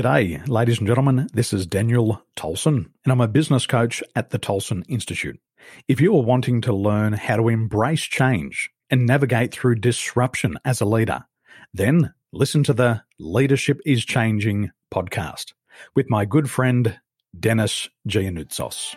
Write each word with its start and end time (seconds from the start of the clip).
G'day, 0.00 0.48
ladies 0.48 0.78
and 0.78 0.86
gentlemen. 0.86 1.28
This 1.34 1.52
is 1.52 1.66
Daniel 1.66 2.22
Tolson, 2.34 2.86
and 3.04 3.12
I'm 3.12 3.20
a 3.20 3.28
business 3.28 3.66
coach 3.66 4.02
at 4.16 4.30
the 4.30 4.38
Tolson 4.38 4.82
Institute. 4.88 5.38
If 5.88 6.00
you 6.00 6.16
are 6.16 6.22
wanting 6.22 6.62
to 6.62 6.72
learn 6.72 7.12
how 7.12 7.36
to 7.36 7.48
embrace 7.50 8.00
change 8.00 8.70
and 8.88 9.04
navigate 9.04 9.52
through 9.52 9.74
disruption 9.74 10.56
as 10.64 10.80
a 10.80 10.86
leader, 10.86 11.26
then 11.74 12.14
listen 12.32 12.62
to 12.62 12.72
the 12.72 13.02
Leadership 13.18 13.78
is 13.84 14.06
Changing 14.06 14.70
podcast 14.90 15.52
with 15.94 16.08
my 16.08 16.24
good 16.24 16.48
friend, 16.48 16.98
Dennis 17.38 17.90
Giannoutsos. 18.08 18.96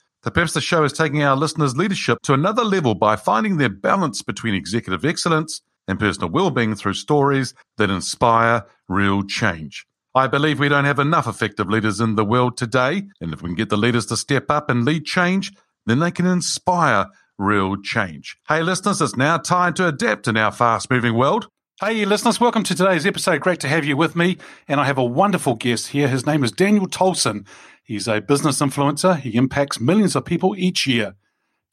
The 0.23 0.39
of 0.39 0.53
the 0.53 0.61
show 0.61 0.83
is 0.83 0.93
taking 0.93 1.23
our 1.23 1.35
listeners' 1.35 1.75
leadership 1.75 2.19
to 2.23 2.33
another 2.33 2.63
level 2.63 2.93
by 2.93 3.15
finding 3.15 3.57
their 3.57 3.69
balance 3.69 4.21
between 4.21 4.53
executive 4.53 5.03
excellence 5.03 5.61
and 5.87 5.99
personal 5.99 6.29
well-being 6.29 6.75
through 6.75 6.93
stories 6.93 7.55
that 7.77 7.89
inspire 7.89 8.67
real 8.87 9.23
change. 9.23 9.87
I 10.13 10.27
believe 10.27 10.59
we 10.59 10.69
don't 10.69 10.85
have 10.85 10.99
enough 10.99 11.25
effective 11.25 11.69
leaders 11.69 11.99
in 11.99 12.17
the 12.17 12.23
world 12.23 12.55
today, 12.55 13.07
and 13.19 13.33
if 13.33 13.41
we 13.41 13.49
can 13.49 13.55
get 13.55 13.69
the 13.69 13.77
leaders 13.77 14.05
to 14.07 14.15
step 14.17 14.51
up 14.51 14.69
and 14.69 14.85
lead 14.85 15.05
change, 15.05 15.53
then 15.87 15.97
they 15.97 16.11
can 16.11 16.27
inspire 16.27 17.07
real 17.39 17.75
change. 17.81 18.37
Hey 18.47 18.61
listeners, 18.61 19.01
it's 19.01 19.15
now 19.15 19.39
time 19.39 19.73
to 19.73 19.87
adapt 19.87 20.27
in 20.27 20.37
our 20.37 20.51
fast-moving 20.51 21.15
world. 21.15 21.47
Hey, 21.79 22.05
listeners, 22.05 22.39
welcome 22.39 22.61
to 22.65 22.75
today's 22.75 23.07
episode. 23.07 23.41
Great 23.41 23.59
to 23.61 23.67
have 23.67 23.85
you 23.85 23.97
with 23.97 24.15
me. 24.15 24.37
And 24.67 24.79
I 24.79 24.85
have 24.85 24.99
a 24.99 25.03
wonderful 25.03 25.55
guest 25.55 25.87
here. 25.87 26.07
His 26.07 26.27
name 26.27 26.43
is 26.43 26.51
Daniel 26.51 26.85
Tolson. 26.85 27.47
He's 27.91 28.07
a 28.07 28.21
business 28.21 28.61
influencer. 28.61 29.19
He 29.19 29.35
impacts 29.35 29.81
millions 29.81 30.15
of 30.15 30.23
people 30.23 30.55
each 30.57 30.87
year. 30.87 31.15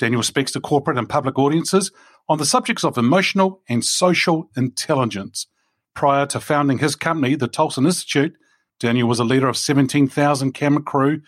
Daniel 0.01 0.25
speaks 0.25 0.51
to 0.51 0.61
corporate 0.61 0.99
and 0.99 1.09
public 1.09 1.39
audiences 1.39 1.93
on 2.29 2.39
the 2.39 2.45
subjects 2.45 2.83
of 2.83 2.99
emotional 2.99 3.63
and 3.69 3.85
social 3.85 4.51
intelligence. 4.57 5.47
Prior 5.95 6.27
to 6.27 6.41
founding 6.41 6.79
his 6.79 6.97
company, 6.97 7.37
the 7.37 7.49
Tolson 7.49 7.87
Institute, 7.87 8.37
Daniel 8.81 9.07
was 9.07 9.21
a 9.21 9.25
leader 9.25 9.47
of 9.47 9.57
17,000 9.57 10.51
cabin 10.55 10.83
crew 10.83 11.21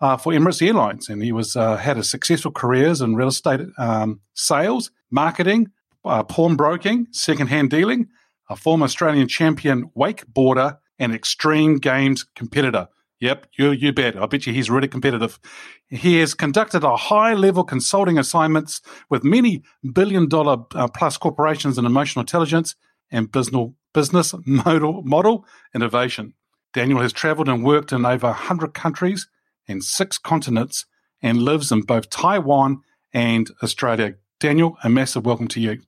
uh, 0.00 0.16
for 0.16 0.32
Emirates 0.32 0.66
Airlines, 0.66 1.10
and 1.10 1.22
he 1.22 1.30
was 1.30 1.54
uh, 1.54 1.76
had 1.76 1.98
a 1.98 2.02
successful 2.02 2.52
careers 2.52 3.02
in 3.02 3.14
real 3.14 3.28
estate 3.28 3.60
um, 3.76 4.20
sales, 4.32 4.90
marketing, 5.10 5.70
uh, 6.06 6.22
pawnbroking, 6.22 7.06
second-hand 7.10 7.68
dealing, 7.68 8.08
a 8.48 8.56
former 8.56 8.84
Australian 8.84 9.28
champion 9.28 9.90
wakeboarder, 9.94 10.78
and 10.98 11.14
extreme 11.14 11.76
games 11.76 12.24
competitor. 12.34 12.88
Yep, 13.22 13.46
you 13.56 13.70
you 13.70 13.92
bet. 13.92 14.20
I 14.20 14.26
bet 14.26 14.48
you 14.48 14.52
he's 14.52 14.68
really 14.68 14.88
competitive. 14.88 15.38
He 15.86 16.18
has 16.18 16.34
conducted 16.34 16.82
a 16.82 16.96
high 16.96 17.34
level 17.34 17.62
consulting 17.62 18.18
assignments 18.18 18.80
with 19.08 19.22
many 19.22 19.62
billion 19.92 20.28
dollar 20.28 20.64
uh, 20.74 20.88
plus 20.88 21.18
corporations 21.18 21.78
in 21.78 21.86
emotional 21.86 22.22
intelligence 22.22 22.74
and 23.12 23.30
business 23.30 23.70
business 23.94 24.34
model 24.44 25.02
model 25.04 25.46
innovation. 25.72 26.34
Daniel 26.74 27.00
has 27.00 27.12
traveled 27.12 27.48
and 27.48 27.62
worked 27.64 27.92
in 27.92 28.04
over 28.04 28.26
100 28.26 28.74
countries 28.74 29.28
and 29.68 29.84
six 29.84 30.18
continents 30.18 30.84
and 31.22 31.42
lives 31.42 31.70
in 31.70 31.82
both 31.82 32.10
Taiwan 32.10 32.80
and 33.14 33.52
Australia. 33.62 34.16
Daniel, 34.40 34.76
a 34.82 34.88
massive 34.88 35.24
welcome 35.24 35.46
to 35.46 35.60
you. 35.60 35.78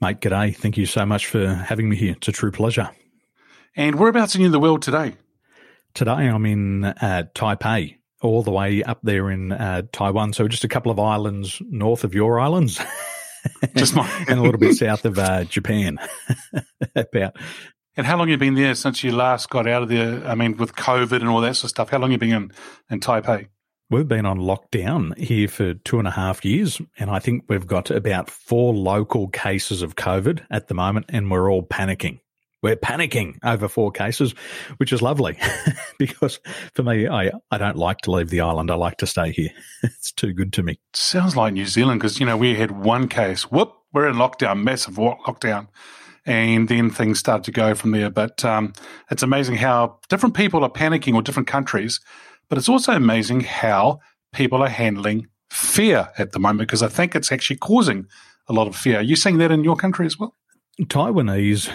Mate, 0.00 0.20
g'day. 0.20 0.56
Thank 0.56 0.76
you 0.76 0.86
so 0.86 1.06
much 1.06 1.26
for 1.26 1.54
having 1.54 1.88
me 1.88 1.94
here. 1.94 2.14
It's 2.16 2.26
a 2.26 2.32
true 2.32 2.50
pleasure. 2.50 2.90
And 3.76 3.94
whereabouts 3.94 4.34
are 4.34 4.40
you 4.40 4.46
in 4.46 4.52
the 4.52 4.58
world 4.58 4.82
today? 4.82 5.14
Today 5.94 6.10
I'm 6.28 6.44
in 6.44 6.84
uh, 6.84 7.22
Taipei, 7.36 7.98
all 8.20 8.42
the 8.42 8.50
way 8.50 8.82
up 8.82 8.98
there 9.04 9.30
in 9.30 9.52
uh, 9.52 9.82
Taiwan. 9.92 10.32
So 10.32 10.48
just 10.48 10.64
a 10.64 10.68
couple 10.68 10.90
of 10.90 10.98
islands 10.98 11.62
north 11.70 12.02
of 12.02 12.14
your 12.14 12.40
islands. 12.40 12.80
Just 13.76 13.94
and 14.28 14.38
a 14.38 14.42
little 14.42 14.58
bit 14.58 14.74
south 14.74 15.04
of 15.04 15.18
uh, 15.18 15.44
Japan. 15.44 15.98
About 16.96 17.36
And 17.94 18.06
how 18.06 18.16
long 18.16 18.28
have 18.28 18.32
you 18.32 18.38
been 18.38 18.54
there 18.54 18.74
since 18.74 19.04
you 19.04 19.12
last 19.12 19.50
got 19.50 19.68
out 19.68 19.82
of 19.82 19.90
there? 19.90 20.26
I 20.26 20.34
mean, 20.34 20.56
with 20.56 20.74
COVID 20.74 21.20
and 21.20 21.28
all 21.28 21.42
that 21.42 21.54
sort 21.54 21.64
of 21.64 21.70
stuff. 21.70 21.90
How 21.90 21.98
long 21.98 22.10
have 22.10 22.22
you 22.22 22.28
been 22.30 22.42
in, 22.44 22.52
in 22.88 23.00
Taipei? 23.00 23.48
We've 23.90 24.08
been 24.08 24.24
on 24.24 24.38
lockdown 24.38 25.16
here 25.18 25.46
for 25.46 25.74
two 25.74 25.98
and 25.98 26.08
a 26.08 26.12
half 26.12 26.42
years, 26.44 26.80
and 26.98 27.10
I 27.10 27.18
think 27.18 27.44
we've 27.48 27.66
got 27.66 27.90
about 27.90 28.30
four 28.30 28.74
local 28.74 29.28
cases 29.28 29.82
of 29.82 29.94
COVID 29.94 30.44
at 30.50 30.68
the 30.68 30.74
moment, 30.74 31.06
and 31.10 31.30
we're 31.30 31.52
all 31.52 31.62
panicking. 31.62 32.20
We're 32.64 32.76
panicking 32.76 33.36
over 33.44 33.68
four 33.68 33.92
cases, 33.92 34.34
which 34.78 34.90
is 34.90 35.02
lovely 35.02 35.36
because 35.98 36.40
for 36.72 36.82
me, 36.82 37.06
I, 37.06 37.30
I 37.50 37.58
don't 37.58 37.76
like 37.76 37.98
to 37.98 38.10
leave 38.10 38.30
the 38.30 38.40
island. 38.40 38.70
I 38.70 38.74
like 38.74 38.96
to 38.98 39.06
stay 39.06 39.32
here. 39.32 39.50
It's 39.82 40.10
too 40.10 40.32
good 40.32 40.50
to 40.54 40.62
me. 40.62 40.78
Sounds 40.94 41.36
like 41.36 41.52
New 41.52 41.66
Zealand 41.66 42.00
because, 42.00 42.18
you 42.18 42.24
know, 42.24 42.38
we 42.38 42.54
had 42.54 42.70
one 42.70 43.06
case. 43.06 43.50
Whoop, 43.50 43.74
we're 43.92 44.08
in 44.08 44.16
lockdown, 44.16 44.62
massive 44.62 44.94
lockdown. 44.94 45.68
And 46.24 46.66
then 46.66 46.88
things 46.88 47.18
started 47.18 47.44
to 47.44 47.50
go 47.50 47.74
from 47.74 47.90
there. 47.90 48.08
But 48.08 48.42
um, 48.46 48.72
it's 49.10 49.22
amazing 49.22 49.56
how 49.56 49.98
different 50.08 50.34
people 50.34 50.64
are 50.64 50.70
panicking 50.70 51.14
or 51.14 51.20
different 51.20 51.48
countries. 51.48 52.00
But 52.48 52.56
it's 52.56 52.70
also 52.70 52.94
amazing 52.94 53.40
how 53.40 54.00
people 54.32 54.62
are 54.62 54.70
handling 54.70 55.26
fear 55.50 56.08
at 56.16 56.32
the 56.32 56.38
moment 56.38 56.60
because 56.60 56.82
I 56.82 56.88
think 56.88 57.14
it's 57.14 57.30
actually 57.30 57.56
causing 57.56 58.06
a 58.48 58.54
lot 58.54 58.68
of 58.68 58.74
fear. 58.74 59.00
Are 59.00 59.02
you 59.02 59.16
seeing 59.16 59.36
that 59.36 59.52
in 59.52 59.64
your 59.64 59.76
country 59.76 60.06
as 60.06 60.18
well? 60.18 60.34
Taiwanese 60.80 61.70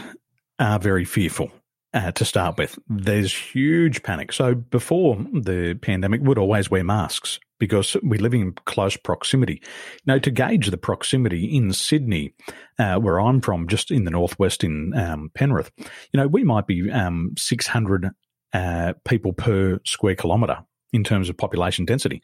are 0.60 0.80
very 0.80 1.06
fearful 1.06 1.52
uh, 1.94 2.12
to 2.12 2.26
start 2.26 2.58
with. 2.58 2.78
There's 2.88 3.34
huge 3.34 4.04
panic. 4.04 4.32
So 4.32 4.56
before 4.56 5.18
the 5.34 5.78
pandemic, 5.82 6.22
we'd 6.22 6.38
always 6.38 6.70
wear 6.70 6.84
masks 6.84 7.40
because 7.60 7.98
we 8.04 8.18
live 8.18 8.34
in 8.34 8.54
close 8.66 8.96
proximity. 8.96 9.62
Now, 10.06 10.18
to 10.20 10.32
gauge 10.32 10.70
the 10.70 10.78
proximity 10.78 11.46
in 11.46 11.74
Sydney, 11.74 12.34
uh, 12.78 12.96
where 12.96 13.20
I'm 13.20 13.42
from, 13.42 13.68
just 13.68 13.92
in 13.92 14.06
the 14.06 14.12
northwest 14.12 14.64
in 14.64 14.94
um, 14.96 15.32
Penrith, 15.34 15.72
you 15.78 16.18
know, 16.18 16.28
we 16.28 16.44
might 16.44 16.68
be 16.68 16.90
um, 16.92 17.34
600 17.38 18.10
uh, 18.54 18.94
people 19.06 19.34
per 19.34 19.80
square 19.86 20.16
kilometre 20.16 20.64
in 20.94 21.04
terms 21.04 21.30
of 21.30 21.38
population 21.38 21.86
density. 21.86 22.22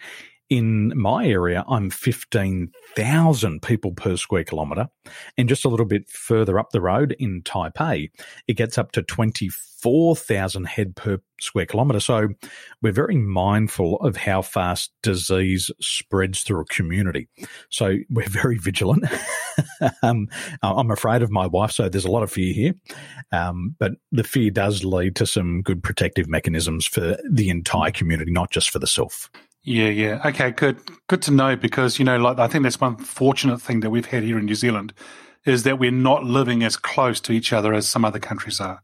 In 0.50 0.94
my 0.95 1.25
area, 1.25 1.66
I'm 1.67 1.89
15,000 1.89 3.61
people 3.63 3.91
per 3.94 4.16
square 4.16 4.44
kilometre. 4.44 4.89
And 5.38 5.50
just 5.50 5.66
a 5.66 5.69
little 5.69 5.88
bit 5.88 6.07
further 6.07 6.59
up 6.59 6.69
the 6.69 6.81
road 6.81 7.16
in 7.17 7.41
Taipei, 7.41 8.11
it 8.47 8.53
gets 8.53 8.78
up 8.78 8.91
to 8.91 9.01
24,000 9.01 10.66
head 10.66 10.95
per 10.95 11.17
square 11.41 11.66
kilometre. 11.66 12.00
So 12.00 12.28
we're 12.84 12.91
very 12.91 13.17
mindful 13.17 13.97
of 14.01 14.17
how 14.17 14.44
fast 14.44 14.91
disease 15.01 15.72
spreads 15.81 16.44
through 16.44 16.61
a 16.61 16.66
community. 16.66 17.28
So 17.69 17.97
we're 18.11 18.29
very 18.29 18.59
vigilant. 18.59 19.05
um, 20.03 20.28
I'm 20.61 20.91
afraid 20.91 21.23
of 21.23 21.31
my 21.31 21.47
wife, 21.47 21.72
so 21.72 21.90
there's 21.90 22.05
a 22.05 22.11
lot 22.11 22.23
of 22.23 22.31
fear 22.31 22.53
here. 22.53 22.73
Um, 23.31 23.75
but 23.79 23.93
the 24.11 24.23
fear 24.23 24.52
does 24.52 24.84
lead 24.84 25.16
to 25.16 25.25
some 25.25 25.64
good 25.64 25.81
protective 25.81 26.28
mechanisms 26.28 26.85
for 26.85 27.17
the 27.28 27.49
entire 27.49 27.91
community, 27.91 28.31
not 28.31 28.52
just 28.52 28.70
for 28.70 28.78
the 28.78 28.87
self. 28.87 29.31
Yeah, 29.66 29.90
yeah. 29.90 30.22
Okay, 30.23 30.52
good. 30.52 30.79
Good 31.08 31.23
to 31.23 31.32
know 31.32 31.56
because, 31.56 31.97
you 31.97 32.06
know, 32.06 32.17
like 32.17 32.38
I 32.38 32.47
think 32.47 32.64
that's 32.64 32.79
one 32.79 32.97
fortunate 32.97 33.59
thing 33.59 33.79
that 33.79 33.90
we've 33.90 34.06
had 34.06 34.22
here 34.22 34.38
in 34.38 34.46
New 34.46 34.53
Zealand 34.53 34.94
is 35.44 35.64
that 35.64 35.79
we're 35.79 35.90
not 35.90 36.23
living 36.23 36.64
as 36.64 36.78
close 36.78 37.20
to 37.22 37.32
each 37.32 37.52
other 37.52 37.73
as 37.73 37.88
some 37.88 38.06
other 38.06 38.20
countries 38.20 38.62
are. 38.62 38.84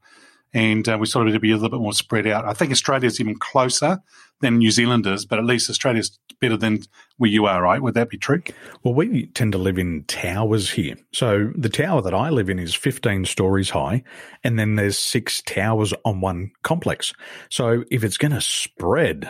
And 0.53 0.89
uh, 0.89 0.97
we 0.99 1.05
sort 1.05 1.21
of 1.21 1.27
need 1.27 1.37
to 1.37 1.39
be 1.39 1.51
a 1.51 1.55
little 1.55 1.69
bit 1.69 1.79
more 1.79 1.93
spread 1.93 2.25
out. 2.25 2.45
I 2.45 2.53
think 2.53 2.71
Australia's 2.71 3.19
even 3.19 3.37
closer 3.37 4.01
than 4.41 4.57
New 4.57 4.71
Zealand 4.71 5.05
is, 5.05 5.23
but 5.23 5.37
at 5.37 5.45
least 5.45 5.69
Australia's 5.69 6.17
better 6.39 6.57
than 6.57 6.79
where 7.17 7.29
you 7.29 7.45
are, 7.45 7.61
right? 7.61 7.81
Would 7.81 7.93
that 7.93 8.09
be 8.09 8.17
true? 8.17 8.41
Well, 8.83 8.95
we 8.95 9.27
tend 9.27 9.51
to 9.51 9.59
live 9.59 9.77
in 9.77 10.03
towers 10.05 10.71
here. 10.71 10.95
So 11.13 11.51
the 11.55 11.69
tower 11.69 12.01
that 12.01 12.15
I 12.15 12.29
live 12.31 12.49
in 12.49 12.57
is 12.57 12.73
15 12.73 13.25
stories 13.25 13.69
high, 13.69 14.03
and 14.43 14.57
then 14.57 14.75
there's 14.75 14.97
six 14.97 15.43
towers 15.43 15.93
on 16.05 16.21
one 16.21 16.51
complex. 16.63 17.13
So 17.49 17.83
if 17.91 18.03
it's 18.03 18.17
going 18.17 18.33
to 18.33 18.41
spread, 18.41 19.29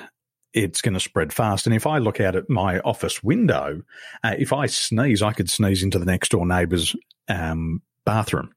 it's 0.53 0.81
going 0.81 0.93
to 0.93 0.99
spread 0.99 1.33
fast. 1.33 1.65
And 1.65 1.75
if 1.75 1.87
I 1.87 1.97
look 1.97 2.19
out 2.19 2.35
at 2.35 2.49
my 2.49 2.79
office 2.79 3.23
window, 3.23 3.81
uh, 4.23 4.35
if 4.37 4.53
I 4.53 4.65
sneeze, 4.65 5.21
I 5.21 5.33
could 5.33 5.49
sneeze 5.49 5.83
into 5.83 5.99
the 5.99 6.05
next 6.05 6.29
door 6.29 6.45
neighbour's 6.45 6.95
um, 7.27 7.81
bathroom. 8.05 8.53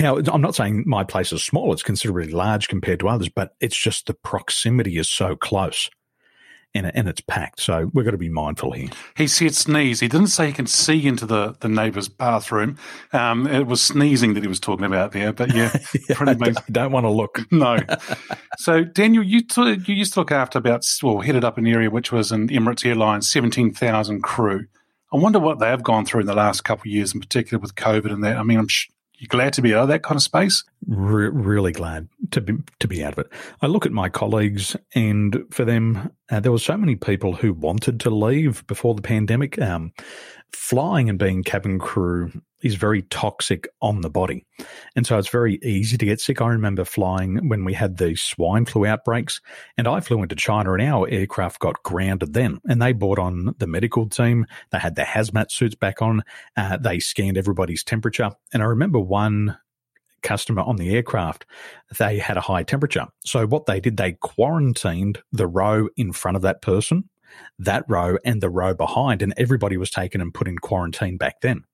Now, 0.00 0.16
I'm 0.16 0.40
not 0.40 0.56
saying 0.56 0.84
my 0.86 1.04
place 1.04 1.32
is 1.32 1.44
small; 1.44 1.72
it's 1.72 1.84
considerably 1.84 2.32
large 2.32 2.68
compared 2.68 2.98
to 3.00 3.08
others, 3.08 3.28
but 3.28 3.54
it's 3.60 3.80
just 3.80 4.06
the 4.06 4.14
proximity 4.14 4.98
is 4.98 5.08
so 5.08 5.36
close 5.36 5.88
and, 6.74 6.94
and 6.94 7.08
it's 7.08 7.20
packed. 7.20 7.60
So 7.60 7.90
we've 7.92 8.04
got 8.04 8.12
to 8.12 8.18
be 8.18 8.28
mindful 8.28 8.72
here. 8.72 8.88
He 9.16 9.26
said 9.26 9.54
sneeze. 9.54 10.00
He 10.00 10.08
didn't 10.08 10.28
say 10.28 10.48
he 10.48 10.52
can 10.52 10.66
see 10.66 11.06
into 11.06 11.26
the, 11.26 11.56
the 11.60 11.68
neighbour's 11.68 12.08
bathroom. 12.08 12.78
Um, 13.12 13.46
it 13.46 13.66
was 13.66 13.80
sneezing 13.80 14.34
that 14.34 14.42
he 14.42 14.48
was 14.48 14.60
talking 14.60 14.84
about 14.84 15.12
there. 15.12 15.32
But 15.32 15.54
yeah, 15.54 15.76
yeah 16.08 16.16
pretty 16.16 16.44
I, 16.44 16.50
I 16.50 16.70
don't 16.70 16.92
want 16.92 17.04
to 17.04 17.10
look. 17.10 17.40
no. 17.50 17.78
so 18.58 18.84
Daniel, 18.84 19.22
you 19.22 19.42
t- 19.42 19.80
you 19.86 19.94
used 19.94 20.14
to 20.14 20.20
look 20.20 20.32
after 20.32 20.58
about 20.58 20.84
well 21.02 21.20
headed 21.20 21.44
up 21.44 21.58
an 21.58 21.66
area 21.66 21.90
which 21.90 22.12
was 22.12 22.32
in 22.32 22.48
Emirates 22.48 22.86
Airlines, 22.86 23.30
seventeen 23.30 23.72
thousand 23.72 24.22
crew. 24.22 24.66
I 25.12 25.16
wonder 25.16 25.38
what 25.38 25.58
they 25.58 25.68
have 25.68 25.82
gone 25.82 26.04
through 26.04 26.20
in 26.20 26.26
the 26.26 26.34
last 26.34 26.64
couple 26.64 26.82
of 26.82 26.86
years, 26.92 27.14
in 27.14 27.20
particular 27.20 27.60
with 27.60 27.74
COVID 27.74 28.12
and 28.12 28.22
that. 28.24 28.36
I 28.36 28.42
mean, 28.42 28.58
I'm 28.58 28.68
sh- 28.68 28.88
you 29.18 29.28
glad 29.28 29.52
to 29.54 29.62
be 29.62 29.74
out 29.74 29.82
of 29.82 29.88
that 29.88 30.02
kind 30.02 30.16
of 30.16 30.22
space? 30.22 30.64
Re- 30.86 31.28
really 31.28 31.72
glad 31.72 32.08
to 32.30 32.40
be 32.40 32.54
to 32.78 32.88
be 32.88 33.04
out 33.04 33.14
of 33.14 33.18
it. 33.18 33.32
I 33.60 33.66
look 33.66 33.84
at 33.84 33.92
my 33.92 34.08
colleagues, 34.08 34.76
and 34.94 35.44
for 35.50 35.64
them, 35.64 36.10
uh, 36.30 36.40
there 36.40 36.52
were 36.52 36.58
so 36.58 36.76
many 36.76 36.96
people 36.96 37.34
who 37.34 37.52
wanted 37.52 38.00
to 38.00 38.10
leave 38.10 38.66
before 38.66 38.94
the 38.94 39.02
pandemic. 39.02 39.60
Um, 39.60 39.92
flying 40.52 41.08
and 41.10 41.18
being 41.18 41.42
cabin 41.42 41.78
crew 41.78 42.32
is 42.62 42.74
very 42.74 43.02
toxic 43.02 43.68
on 43.80 44.00
the 44.00 44.10
body. 44.10 44.44
And 44.96 45.06
so 45.06 45.18
it's 45.18 45.28
very 45.28 45.58
easy 45.62 45.96
to 45.96 46.04
get 46.04 46.20
sick. 46.20 46.40
I 46.40 46.48
remember 46.48 46.84
flying 46.84 47.48
when 47.48 47.64
we 47.64 47.74
had 47.74 47.96
the 47.98 48.16
swine 48.16 48.64
flu 48.64 48.86
outbreaks, 48.86 49.40
and 49.76 49.86
I 49.86 50.00
flew 50.00 50.22
into 50.22 50.34
China, 50.34 50.72
and 50.72 50.82
our 50.82 51.08
aircraft 51.08 51.60
got 51.60 51.82
grounded 51.82 52.34
then. 52.34 52.58
And 52.68 52.82
they 52.82 52.92
brought 52.92 53.18
on 53.18 53.54
the 53.58 53.66
medical 53.66 54.08
team. 54.08 54.46
They 54.70 54.78
had 54.78 54.96
their 54.96 55.06
hazmat 55.06 55.50
suits 55.50 55.74
back 55.74 56.02
on. 56.02 56.22
Uh, 56.56 56.76
they 56.76 56.98
scanned 56.98 57.38
everybody's 57.38 57.84
temperature. 57.84 58.30
And 58.52 58.62
I 58.62 58.66
remember 58.66 58.98
one 58.98 59.56
customer 60.22 60.62
on 60.62 60.76
the 60.76 60.94
aircraft, 60.94 61.46
they 61.98 62.18
had 62.18 62.36
a 62.36 62.42
high 62.42 62.62
temperature. 62.62 63.06
So 63.24 63.46
what 63.46 63.66
they 63.66 63.80
did, 63.80 63.96
they 63.96 64.12
quarantined 64.12 65.22
the 65.32 65.46
row 65.46 65.88
in 65.96 66.12
front 66.12 66.36
of 66.36 66.42
that 66.42 66.60
person, 66.60 67.08
that 67.58 67.84
row, 67.88 68.18
and 68.24 68.40
the 68.40 68.50
row 68.50 68.74
behind, 68.74 69.22
and 69.22 69.32
everybody 69.36 69.76
was 69.76 69.90
taken 69.90 70.20
and 70.20 70.34
put 70.34 70.48
in 70.48 70.58
quarantine 70.58 71.16
back 71.18 71.40
then. 71.40 71.64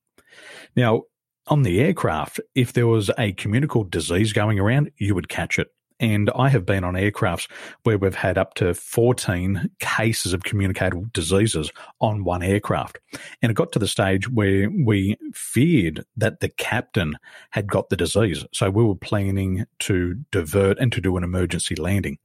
Now, 0.77 1.03
on 1.47 1.63
the 1.63 1.81
aircraft, 1.81 2.41
if 2.55 2.73
there 2.73 2.87
was 2.87 3.11
a 3.19 3.33
communicable 3.33 3.85
disease 3.85 4.33
going 4.33 4.59
around, 4.59 4.91
you 4.97 5.15
would 5.15 5.29
catch 5.29 5.59
it. 5.59 5.69
And 6.01 6.31
I 6.35 6.49
have 6.49 6.67
been 6.67 6.83
on 6.83 6.95
aircrafts 6.95 7.49
where 7.85 7.99
we've 7.99 8.15
had 8.15 8.37
up 8.37 8.55
to 8.55 8.75
14 8.75 9.71
cases 9.79 10.33
of 10.33 10.43
communicable 10.43 11.07
diseases 11.13 11.71
on 12.01 12.25
one 12.25 12.43
aircraft. 12.43 12.99
And 13.41 13.51
it 13.51 13.55
got 13.55 13.71
to 13.73 13.79
the 13.79 13.87
stage 13.87 14.29
where 14.29 14.69
we 14.71 15.17
feared 15.33 16.05
that 16.17 16.41
the 16.41 16.49
captain 16.49 17.17
had 17.51 17.69
got 17.69 17.91
the 17.91 17.97
disease. 17.97 18.45
So 18.53 18.71
we 18.71 18.83
were 18.83 18.97
planning 18.97 19.67
to 19.81 20.15
divert 20.33 20.79
and 20.79 20.91
to 20.93 21.01
do 21.01 21.17
an 21.17 21.25
emergency 21.25 21.77
landing. 21.77 22.19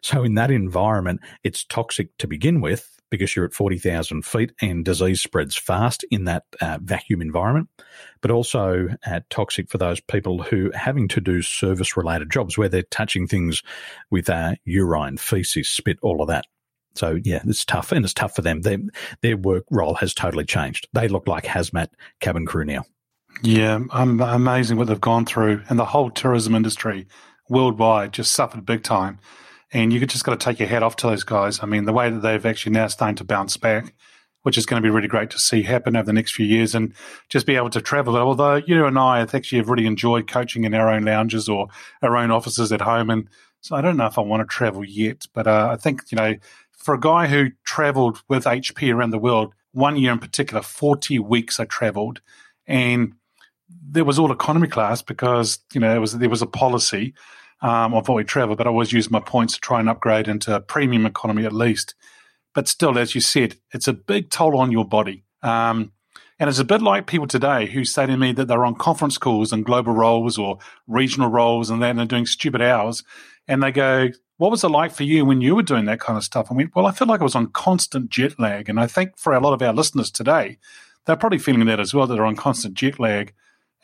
So 0.00 0.22
in 0.22 0.34
that 0.34 0.50
environment, 0.50 1.20
it's 1.44 1.64
toxic 1.64 2.16
to 2.18 2.26
begin 2.26 2.60
with 2.60 2.91
because 3.12 3.36
you're 3.36 3.44
at 3.44 3.52
40,000 3.52 4.24
feet 4.24 4.52
and 4.62 4.86
disease 4.86 5.22
spreads 5.22 5.54
fast 5.54 6.02
in 6.10 6.24
that 6.24 6.44
uh, 6.62 6.78
vacuum 6.82 7.20
environment, 7.20 7.68
but 8.22 8.30
also 8.30 8.88
uh, 9.06 9.20
toxic 9.28 9.70
for 9.70 9.76
those 9.76 10.00
people 10.00 10.42
who 10.42 10.70
are 10.72 10.78
having 10.78 11.08
to 11.08 11.20
do 11.20 11.42
service 11.42 11.94
related 11.94 12.30
jobs 12.30 12.56
where 12.56 12.70
they're 12.70 12.82
touching 12.84 13.26
things 13.26 13.62
with 14.10 14.30
uh, 14.30 14.54
urine, 14.64 15.18
feces, 15.18 15.68
spit, 15.68 15.98
all 16.00 16.22
of 16.22 16.28
that. 16.28 16.46
So 16.94 17.20
yeah, 17.22 17.42
it's 17.46 17.66
tough, 17.66 17.92
and 17.92 18.04
it's 18.04 18.14
tough 18.14 18.34
for 18.34 18.42
them. 18.42 18.62
Their 18.62 18.78
their 19.20 19.36
work 19.36 19.64
role 19.70 19.94
has 19.94 20.14
totally 20.14 20.44
changed. 20.44 20.88
They 20.92 21.08
look 21.08 21.28
like 21.28 21.44
hazmat 21.44 21.88
cabin 22.20 22.46
crew 22.46 22.64
now. 22.64 22.84
Yeah, 23.42 23.80
um, 23.90 24.20
amazing 24.20 24.76
what 24.76 24.88
they've 24.88 25.00
gone 25.00 25.24
through, 25.26 25.62
and 25.68 25.78
the 25.78 25.86
whole 25.86 26.10
tourism 26.10 26.54
industry 26.54 27.06
worldwide 27.48 28.12
just 28.12 28.32
suffered 28.32 28.66
big 28.66 28.82
time. 28.82 29.18
And 29.72 29.92
you 29.92 30.04
just 30.06 30.24
got 30.24 30.38
to 30.38 30.44
take 30.44 30.58
your 30.58 30.68
hat 30.68 30.82
off 30.82 30.96
to 30.96 31.06
those 31.06 31.24
guys. 31.24 31.60
I 31.62 31.66
mean, 31.66 31.86
the 31.86 31.92
way 31.92 32.10
that 32.10 32.20
they've 32.20 32.44
actually 32.44 32.72
now 32.72 32.86
starting 32.88 33.16
to 33.16 33.24
bounce 33.24 33.56
back, 33.56 33.94
which 34.42 34.58
is 34.58 34.66
going 34.66 34.82
to 34.82 34.86
be 34.86 34.90
really 34.90 35.08
great 35.08 35.30
to 35.30 35.38
see 35.38 35.62
happen 35.62 35.96
over 35.96 36.04
the 36.04 36.12
next 36.12 36.34
few 36.34 36.44
years 36.44 36.74
and 36.74 36.92
just 37.30 37.46
be 37.46 37.56
able 37.56 37.70
to 37.70 37.80
travel. 37.80 38.16
Although 38.16 38.56
you 38.56 38.84
and 38.84 38.98
I 38.98 39.20
actually 39.20 39.58
have 39.58 39.70
really 39.70 39.86
enjoyed 39.86 40.28
coaching 40.28 40.64
in 40.64 40.74
our 40.74 40.90
own 40.90 41.04
lounges 41.04 41.48
or 41.48 41.68
our 42.02 42.16
own 42.16 42.30
offices 42.30 42.70
at 42.70 42.82
home. 42.82 43.08
And 43.08 43.28
so 43.60 43.74
I 43.74 43.80
don't 43.80 43.96
know 43.96 44.06
if 44.06 44.18
I 44.18 44.22
want 44.22 44.42
to 44.42 44.54
travel 44.54 44.84
yet, 44.84 45.26
but 45.32 45.46
uh, 45.46 45.70
I 45.72 45.76
think, 45.76 46.02
you 46.10 46.16
know, 46.16 46.34
for 46.72 46.94
a 46.94 47.00
guy 47.00 47.28
who 47.28 47.50
traveled 47.64 48.20
with 48.28 48.44
HP 48.44 48.92
around 48.92 49.10
the 49.10 49.18
world, 49.18 49.54
one 49.70 49.96
year 49.96 50.12
in 50.12 50.18
particular, 50.18 50.62
40 50.62 51.18
weeks 51.20 51.58
I 51.58 51.64
traveled 51.64 52.20
and 52.66 53.14
there 53.68 54.04
was 54.04 54.18
all 54.18 54.32
economy 54.32 54.68
class 54.68 55.00
because, 55.00 55.60
you 55.72 55.80
know, 55.80 55.98
was, 56.00 56.18
there 56.18 56.28
was 56.28 56.42
a 56.42 56.46
policy 56.46 57.14
um, 57.62 57.94
of 57.94 58.08
what 58.08 58.16
we 58.16 58.24
travel, 58.24 58.56
but 58.56 58.66
I 58.66 58.70
always 58.70 58.92
use 58.92 59.10
my 59.10 59.20
points 59.20 59.54
to 59.54 59.60
try 59.60 59.80
and 59.80 59.88
upgrade 59.88 60.28
into 60.28 60.60
premium 60.60 61.06
economy 61.06 61.46
at 61.46 61.52
least. 61.52 61.94
But 62.54 62.68
still, 62.68 62.98
as 62.98 63.14
you 63.14 63.20
said, 63.20 63.56
it's 63.72 63.88
a 63.88 63.92
big 63.92 64.30
toll 64.30 64.58
on 64.58 64.72
your 64.72 64.84
body. 64.84 65.24
Um, 65.42 65.92
and 66.38 66.50
it's 66.50 66.58
a 66.58 66.64
bit 66.64 66.82
like 66.82 67.06
people 67.06 67.28
today 67.28 67.66
who 67.66 67.84
say 67.84 68.04
to 68.04 68.16
me 68.16 68.32
that 68.32 68.48
they're 68.48 68.64
on 68.64 68.74
conference 68.74 69.16
calls 69.16 69.52
and 69.52 69.64
global 69.64 69.92
roles 69.92 70.38
or 70.38 70.58
regional 70.88 71.30
roles 71.30 71.70
and 71.70 71.80
then 71.80 71.96
they're 71.96 72.04
doing 72.04 72.26
stupid 72.26 72.60
hours. 72.60 73.04
And 73.46 73.62
they 73.62 73.70
go, 73.70 74.08
What 74.38 74.50
was 74.50 74.64
it 74.64 74.68
like 74.68 74.92
for 74.92 75.04
you 75.04 75.24
when 75.24 75.40
you 75.40 75.54
were 75.54 75.62
doing 75.62 75.84
that 75.84 76.00
kind 76.00 76.16
of 76.16 76.24
stuff? 76.24 76.48
I 76.50 76.54
went, 76.54 76.74
Well, 76.74 76.86
I 76.86 76.92
feel 76.92 77.06
like 77.06 77.20
I 77.20 77.24
was 77.24 77.36
on 77.36 77.52
constant 77.52 78.10
jet 78.10 78.40
lag. 78.40 78.68
And 78.68 78.80
I 78.80 78.88
think 78.88 79.16
for 79.18 79.32
a 79.32 79.40
lot 79.40 79.52
of 79.52 79.62
our 79.62 79.72
listeners 79.72 80.10
today, 80.10 80.58
they're 81.06 81.16
probably 81.16 81.38
feeling 81.38 81.66
that 81.66 81.80
as 81.80 81.94
well, 81.94 82.06
that 82.08 82.14
they're 82.14 82.24
on 82.24 82.36
constant 82.36 82.74
jet 82.74 82.98
lag. 82.98 83.32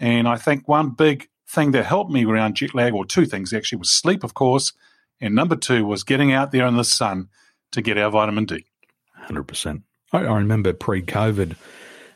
And 0.00 0.26
I 0.26 0.36
think 0.36 0.66
one 0.66 0.90
big 0.90 1.28
thing 1.48 1.72
that 1.72 1.86
helped 1.86 2.10
me 2.10 2.24
around 2.24 2.56
jet 2.56 2.74
lag, 2.74 2.92
or 2.92 3.04
two 3.04 3.26
things 3.26 3.52
actually, 3.52 3.78
was 3.78 3.90
sleep, 3.90 4.22
of 4.22 4.34
course, 4.34 4.72
and 5.20 5.34
number 5.34 5.56
two 5.56 5.84
was 5.84 6.04
getting 6.04 6.32
out 6.32 6.52
there 6.52 6.66
in 6.66 6.76
the 6.76 6.84
sun 6.84 7.28
to 7.72 7.82
get 7.82 7.98
our 7.98 8.10
vitamin 8.10 8.44
D. 8.44 8.66
100%. 9.28 9.82
I, 10.12 10.18
I 10.18 10.36
remember 10.36 10.72
pre 10.72 11.02
COVID, 11.02 11.56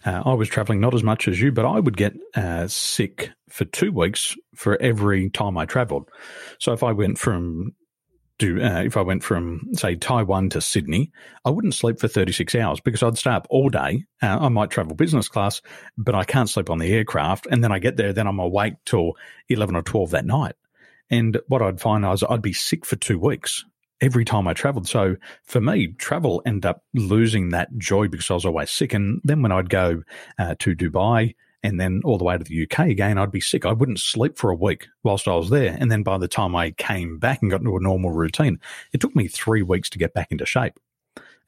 uh, 0.05 0.23
I 0.25 0.35
was 0.35 0.49
traveling 0.49 0.81
not 0.81 0.95
as 0.95 1.03
much 1.03 1.29
as 1.29 1.41
you, 1.41 1.53
but 1.53 1.65
I 1.65 1.81
would 1.81 1.97
get 1.97 2.15
uh, 2.35 2.67
sick 2.69 3.31
for 3.49 3.65
two 3.65 3.93
weeks 3.93 4.37
for 4.55 4.81
every 4.81 5.31
time 5.31 5.59
I 5.59 5.67
traveled. 5.67 6.09
So 6.59 6.73
if 6.73 6.83
I 6.83 6.93
went 6.93 7.19
from 7.19 7.75
do 8.43 8.61
uh, 8.61 8.83
if 8.83 8.97
I 8.97 9.03
went 9.03 9.23
from 9.23 9.69
say 9.75 9.95
Taiwan 9.95 10.51
to 10.51 10.61
Sydney, 10.61 11.13
I 11.45 11.51
wouldn't 11.51 11.75
sleep 11.75 12.01
for 12.01 12.09
36 12.09 12.55
hours 12.57 12.81
because 12.81 13.03
I'd 13.03 13.17
stay 13.17 13.31
up 13.31 13.47
all 13.51 13.69
day. 13.69 14.05
Uh, 14.21 14.39
I 14.41 14.49
might 14.49 14.71
travel 14.71 14.97
business 14.97 15.29
class, 15.29 15.63
but 15.97 16.15
I 16.15 16.25
can't 16.25 16.51
sleep 16.51 16.69
on 16.69 16.79
the 16.79 16.93
aircraft. 16.93 17.47
And 17.51 17.63
then 17.63 17.71
I 17.71 17.79
get 17.79 17.97
there, 17.97 18.13
then 18.13 18.27
I'm 18.27 18.41
awake 18.41 18.75
till 18.85 19.13
11 19.49 19.77
or 19.77 19.83
12 19.83 20.11
that 20.11 20.27
night. 20.27 20.55
And 21.09 21.39
what 21.47 21.63
I'd 21.63 21.81
find 21.81 22.05
was 22.05 22.25
I'd 22.29 22.43
be 22.43 22.53
sick 22.53 22.85
for 22.85 22.97
two 22.97 23.19
weeks 23.19 23.65
every 24.01 24.25
time 24.25 24.49
I 24.49 24.55
traveled. 24.55 24.89
So 24.89 25.17
for 25.45 25.61
me, 25.61 25.89
travel 25.99 26.43
ended 26.45 26.67
up 26.67 26.83
losing 26.95 27.51
that 27.51 27.77
joy 27.79 28.09
because 28.09 28.31
I 28.31 28.35
was 28.35 28.45
always 28.45 28.71
sick. 28.71 28.93
And 28.93 29.21
then 29.23 29.43
when 29.43 29.53
I'd 29.53 29.71
go 29.71 30.03
uh, 30.39 30.57
to 30.59 30.75
Dubai, 30.75 31.37
and 31.63 31.81
then 31.81 32.01
all 32.05 32.19
the 32.19 32.25
way 32.25 32.37
to 32.37 32.45
the 32.45 32.63
UK 32.65 32.89
again, 32.89 33.19
I'd 33.19 33.31
be 33.31 33.41
sick. 33.41 33.65
I 33.65 33.73
wouldn't 33.73 34.01
sleep 34.01 34.37
for 34.37 34.51
a 34.51 34.57
week 34.57 34.89
whilst 35.03 35.29
I 35.29 35.35
was 35.35 35.51
there. 35.51 35.77
And 35.79 35.91
then 35.91 36.03
by 36.03 36.19
the 36.19 36.29
time 36.29 36.57
I 36.57 36.73
came 36.73 37.19
back 37.19 37.41
and 37.43 37.51
got 37.51 37.61
into 37.61 37.77
a 37.77 37.81
normal 37.81 38.11
routine, 38.11 38.59
it 38.93 39.01
took 39.01 39.15
me 39.15 39.29
three 39.29 39.63
weeks 39.63 39.89
to 39.91 39.99
get 39.99 40.15
back 40.15 40.33
into 40.33 40.47
shape. 40.47 40.79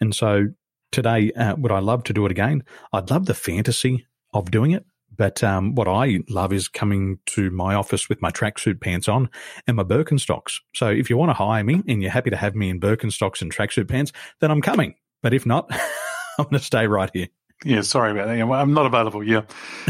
And 0.00 0.14
so 0.14 0.46
today, 0.92 1.32
uh, 1.32 1.56
would 1.56 1.72
I 1.72 1.80
love 1.80 2.04
to 2.04 2.12
do 2.12 2.26
it 2.26 2.30
again? 2.30 2.62
I'd 2.92 3.10
love 3.10 3.26
the 3.26 3.34
fantasy 3.34 4.06
of 4.32 4.50
doing 4.50 4.70
it. 4.70 4.84
But 5.16 5.44
um, 5.44 5.74
what 5.74 5.86
I 5.86 6.20
love 6.28 6.52
is 6.52 6.66
coming 6.66 7.18
to 7.26 7.50
my 7.50 7.74
office 7.74 8.08
with 8.08 8.20
my 8.20 8.30
tracksuit 8.30 8.80
pants 8.80 9.08
on 9.08 9.30
and 9.66 9.76
my 9.76 9.84
Birkenstocks. 9.84 10.60
So 10.74 10.88
if 10.88 11.08
you 11.08 11.16
want 11.16 11.30
to 11.30 11.34
hire 11.34 11.62
me 11.62 11.82
and 11.86 12.02
you're 12.02 12.10
happy 12.10 12.30
to 12.30 12.36
have 12.36 12.56
me 12.56 12.68
in 12.68 12.80
Birkenstocks 12.80 13.40
and 13.40 13.54
tracksuit 13.54 13.88
pants, 13.88 14.12
then 14.40 14.50
I'm 14.50 14.60
coming. 14.60 14.94
But 15.22 15.32
if 15.32 15.46
not, 15.46 15.68
I'm 16.38 16.44
going 16.44 16.54
to 16.54 16.58
stay 16.58 16.86
right 16.88 17.10
here. 17.12 17.28
Yeah, 17.64 17.82
sorry 17.82 18.12
about 18.12 18.28
that. 18.28 18.40
I'm 18.40 18.74
not 18.74 18.86
available. 18.86 19.22
Yeah. 19.22 19.42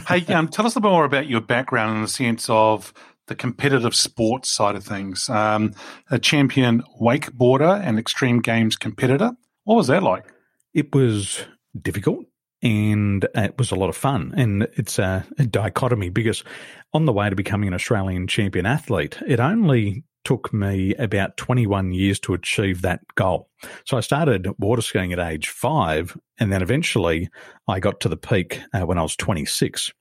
Hey, 0.06 0.25
um, 0.33 0.49
tell 0.49 0.66
us 0.66 0.76
a 0.76 0.80
bit 0.80 0.88
more 0.88 1.04
about 1.04 1.28
your 1.28 1.40
background 1.40 1.97
in 1.97 2.02
the 2.02 2.09
sense 2.09 2.49
of 2.49 2.92
the 3.26 3.35
competitive 3.35 3.94
sports 3.94 4.50
side 4.50 4.76
of 4.76 4.85
things. 4.85 5.28
Um, 5.28 5.75
a 6.11 6.18
champion 6.18 6.83
wakeboarder 7.00 7.80
and 7.83 7.99
extreme 7.99 8.40
games 8.40 8.76
competitor. 8.76 9.33
What 9.64 9.76
was 9.76 9.87
that 9.87 10.02
like? 10.02 10.26
It 10.75 10.94
was 10.94 11.44
difficult 11.80 12.26
and 12.62 13.26
it 13.35 13.56
was 13.59 13.71
a 13.71 13.76
lot 13.76 13.88
of 13.88 13.97
fun. 13.97 14.35
And 14.37 14.68
it's 14.75 14.99
a, 14.99 15.25
a 15.38 15.47
dichotomy 15.47 16.11
because 16.11 16.44
on 16.92 17.06
the 17.06 17.12
way 17.12 17.30
to 17.30 17.37
becoming 17.37 17.68
an 17.68 17.75
Australian 17.75 18.26
champion 18.26 18.66
athlete, 18.66 19.18
it 19.26 19.40
only 19.40 20.04
took 20.25 20.52
me 20.52 20.95
about 20.95 21.37
21 21.37 21.93
years 21.93 22.19
to 22.21 22.35
achieve 22.35 22.83
that 22.83 23.00
goal. 23.14 23.49
So 23.85 23.97
I 23.97 24.00
started 24.00 24.49
water 24.59 24.83
skiing 24.83 25.12
at 25.12 25.19
age 25.19 25.49
five, 25.49 26.16
and 26.38 26.52
then 26.52 26.62
eventually 26.62 27.28
I 27.69 27.81
got 27.81 28.00
to 28.00 28.09
the 28.09 28.16
peak 28.16 28.61
uh, 28.73 28.87
when 28.87 28.99
I 28.99 29.02
was 29.02 29.16
26. 29.16 29.93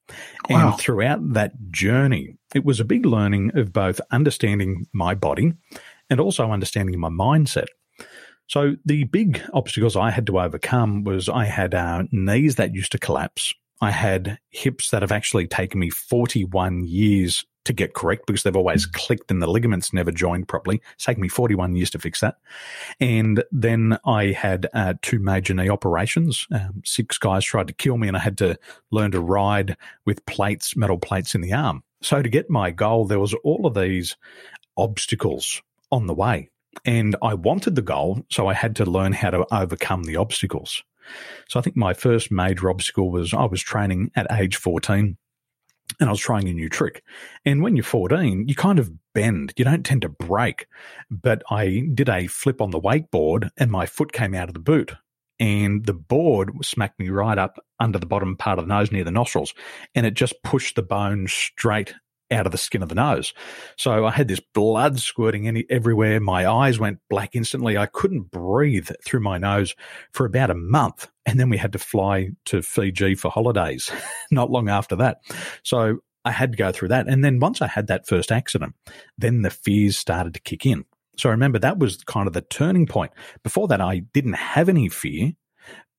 Wow. 0.49 0.69
And 0.71 0.79
throughout 0.79 1.33
that 1.33 1.53
journey, 1.71 2.37
it 2.55 2.65
was 2.65 2.79
a 2.79 2.85
big 2.85 3.05
learning 3.05 3.51
of 3.55 3.73
both 3.73 4.01
understanding 4.11 4.85
my 4.93 5.15
body 5.15 5.53
and 6.09 6.19
also 6.19 6.51
understanding 6.51 6.99
my 6.99 7.09
mindset. 7.09 7.67
So 8.47 8.75
the 8.85 9.05
big 9.05 9.41
obstacles 9.53 9.95
I 9.95 10.11
had 10.11 10.27
to 10.27 10.39
overcome 10.39 11.03
was 11.03 11.29
I 11.29 11.45
had 11.45 11.73
uh, 11.73 12.03
knees 12.11 12.55
that 12.55 12.73
used 12.73 12.91
to 12.91 12.99
collapse. 12.99 13.53
I 13.81 13.91
had 13.91 14.37
hips 14.49 14.91
that 14.91 15.01
have 15.01 15.11
actually 15.11 15.47
taken 15.47 15.79
me 15.79 15.89
41 15.89 16.83
years 16.85 17.45
to 17.65 17.73
get 17.73 17.93
correct 17.93 18.25
because 18.25 18.43
they've 18.43 18.55
always 18.55 18.85
clicked 18.85 19.31
and 19.31 19.41
the 19.41 19.49
ligaments 19.49 19.93
never 19.93 20.11
joined 20.11 20.47
properly. 20.47 20.81
It's 20.95 21.05
taken 21.05 21.21
me 21.21 21.27
41 21.27 21.75
years 21.75 21.89
to 21.91 21.99
fix 21.99 22.21
that. 22.21 22.37
And 22.99 23.43
then 23.51 23.97
I 24.05 24.27
had 24.27 24.67
uh, 24.73 24.95
two 25.01 25.19
major 25.19 25.53
knee 25.53 25.69
operations. 25.69 26.47
Um, 26.51 26.81
six 26.85 27.17
guys 27.17 27.45
tried 27.45 27.67
to 27.67 27.73
kill 27.73 27.97
me 27.97 28.07
and 28.07 28.17
I 28.17 28.21
had 28.21 28.37
to 28.39 28.57
learn 28.91 29.11
to 29.11 29.21
ride 29.21 29.77
with 30.05 30.25
plates, 30.25 30.75
metal 30.75 30.97
plates 30.97 31.35
in 31.35 31.41
the 31.41 31.53
arm. 31.53 31.83
So 32.01 32.21
to 32.21 32.29
get 32.29 32.49
my 32.49 32.71
goal, 32.71 33.05
there 33.05 33.19
was 33.19 33.33
all 33.43 33.65
of 33.65 33.75
these 33.75 34.17
obstacles 34.77 35.61
on 35.91 36.07
the 36.07 36.13
way. 36.13 36.49
And 36.85 37.15
I 37.21 37.35
wanted 37.35 37.75
the 37.75 37.81
goal, 37.81 38.25
so 38.29 38.47
I 38.47 38.53
had 38.53 38.75
to 38.77 38.85
learn 38.85 39.13
how 39.13 39.29
to 39.29 39.45
overcome 39.53 40.03
the 40.03 40.17
obstacles. 40.17 40.83
So 41.47 41.59
I 41.59 41.63
think 41.63 41.75
my 41.75 41.93
first 41.93 42.31
major 42.31 42.69
obstacle 42.69 43.11
was 43.11 43.33
I 43.33 43.45
was 43.45 43.61
training 43.61 44.11
at 44.15 44.31
age 44.31 44.55
14 44.55 45.17
and 45.99 46.09
I 46.09 46.11
was 46.11 46.19
trying 46.19 46.47
a 46.47 46.53
new 46.53 46.69
trick. 46.69 47.03
And 47.45 47.61
when 47.61 47.75
you're 47.75 47.83
14, 47.83 48.47
you 48.47 48.55
kind 48.55 48.79
of 48.79 48.91
bend, 49.13 49.53
you 49.57 49.65
don't 49.65 49.85
tend 49.85 50.01
to 50.03 50.09
break. 50.09 50.67
But 51.09 51.43
I 51.49 51.83
did 51.93 52.09
a 52.09 52.27
flip 52.27 52.61
on 52.61 52.71
the 52.71 52.81
wakeboard 52.81 53.49
and 53.57 53.71
my 53.71 53.85
foot 53.85 54.11
came 54.11 54.33
out 54.33 54.47
of 54.47 54.53
the 54.53 54.59
boot. 54.59 54.93
And 55.39 55.85
the 55.85 55.93
board 55.93 56.51
smacked 56.63 56.99
me 56.99 57.09
right 57.09 57.37
up 57.37 57.59
under 57.79 57.99
the 57.99 58.05
bottom 58.05 58.37
part 58.37 58.59
of 58.59 58.67
the 58.67 58.73
nose 58.73 58.91
near 58.91 59.03
the 59.03 59.11
nostrils. 59.11 59.53
And 59.93 60.05
it 60.05 60.13
just 60.13 60.41
pushed 60.43 60.75
the 60.75 60.83
bone 60.83 61.27
straight 61.27 61.93
out 62.31 62.45
of 62.45 62.51
the 62.51 62.57
skin 62.57 62.81
of 62.81 62.89
the 62.89 62.95
nose. 62.95 63.33
So 63.77 64.05
I 64.05 64.11
had 64.11 64.27
this 64.27 64.41
blood 64.53 64.99
squirting 64.99 65.47
any, 65.47 65.65
everywhere. 65.69 66.19
My 66.19 66.47
eyes 66.49 66.79
went 66.79 66.99
black 67.09 67.35
instantly. 67.35 67.77
I 67.77 67.85
couldn't 67.85 68.31
breathe 68.31 68.89
through 69.05 69.21
my 69.21 69.37
nose 69.37 69.75
for 70.11 70.25
about 70.25 70.49
a 70.49 70.55
month. 70.55 71.09
And 71.25 71.39
then 71.39 71.49
we 71.49 71.57
had 71.57 71.73
to 71.73 71.79
fly 71.79 72.29
to 72.45 72.61
Fiji 72.61 73.15
for 73.15 73.31
holidays 73.31 73.91
not 74.31 74.51
long 74.51 74.69
after 74.69 74.95
that. 74.97 75.21
So 75.63 75.99
I 76.25 76.31
had 76.31 76.51
to 76.53 76.57
go 76.57 76.71
through 76.71 76.89
that. 76.89 77.07
And 77.07 77.23
then 77.23 77.39
once 77.39 77.61
I 77.61 77.67
had 77.67 77.87
that 77.87 78.07
first 78.07 78.31
accident, 78.31 78.75
then 79.17 79.41
the 79.41 79.49
fears 79.49 79.97
started 79.97 80.33
to 80.33 80.41
kick 80.41 80.65
in. 80.65 80.85
So 81.17 81.29
I 81.29 81.33
remember 81.33 81.59
that 81.59 81.77
was 81.77 82.03
kind 82.03 82.27
of 82.27 82.33
the 82.33 82.41
turning 82.41 82.87
point. 82.87 83.11
Before 83.43 83.67
that, 83.67 83.81
I 83.81 83.99
didn't 83.99 84.33
have 84.33 84.69
any 84.69 84.89
fear. 84.89 85.33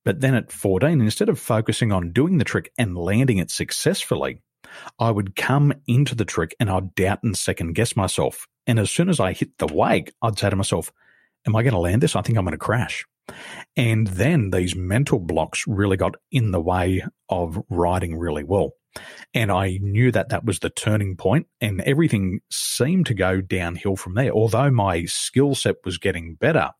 But 0.04 0.20
then 0.20 0.34
at 0.34 0.52
14, 0.52 1.00
instead 1.00 1.28
of 1.28 1.38
focusing 1.38 1.92
on 1.92 2.12
doing 2.12 2.38
the 2.38 2.44
trick 2.44 2.70
and 2.76 2.96
landing 2.96 3.38
it 3.38 3.50
successfully, 3.50 4.42
I 4.98 5.10
would 5.10 5.36
come 5.36 5.72
into 5.86 6.14
the 6.14 6.24
trick 6.24 6.54
and 6.60 6.68
I'd 6.68 6.94
doubt 6.94 7.22
and 7.22 7.36
second 7.36 7.74
guess 7.74 7.96
myself. 7.96 8.46
And 8.66 8.78
as 8.78 8.90
soon 8.90 9.08
as 9.08 9.20
I 9.20 9.32
hit 9.32 9.56
the 9.58 9.66
wake, 9.66 10.12
I'd 10.20 10.38
say 10.38 10.50
to 10.50 10.56
myself, 10.56 10.92
Am 11.46 11.54
I 11.54 11.62
going 11.62 11.74
to 11.74 11.80
land 11.80 12.02
this? 12.02 12.16
I 12.16 12.22
think 12.22 12.38
I'm 12.38 12.44
going 12.44 12.52
to 12.52 12.58
crash. 12.58 13.04
And 13.76 14.06
then 14.06 14.50
these 14.50 14.76
mental 14.76 15.18
blocks 15.18 15.66
really 15.66 15.96
got 15.96 16.16
in 16.30 16.50
the 16.50 16.60
way 16.60 17.02
of 17.28 17.62
riding 17.68 18.16
really 18.16 18.44
well. 18.44 18.72
And 19.32 19.50
I 19.50 19.78
knew 19.82 20.12
that 20.12 20.28
that 20.28 20.44
was 20.44 20.60
the 20.60 20.70
turning 20.70 21.16
point, 21.16 21.48
and 21.60 21.80
everything 21.80 22.40
seemed 22.50 23.06
to 23.06 23.14
go 23.14 23.40
downhill 23.40 23.96
from 23.96 24.14
there. 24.14 24.30
Although 24.30 24.70
my 24.70 25.04
skill 25.06 25.56
set 25.56 25.76
was 25.84 25.98
getting 25.98 26.34
better, 26.34 26.70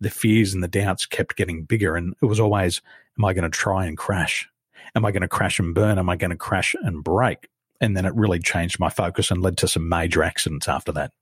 the 0.00 0.10
fears 0.10 0.54
and 0.54 0.62
the 0.62 0.68
doubts 0.68 1.06
kept 1.06 1.36
getting 1.36 1.62
bigger. 1.62 1.94
And 1.94 2.14
it 2.20 2.26
was 2.26 2.40
always, 2.40 2.82
Am 3.18 3.24
I 3.24 3.34
going 3.34 3.44
to 3.44 3.50
try 3.50 3.86
and 3.86 3.96
crash? 3.96 4.48
Am 4.94 5.04
I 5.04 5.12
going 5.12 5.22
to 5.22 5.28
crash 5.28 5.58
and 5.58 5.74
burn? 5.74 5.98
Am 5.98 6.08
I 6.08 6.16
going 6.16 6.30
to 6.30 6.36
crash 6.36 6.74
and 6.82 7.04
break? 7.04 7.48
And 7.80 7.96
then 7.96 8.04
it 8.04 8.14
really 8.14 8.38
changed 8.38 8.80
my 8.80 8.88
focus 8.88 9.30
and 9.30 9.42
led 9.42 9.58
to 9.58 9.68
some 9.68 9.88
major 9.88 10.22
accidents 10.22 10.68
after 10.68 10.92
that. 10.92 11.12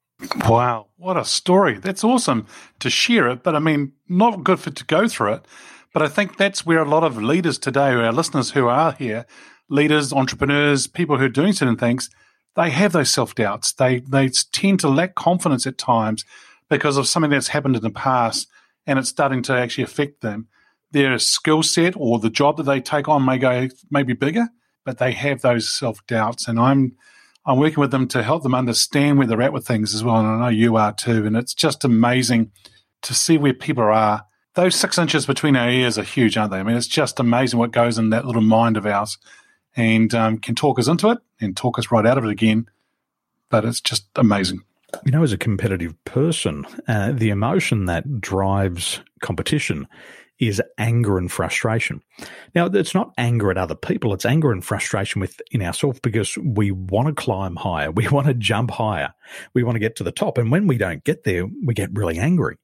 Wow, 0.46 0.88
what 0.96 1.16
a 1.16 1.24
story. 1.24 1.78
That's 1.78 2.04
awesome 2.04 2.46
to 2.80 2.90
share 2.90 3.28
it, 3.28 3.42
but 3.42 3.54
I 3.54 3.58
mean, 3.58 3.92
not 4.08 4.44
good 4.44 4.60
for 4.60 4.70
to 4.70 4.84
go 4.84 5.08
through 5.08 5.34
it. 5.34 5.44
But 5.92 6.02
I 6.02 6.08
think 6.08 6.36
that's 6.36 6.64
where 6.64 6.80
a 6.80 6.88
lot 6.88 7.02
of 7.02 7.20
leaders 7.20 7.58
today, 7.58 7.92
our 7.92 8.12
listeners 8.12 8.52
who 8.52 8.68
are 8.68 8.92
here, 8.92 9.26
leaders, 9.68 10.12
entrepreneurs, 10.12 10.86
people 10.86 11.18
who 11.18 11.24
are 11.24 11.28
doing 11.28 11.52
certain 11.52 11.76
things, 11.76 12.10
they 12.54 12.70
have 12.70 12.92
those 12.92 13.10
self 13.10 13.34
doubts. 13.34 13.72
They 13.72 14.00
they 14.00 14.28
tend 14.52 14.80
to 14.80 14.88
lack 14.88 15.14
confidence 15.14 15.66
at 15.66 15.78
times 15.78 16.24
because 16.68 16.96
of 16.96 17.08
something 17.08 17.30
that's 17.30 17.48
happened 17.48 17.76
in 17.76 17.82
the 17.82 17.90
past 17.90 18.48
and 18.86 18.98
it's 18.98 19.08
starting 19.08 19.42
to 19.42 19.52
actually 19.52 19.84
affect 19.84 20.20
them 20.20 20.48
their 20.92 21.18
skill 21.18 21.62
set 21.62 21.94
or 21.96 22.18
the 22.18 22.30
job 22.30 22.56
that 22.56 22.64
they 22.64 22.80
take 22.80 23.08
on 23.08 23.24
may 23.24 23.38
go 23.38 23.68
maybe 23.90 24.12
bigger, 24.12 24.48
but 24.84 24.98
they 24.98 25.12
have 25.12 25.40
those 25.42 25.68
self 25.68 26.04
doubts, 26.06 26.48
and 26.48 26.58
I'm 26.58 26.96
I'm 27.46 27.58
working 27.58 27.80
with 27.80 27.90
them 27.90 28.06
to 28.08 28.22
help 28.22 28.42
them 28.42 28.54
understand 28.54 29.18
where 29.18 29.26
they're 29.26 29.42
at 29.42 29.52
with 29.52 29.66
things 29.66 29.94
as 29.94 30.04
well. 30.04 30.16
And 30.16 30.28
I 30.28 30.38
know 30.38 30.48
you 30.48 30.76
are 30.76 30.92
too. 30.92 31.26
And 31.26 31.36
it's 31.36 31.54
just 31.54 31.84
amazing 31.84 32.52
to 33.02 33.14
see 33.14 33.38
where 33.38 33.54
people 33.54 33.84
are. 33.84 34.26
Those 34.54 34.74
six 34.74 34.98
inches 34.98 35.26
between 35.26 35.56
our 35.56 35.70
ears 35.70 35.96
are 35.96 36.02
huge, 36.02 36.36
aren't 36.36 36.52
they? 36.52 36.58
I 36.58 36.62
mean, 36.62 36.76
it's 36.76 36.86
just 36.86 37.20
amazing 37.20 37.58
what 37.58 37.70
goes 37.70 37.98
in 37.98 38.10
that 38.10 38.26
little 38.26 38.42
mind 38.42 38.76
of 38.76 38.84
ours 38.84 39.16
and 39.76 40.14
um, 40.14 40.38
can 40.38 40.54
talk 40.54 40.78
us 40.78 40.88
into 40.88 41.10
it 41.10 41.18
and 41.40 41.56
talk 41.56 41.78
us 41.78 41.90
right 41.90 42.04
out 42.04 42.18
of 42.18 42.24
it 42.24 42.30
again. 42.30 42.68
But 43.48 43.64
it's 43.64 43.80
just 43.80 44.06
amazing. 44.16 44.62
You 45.04 45.12
know, 45.12 45.22
as 45.22 45.32
a 45.32 45.38
competitive 45.38 46.02
person, 46.04 46.66
uh, 46.88 47.12
the 47.12 47.30
emotion 47.30 47.86
that 47.86 48.20
drives 48.20 49.00
competition 49.22 49.86
is 50.40 50.60
anger 50.78 51.18
and 51.18 51.30
frustration. 51.30 52.02
Now, 52.54 52.66
it's 52.66 52.94
not 52.94 53.12
anger 53.18 53.50
at 53.50 53.58
other 53.58 53.74
people, 53.74 54.12
it's 54.14 54.24
anger 54.24 54.50
and 54.50 54.64
frustration 54.64 55.20
within 55.20 55.62
ourselves 55.62 56.00
because 56.00 56.36
we 56.38 56.70
want 56.70 57.08
to 57.08 57.14
climb 57.14 57.56
higher, 57.56 57.90
we 57.90 58.08
want 58.08 58.26
to 58.26 58.34
jump 58.34 58.70
higher, 58.70 59.14
we 59.54 59.62
want 59.62 59.76
to 59.76 59.80
get 59.80 59.96
to 59.96 60.04
the 60.04 60.12
top. 60.12 60.38
And 60.38 60.50
when 60.50 60.66
we 60.66 60.78
don't 60.78 61.04
get 61.04 61.24
there, 61.24 61.46
we 61.64 61.74
get 61.74 61.90
really 61.92 62.18
angry. 62.18 62.56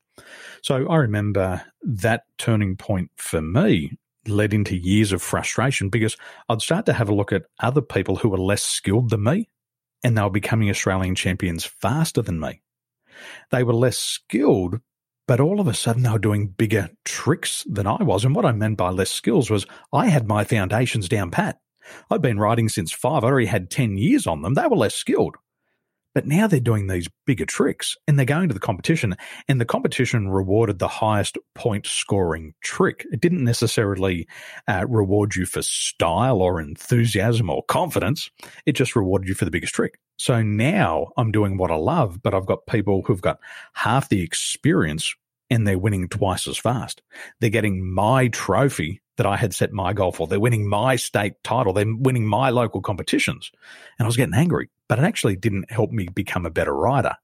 So 0.62 0.88
I 0.88 0.96
remember 0.96 1.62
that 1.82 2.22
turning 2.38 2.76
point 2.76 3.10
for 3.16 3.40
me 3.40 3.98
led 4.26 4.52
into 4.52 4.76
years 4.76 5.12
of 5.12 5.22
frustration 5.22 5.88
because 5.88 6.16
I'd 6.48 6.62
start 6.62 6.86
to 6.86 6.92
have 6.92 7.08
a 7.08 7.14
look 7.14 7.32
at 7.32 7.44
other 7.60 7.82
people 7.82 8.16
who 8.16 8.30
were 8.30 8.38
less 8.38 8.62
skilled 8.62 9.10
than 9.10 9.22
me 9.22 9.48
and 10.02 10.16
they 10.16 10.22
were 10.22 10.30
becoming 10.30 10.70
Australian 10.70 11.14
champions 11.14 11.64
faster 11.64 12.22
than 12.22 12.40
me. 12.40 12.60
They 13.50 13.62
were 13.62 13.72
less 13.72 13.98
skilled, 13.98 14.80
but 15.26 15.40
all 15.40 15.60
of 15.60 15.66
a 15.66 15.74
sudden, 15.74 16.02
they 16.02 16.10
were 16.10 16.18
doing 16.18 16.48
bigger 16.48 16.90
tricks 17.04 17.64
than 17.68 17.86
I 17.86 18.02
was. 18.02 18.24
And 18.24 18.34
what 18.34 18.44
I 18.44 18.52
meant 18.52 18.76
by 18.76 18.90
less 18.90 19.10
skills 19.10 19.50
was 19.50 19.66
I 19.92 20.06
had 20.08 20.28
my 20.28 20.44
foundations 20.44 21.08
down 21.08 21.30
pat. 21.30 21.58
I'd 22.10 22.22
been 22.22 22.38
riding 22.38 22.68
since 22.68 22.92
five. 22.92 23.24
I 23.24 23.28
already 23.28 23.46
had 23.46 23.70
10 23.70 23.96
years 23.96 24.26
on 24.26 24.42
them. 24.42 24.54
They 24.54 24.66
were 24.66 24.76
less 24.76 24.94
skilled. 24.94 25.36
But 26.14 26.26
now 26.26 26.46
they're 26.46 26.60
doing 26.60 26.86
these 26.86 27.08
bigger 27.26 27.44
tricks 27.44 27.94
and 28.08 28.18
they're 28.18 28.24
going 28.24 28.48
to 28.48 28.54
the 28.54 28.60
competition, 28.60 29.16
and 29.48 29.60
the 29.60 29.66
competition 29.66 30.30
rewarded 30.30 30.78
the 30.78 30.88
highest 30.88 31.36
point 31.54 31.86
scoring 31.86 32.54
trick. 32.62 33.04
It 33.12 33.20
didn't 33.20 33.44
necessarily 33.44 34.26
uh, 34.66 34.86
reward 34.88 35.36
you 35.36 35.44
for 35.44 35.60
style 35.60 36.40
or 36.40 36.58
enthusiasm 36.58 37.50
or 37.50 37.62
confidence, 37.64 38.30
it 38.64 38.72
just 38.72 38.96
rewarded 38.96 39.28
you 39.28 39.34
for 39.34 39.44
the 39.44 39.50
biggest 39.50 39.74
trick. 39.74 39.98
So 40.16 40.42
now 40.42 41.08
I'm 41.16 41.32
doing 41.32 41.56
what 41.56 41.70
I 41.70 41.76
love, 41.76 42.22
but 42.22 42.34
I've 42.34 42.46
got 42.46 42.66
people 42.66 43.02
who've 43.02 43.20
got 43.20 43.38
half 43.74 44.08
the 44.08 44.22
experience 44.22 45.14
and 45.50 45.66
they're 45.66 45.78
winning 45.78 46.08
twice 46.08 46.46
as 46.48 46.58
fast. 46.58 47.02
They're 47.40 47.50
getting 47.50 47.88
my 47.92 48.28
trophy 48.28 49.00
that 49.16 49.26
I 49.26 49.36
had 49.36 49.54
set 49.54 49.72
my 49.72 49.92
goal 49.92 50.12
for. 50.12 50.26
They're 50.26 50.40
winning 50.40 50.68
my 50.68 50.96
state 50.96 51.34
title. 51.42 51.72
They're 51.72 51.86
winning 51.86 52.26
my 52.26 52.50
local 52.50 52.82
competitions. 52.82 53.50
And 53.98 54.04
I 54.04 54.08
was 54.08 54.16
getting 54.16 54.34
angry, 54.34 54.68
but 54.88 54.98
it 54.98 55.04
actually 55.04 55.36
didn't 55.36 55.70
help 55.70 55.90
me 55.90 56.08
become 56.14 56.44
a 56.46 56.50
better 56.50 56.74
rider. 56.74 57.14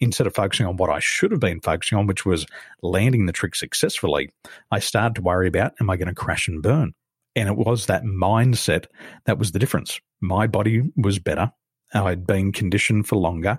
Instead 0.00 0.26
of 0.26 0.34
focusing 0.34 0.66
on 0.66 0.76
what 0.76 0.90
I 0.90 0.98
should 0.98 1.30
have 1.30 1.40
been 1.40 1.60
focusing 1.60 1.98
on, 1.98 2.06
which 2.06 2.26
was 2.26 2.46
landing 2.82 3.26
the 3.26 3.32
trick 3.32 3.54
successfully, 3.54 4.30
I 4.70 4.78
started 4.78 5.14
to 5.16 5.22
worry 5.22 5.48
about, 5.48 5.72
am 5.80 5.90
I 5.90 5.96
going 5.96 6.08
to 6.08 6.14
crash 6.14 6.48
and 6.48 6.62
burn? 6.62 6.94
And 7.36 7.48
it 7.48 7.56
was 7.56 7.86
that 7.86 8.02
mindset 8.02 8.86
that 9.26 9.38
was 9.38 9.52
the 9.52 9.58
difference. 9.58 10.00
My 10.20 10.46
body 10.46 10.82
was 10.96 11.18
better. 11.18 11.52
I'd 11.94 12.26
been 12.26 12.52
conditioned 12.52 13.06
for 13.06 13.16
longer, 13.16 13.58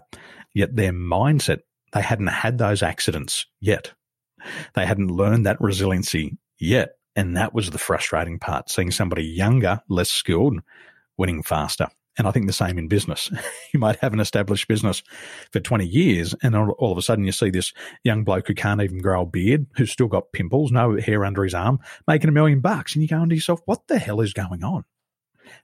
yet 0.54 0.76
their 0.76 0.94
mindset, 0.94 1.60
they 1.94 2.02
hadn't 2.02 2.28
had 2.28 2.58
those 2.58 2.84
accidents 2.84 3.46
yet. 3.60 3.94
They 4.76 4.86
hadn't 4.86 5.12
learned 5.12 5.46
that 5.46 5.60
resiliency 5.60 6.38
yet. 6.60 6.96
And 7.16 7.36
that 7.36 7.54
was 7.54 7.72
the 7.72 7.78
frustrating 7.78 8.40
part, 8.40 8.70
seeing 8.70 8.92
somebody 8.92 9.26
younger, 9.26 9.82
less 9.90 10.10
skilled, 10.10 10.62
winning 11.18 11.44
faster. 11.44 11.88
And 12.18 12.28
I 12.28 12.32
think 12.32 12.48
the 12.48 12.54
same 12.54 12.78
in 12.78 12.88
business. 12.88 13.32
you 13.74 13.80
might 13.80 13.98
have 13.98 14.14
an 14.14 14.20
established 14.20 14.68
business 14.68 15.04
for 15.52 15.60
20 15.60 15.86
years, 15.86 16.36
and 16.44 16.56
all 16.56 16.92
of 16.92 16.98
a 16.98 17.02
sudden 17.02 17.26
you 17.26 17.32
see 17.32 17.50
this 17.50 17.74
young 18.04 18.24
bloke 18.24 18.48
who 18.48 18.54
can't 18.54 18.82
even 18.82 19.00
grow 19.00 19.24
a 19.24 19.26
beard, 19.26 19.68
who's 19.76 19.92
still 19.92 20.08
got 20.08 20.32
pimples, 20.34 20.72
no 20.72 20.98
hair 20.98 21.26
under 21.26 21.44
his 21.44 21.54
arm, 21.54 21.80
making 22.08 22.30
a 22.30 22.34
million 22.34 22.60
bucks. 22.60 22.94
And 22.94 23.02
you 23.02 23.08
go 23.08 23.22
into 23.22 23.36
yourself, 23.36 23.62
what 23.66 23.88
the 23.88 24.00
hell 24.00 24.22
is 24.22 24.34
going 24.34 24.64
on? 24.64 24.84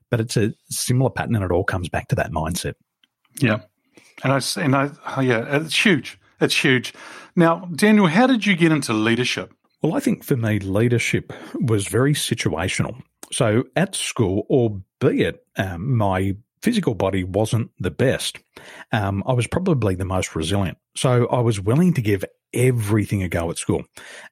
But 0.09 0.19
it's 0.19 0.37
a 0.37 0.53
similar 0.69 1.09
pattern, 1.09 1.35
and 1.35 1.43
it 1.43 1.51
all 1.51 1.63
comes 1.63 1.89
back 1.89 2.07
to 2.09 2.15
that 2.15 2.31
mindset. 2.31 2.73
Yeah. 3.39 3.59
And 4.23 4.33
I, 4.33 4.41
and 4.57 4.75
I, 4.75 4.89
oh, 5.17 5.21
yeah, 5.21 5.57
it's 5.57 5.85
huge. 5.85 6.19
It's 6.39 6.55
huge. 6.55 6.93
Now, 7.35 7.67
Daniel, 7.75 8.07
how 8.07 8.27
did 8.27 8.45
you 8.45 8.55
get 8.55 8.71
into 8.71 8.93
leadership? 8.93 9.53
Well, 9.81 9.93
I 9.95 9.99
think 9.99 10.23
for 10.23 10.37
me, 10.37 10.59
leadership 10.59 11.33
was 11.59 11.87
very 11.87 12.13
situational. 12.13 13.01
So 13.31 13.65
at 13.75 13.95
school, 13.95 14.45
albeit 14.49 15.45
um, 15.57 15.95
my 15.95 16.35
physical 16.65 16.95
body 16.95 17.23
wasn't 17.23 17.69
the 17.77 17.91
best, 17.91 18.39
um, 18.91 19.23
I 19.27 19.33
was 19.33 19.45
probably 19.45 19.93
the 19.93 20.03
most 20.03 20.35
resilient. 20.35 20.79
So 20.95 21.27
I 21.27 21.39
was 21.39 21.61
willing 21.61 21.93
to 21.93 22.01
give 22.01 22.25
everything 22.55 23.21
a 23.21 23.29
go 23.29 23.51
at 23.51 23.59
school. 23.59 23.83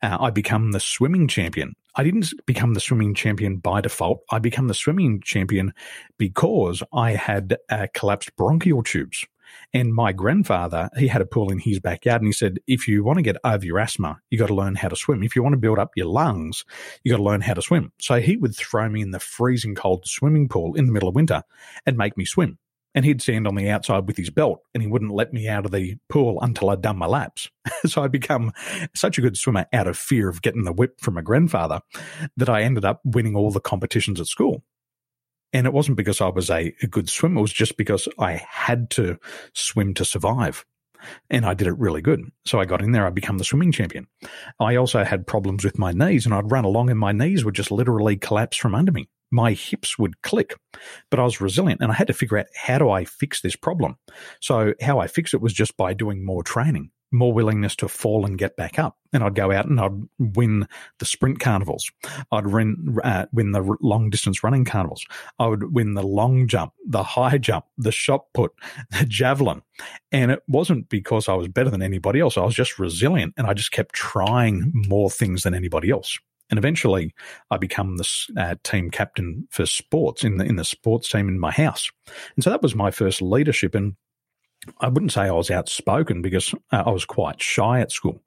Uh, 0.01 0.17
I 0.19 0.31
become 0.31 0.71
the 0.71 0.79
swimming 0.79 1.27
champion. 1.27 1.75
I 1.95 2.03
didn't 2.03 2.33
become 2.47 2.73
the 2.73 2.79
swimming 2.79 3.13
champion 3.13 3.57
by 3.57 3.81
default. 3.81 4.21
I 4.31 4.39
became 4.39 4.67
the 4.67 4.73
swimming 4.73 5.21
champion 5.23 5.73
because 6.17 6.81
I 6.91 7.11
had 7.11 7.55
uh, 7.69 7.85
collapsed 7.93 8.35
bronchial 8.35 8.81
tubes. 8.81 9.27
And 9.73 9.93
my 9.93 10.11
grandfather, 10.11 10.89
he 10.97 11.07
had 11.07 11.21
a 11.21 11.25
pool 11.25 11.51
in 11.51 11.59
his 11.59 11.79
backyard 11.79 12.21
and 12.21 12.27
he 12.27 12.33
said, 12.33 12.59
if 12.67 12.87
you 12.87 13.03
want 13.03 13.17
to 13.17 13.23
get 13.23 13.37
over 13.43 13.65
your 13.65 13.79
asthma, 13.79 14.19
you 14.29 14.37
got 14.37 14.47
to 14.47 14.55
learn 14.55 14.75
how 14.75 14.87
to 14.87 14.95
swim. 14.95 15.23
If 15.23 15.35
you 15.35 15.43
want 15.43 15.53
to 15.53 15.57
build 15.57 15.79
up 15.79 15.91
your 15.95 16.07
lungs, 16.07 16.63
you 17.03 17.11
got 17.11 17.17
to 17.17 17.23
learn 17.23 17.41
how 17.41 17.53
to 17.53 17.61
swim. 17.61 17.91
So 17.99 18.19
he 18.19 18.37
would 18.37 18.55
throw 18.55 18.89
me 18.89 19.01
in 19.01 19.11
the 19.11 19.19
freezing 19.19 19.75
cold 19.75 20.05
swimming 20.07 20.47
pool 20.47 20.75
in 20.75 20.85
the 20.85 20.91
middle 20.91 21.09
of 21.09 21.15
winter 21.15 21.43
and 21.85 21.97
make 21.97 22.17
me 22.17 22.25
swim. 22.25 22.59
And 22.95 23.05
he'd 23.05 23.23
stand 23.23 23.47
on 23.47 23.55
the 23.55 23.69
outside 23.69 24.07
with 24.07 24.17
his 24.17 24.29
belt 24.29 24.59
and 24.73 24.83
he 24.83 24.87
wouldn't 24.87 25.13
let 25.13 25.33
me 25.33 25.47
out 25.47 25.65
of 25.65 25.71
the 25.71 25.97
pool 26.09 26.37
until 26.41 26.69
I'd 26.69 26.81
done 26.81 26.97
my 26.97 27.07
laps. 27.07 27.49
so 27.85 28.03
I'd 28.03 28.11
become 28.11 28.51
such 28.95 29.17
a 29.17 29.21
good 29.21 29.35
swimmer 29.35 29.65
out 29.73 29.87
of 29.87 29.97
fear 29.97 30.29
of 30.29 30.43
getting 30.43 30.63
the 30.63 30.73
whip 30.73 31.01
from 31.01 31.15
my 31.15 31.21
grandfather 31.21 31.81
that 32.37 32.49
I 32.49 32.61
ended 32.61 32.85
up 32.85 33.01
winning 33.03 33.35
all 33.35 33.49
the 33.49 33.59
competitions 33.59 34.19
at 34.19 34.27
school. 34.27 34.63
And 35.53 35.67
it 35.67 35.73
wasn't 35.73 35.97
because 35.97 36.19
I 36.19 36.29
was 36.29 36.49
a, 36.49 36.73
a 36.81 36.87
good 36.87 37.09
swimmer, 37.09 37.37
it 37.37 37.41
was 37.41 37.53
just 37.53 37.77
because 37.77 38.07
I 38.19 38.41
had 38.49 38.89
to 38.91 39.17
swim 39.53 39.93
to 39.95 40.05
survive 40.05 40.65
and 41.29 41.45
I 41.45 41.53
did 41.53 41.67
it 41.67 41.77
really 41.77 42.01
good. 42.01 42.31
So 42.45 42.59
I 42.59 42.65
got 42.65 42.81
in 42.81 42.91
there, 42.91 43.05
I 43.05 43.09
become 43.09 43.37
the 43.37 43.43
swimming 43.43 43.71
champion. 43.71 44.07
I 44.59 44.75
also 44.75 45.03
had 45.03 45.27
problems 45.27 45.63
with 45.63 45.77
my 45.77 45.91
knees, 45.91 46.25
and 46.25 46.33
I'd 46.33 46.51
run 46.51 46.65
along, 46.65 46.89
and 46.89 46.99
my 46.99 47.11
knees 47.11 47.43
would 47.43 47.55
just 47.55 47.71
literally 47.71 48.17
collapse 48.17 48.57
from 48.57 48.75
under 48.75 48.91
me. 48.91 49.09
My 49.31 49.53
hips 49.53 49.97
would 49.97 50.21
click, 50.21 50.55
but 51.09 51.19
I 51.19 51.23
was 51.23 51.41
resilient, 51.41 51.81
and 51.81 51.91
I 51.91 51.95
had 51.95 52.07
to 52.07 52.13
figure 52.13 52.37
out 52.37 52.45
how 52.55 52.77
do 52.77 52.89
I 52.89 53.05
fix 53.05 53.41
this 53.41 53.55
problem. 53.55 53.97
So 54.39 54.73
how 54.81 54.99
I 54.99 55.07
fixed 55.07 55.33
it 55.33 55.41
was 55.41 55.53
just 55.53 55.75
by 55.75 55.93
doing 55.93 56.25
more 56.25 56.43
training 56.43 56.91
more 57.13 57.31
willingness 57.31 57.75
to 57.77 57.87
fall 57.87 58.25
and 58.25 58.37
get 58.37 58.57
back 58.57 58.79
up. 58.79 58.97
And 59.13 59.23
I'd 59.23 59.35
go 59.35 59.51
out 59.51 59.67
and 59.67 59.79
I'd 59.79 60.35
win 60.35 60.67
the 60.99 61.05
sprint 61.05 61.39
carnivals. 61.39 61.91
I'd 62.31 62.47
win, 62.47 62.97
uh, 63.03 63.27
win 63.31 63.51
the 63.51 63.77
long 63.81 64.09
distance 64.09 64.43
running 64.43 64.65
carnivals. 64.65 65.05
I 65.39 65.47
would 65.47 65.73
win 65.73 65.93
the 65.93 66.03
long 66.03 66.47
jump, 66.47 66.73
the 66.87 67.03
high 67.03 67.37
jump, 67.37 67.65
the 67.77 67.91
shot 67.91 68.25
put, 68.33 68.51
the 68.91 69.05
javelin. 69.05 69.61
And 70.11 70.31
it 70.31 70.41
wasn't 70.47 70.89
because 70.89 71.29
I 71.29 71.33
was 71.33 71.47
better 71.47 71.69
than 71.69 71.81
anybody 71.81 72.19
else. 72.19 72.37
I 72.37 72.43
was 72.43 72.55
just 72.55 72.79
resilient 72.79 73.33
and 73.37 73.47
I 73.47 73.53
just 73.53 73.71
kept 73.71 73.93
trying 73.93 74.71
more 74.73 75.09
things 75.09 75.43
than 75.43 75.53
anybody 75.53 75.91
else. 75.91 76.17
And 76.49 76.57
eventually, 76.59 77.15
I 77.49 77.57
become 77.57 77.97
the 77.97 78.07
uh, 78.37 78.55
team 78.63 78.91
captain 78.91 79.47
for 79.49 79.65
sports 79.65 80.23
in 80.23 80.37
the 80.37 80.45
in 80.45 80.55
the 80.55 80.65
sports 80.65 81.09
team 81.09 81.27
in 81.27 81.39
my 81.39 81.51
house. 81.51 81.89
And 82.35 82.43
so 82.43 82.49
that 82.51 82.61
was 82.61 82.75
my 82.75 82.91
first 82.91 83.21
leadership. 83.23 83.73
And 83.73 83.95
I 84.79 84.87
wouldn't 84.87 85.11
say 85.11 85.21
I 85.21 85.31
was 85.31 85.51
outspoken 85.51 86.21
because 86.21 86.53
uh, 86.71 86.83
I 86.85 86.91
was 86.91 87.05
quite 87.05 87.41
shy 87.41 87.79
at 87.79 87.91
school. 87.91 88.21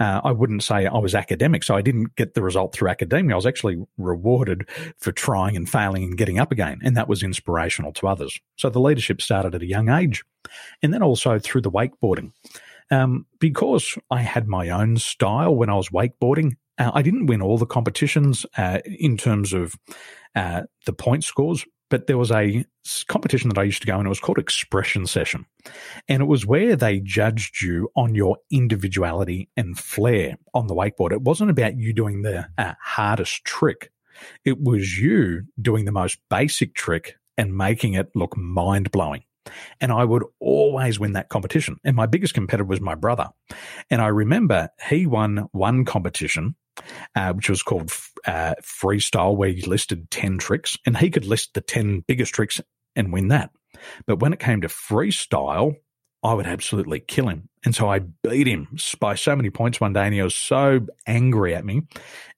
Uh, 0.00 0.20
I 0.24 0.32
wouldn't 0.32 0.62
say 0.62 0.86
I 0.86 0.98
was 0.98 1.14
academic, 1.14 1.62
so 1.62 1.74
I 1.74 1.82
didn't 1.82 2.16
get 2.16 2.34
the 2.34 2.42
result 2.42 2.72
through 2.72 2.88
academia. 2.88 3.34
I 3.34 3.36
was 3.36 3.46
actually 3.46 3.84
rewarded 3.98 4.68
for 4.98 5.12
trying 5.12 5.56
and 5.56 5.68
failing 5.68 6.04
and 6.04 6.16
getting 6.16 6.38
up 6.38 6.52
again, 6.52 6.80
and 6.82 6.96
that 6.96 7.08
was 7.08 7.22
inspirational 7.22 7.92
to 7.94 8.08
others. 8.08 8.38
So 8.56 8.70
the 8.70 8.80
leadership 8.80 9.20
started 9.20 9.54
at 9.54 9.62
a 9.62 9.66
young 9.66 9.88
age, 9.88 10.22
and 10.82 10.92
then 10.92 11.02
also 11.02 11.38
through 11.38 11.62
the 11.62 11.70
wakeboarding. 11.70 12.32
Um, 12.90 13.26
because 13.38 13.96
I 14.10 14.20
had 14.20 14.48
my 14.48 14.68
own 14.68 14.98
style 14.98 15.54
when 15.54 15.70
I 15.70 15.76
was 15.76 15.88
wakeboarding, 15.88 16.56
uh, 16.78 16.90
I 16.92 17.02
didn't 17.02 17.26
win 17.26 17.42
all 17.42 17.58
the 17.58 17.66
competitions 17.66 18.44
uh, 18.56 18.80
in 18.84 19.16
terms 19.16 19.52
of 19.52 19.74
uh, 20.34 20.62
the 20.86 20.92
point 20.92 21.24
scores, 21.24 21.64
but 21.92 22.06
there 22.06 22.16
was 22.16 22.32
a 22.32 22.64
competition 23.08 23.50
that 23.50 23.58
I 23.58 23.64
used 23.64 23.82
to 23.82 23.86
go 23.86 23.98
and 23.98 24.06
it 24.06 24.08
was 24.08 24.18
called 24.18 24.38
Expression 24.38 25.06
Session. 25.06 25.44
And 26.08 26.22
it 26.22 26.24
was 26.24 26.46
where 26.46 26.74
they 26.74 27.00
judged 27.00 27.60
you 27.60 27.90
on 27.94 28.14
your 28.14 28.38
individuality 28.50 29.50
and 29.58 29.78
flair 29.78 30.38
on 30.54 30.68
the 30.68 30.74
wakeboard. 30.74 31.12
It 31.12 31.20
wasn't 31.20 31.50
about 31.50 31.76
you 31.76 31.92
doing 31.92 32.22
the 32.22 32.48
uh, 32.56 32.72
hardest 32.80 33.44
trick, 33.44 33.92
it 34.46 34.58
was 34.58 34.98
you 34.98 35.42
doing 35.60 35.84
the 35.84 35.92
most 35.92 36.16
basic 36.30 36.74
trick 36.74 37.16
and 37.36 37.54
making 37.54 37.92
it 37.92 38.08
look 38.14 38.38
mind 38.38 38.90
blowing. 38.90 39.24
And 39.82 39.92
I 39.92 40.04
would 40.04 40.24
always 40.40 40.98
win 40.98 41.12
that 41.12 41.28
competition. 41.28 41.78
And 41.84 41.94
my 41.94 42.06
biggest 42.06 42.32
competitor 42.32 42.64
was 42.64 42.80
my 42.80 42.94
brother. 42.94 43.28
And 43.90 44.00
I 44.00 44.06
remember 44.06 44.70
he 44.88 45.04
won 45.04 45.46
one 45.52 45.84
competition 45.84 46.56
uh, 47.14 47.32
which 47.32 47.48
was 47.48 47.62
called 47.62 47.90
uh, 48.26 48.54
Freestyle, 48.62 49.36
where 49.36 49.50
he 49.50 49.62
listed 49.62 50.10
10 50.10 50.38
tricks 50.38 50.78
and 50.86 50.96
he 50.96 51.10
could 51.10 51.24
list 51.24 51.54
the 51.54 51.60
10 51.60 52.04
biggest 52.06 52.34
tricks 52.34 52.60
and 52.96 53.12
win 53.12 53.28
that. 53.28 53.50
But 54.06 54.20
when 54.20 54.32
it 54.32 54.38
came 54.38 54.60
to 54.60 54.68
freestyle, 54.68 55.76
I 56.24 56.34
would 56.34 56.46
absolutely 56.46 57.00
kill 57.00 57.28
him. 57.28 57.48
And 57.64 57.74
so 57.74 57.90
I 57.90 58.00
beat 58.22 58.46
him 58.46 58.76
by 59.00 59.16
so 59.16 59.34
many 59.34 59.50
points 59.50 59.80
one 59.80 59.92
day, 59.92 60.04
and 60.04 60.14
he 60.14 60.22
was 60.22 60.36
so 60.36 60.86
angry 61.06 61.54
at 61.54 61.64
me, 61.64 61.82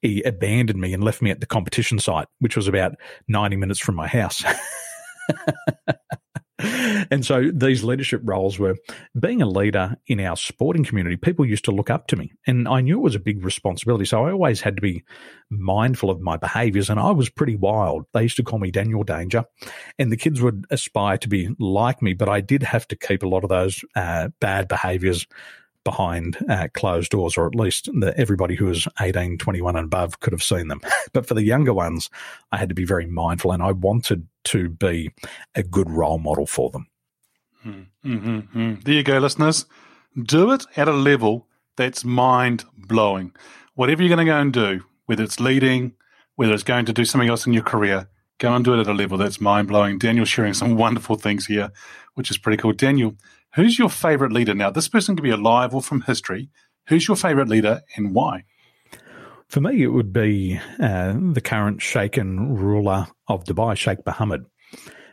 he 0.01 0.23
abandoned 0.23 0.81
me 0.81 0.95
and 0.95 1.05
left 1.05 1.21
me 1.21 1.31
at 1.31 1.41
the 1.41 1.47
competition 1.47 1.99
site, 1.99 2.29
which 2.39 2.57
was 2.57 2.69
about 2.69 2.93
90 3.29 3.57
minutes 3.57 3.81
from 3.81 3.95
my 3.95 4.07
house. 4.07 4.43
and 7.11 7.25
so 7.25 7.51
these 7.53 7.85
leadership 7.85 8.21
roles 8.25 8.59
were 8.59 8.77
being 9.19 9.43
a 9.43 9.47
leader 9.47 9.97
in 10.07 10.21
our 10.21 10.37
sporting 10.37 10.85
community. 10.85 11.17
People 11.17 11.45
used 11.45 11.65
to 11.67 11.71
look 11.71 11.91
up 11.91 12.07
to 12.09 12.17
me, 12.17 12.33
and 12.47 12.69
I 12.69 12.81
knew 12.81 12.99
it 12.99 13.03
was 13.03 13.15
a 13.15 13.21
big 13.21 13.45
responsibility. 13.45 14.05
So 14.05 14.25
I 14.25 14.33
always 14.33 14.61
had 14.61 14.77
to 14.77 14.83
be 14.83 15.05
mindful 15.51 16.11
of 16.11 16.21
my 16.21 16.37
behaviors, 16.37 16.91
and 16.91 17.01
I 17.01 17.11
was 17.11 17.29
pretty 17.29 17.57
wild. 17.57 18.07
They 18.13 18.23
used 18.23 18.37
to 18.37 18.43
call 18.43 18.59
me 18.59 18.71
Daniel 18.71 19.03
Danger, 19.03 19.45
and 19.99 20.11
the 20.11 20.17
kids 20.17 20.41
would 20.41 20.67
aspire 20.71 21.19
to 21.19 21.29
be 21.29 21.51
like 21.59 22.03
me, 22.03 22.15
but 22.15 22.29
I 22.29 22.41
did 22.41 22.63
have 22.63 22.87
to 22.89 22.97
keep 22.97 23.23
a 23.23 23.29
lot 23.29 23.45
of 23.45 23.51
those 23.51 23.85
uh, 23.97 24.29
bad 24.41 24.69
behaviors 24.69 25.27
behind 25.85 26.39
uh, 26.49 26.69
closed 26.75 27.13
doors, 27.13 27.37
or 27.37 27.47
at 27.47 27.55
least 27.55 27.89
the, 28.01 28.13
everybody 28.19 28.55
who 28.55 28.67
was 28.67 28.89
18, 29.01 29.39
21 29.39 29.77
and 29.77 29.85
above 29.85 30.19
could 30.21 30.33
have 30.33 30.43
seen 30.43 30.69
them. 30.69 30.81
but 31.13 31.27
for 31.27 31.35
the 31.35 31.45
younger 31.45 31.75
ones, 31.75 32.11
I 32.51 32.57
had 32.57 32.71
to 32.71 32.75
be 32.75 32.85
very 32.85 33.07
mindful 33.07 33.53
and 33.53 33.63
I 33.63 33.73
wanted 33.73 34.27
to 34.45 34.69
be 34.71 35.11
a 35.55 35.63
good 35.63 35.91
role 35.91 36.19
model 36.19 36.47
for 36.47 36.71
them. 36.71 36.87
Mm-hmm. 37.65 38.17
mm-hmm. 38.17 38.75
There 38.81 38.95
you 38.95 39.03
go, 39.03 39.19
listeners. 39.19 39.67
Do 40.21 40.53
it 40.53 40.65
at 40.77 40.89
a 40.89 40.93
level 40.93 41.49
that's 41.77 42.05
mind 42.05 42.65
blowing. 42.77 43.33
Whatever 43.75 44.03
you're 44.03 44.15
going 44.15 44.27
to 44.27 44.33
go 44.33 44.39
and 44.39 44.53
do, 44.53 44.85
whether 45.07 45.25
it's 45.25 45.41
leading, 45.41 45.93
whether 46.37 46.55
it's 46.55 46.63
going 46.63 46.85
to 46.87 46.93
do 46.93 47.05
something 47.05 47.29
else 47.29 47.47
in 47.47 47.53
your 47.53 47.63
career, 47.63 48.09
go 48.39 48.55
and 48.55 48.65
do 48.65 48.75
it 48.75 48.81
at 48.81 48.87
a 48.87 48.93
level 48.93 49.19
that's 49.19 49.41
mind 49.41 49.69
blowing. 49.69 49.99
Daniel's 49.99 50.29
sharing 50.29 50.55
some 50.55 50.77
wonderful 50.77 51.17
things 51.17 51.47
here, 51.47 51.71
which 52.15 52.31
is 52.31 52.39
pretty 52.39 52.61
cool. 52.61 52.73
Daniel, 52.73 53.17
who's 53.55 53.79
your 53.79 53.89
favorite 53.89 54.33
leader 54.33 54.55
now? 54.55 54.71
This 54.71 54.89
person 54.89 55.17
could 55.17 55.23
be 55.23 55.31
alive 55.31 55.75
or 55.75 55.83
from 55.83 56.03
history. 56.03 56.51
Who's 56.89 57.09
your 57.09 57.17
favorite 57.17 57.49
leader 57.49 57.83
and 57.97 58.15
why? 58.15 58.45
For 59.49 59.61
me, 59.61 59.83
it 59.83 59.89
would 59.89 60.13
be 60.13 60.61
uh, 60.81 61.15
the 61.33 61.41
current 61.41 61.81
Sheikh 61.81 62.17
and 62.17 62.61
ruler 62.61 63.09
of 63.29 63.45
Dubai, 63.45 63.77
Sheikh 63.77 64.05
Mohammed. 64.05 64.47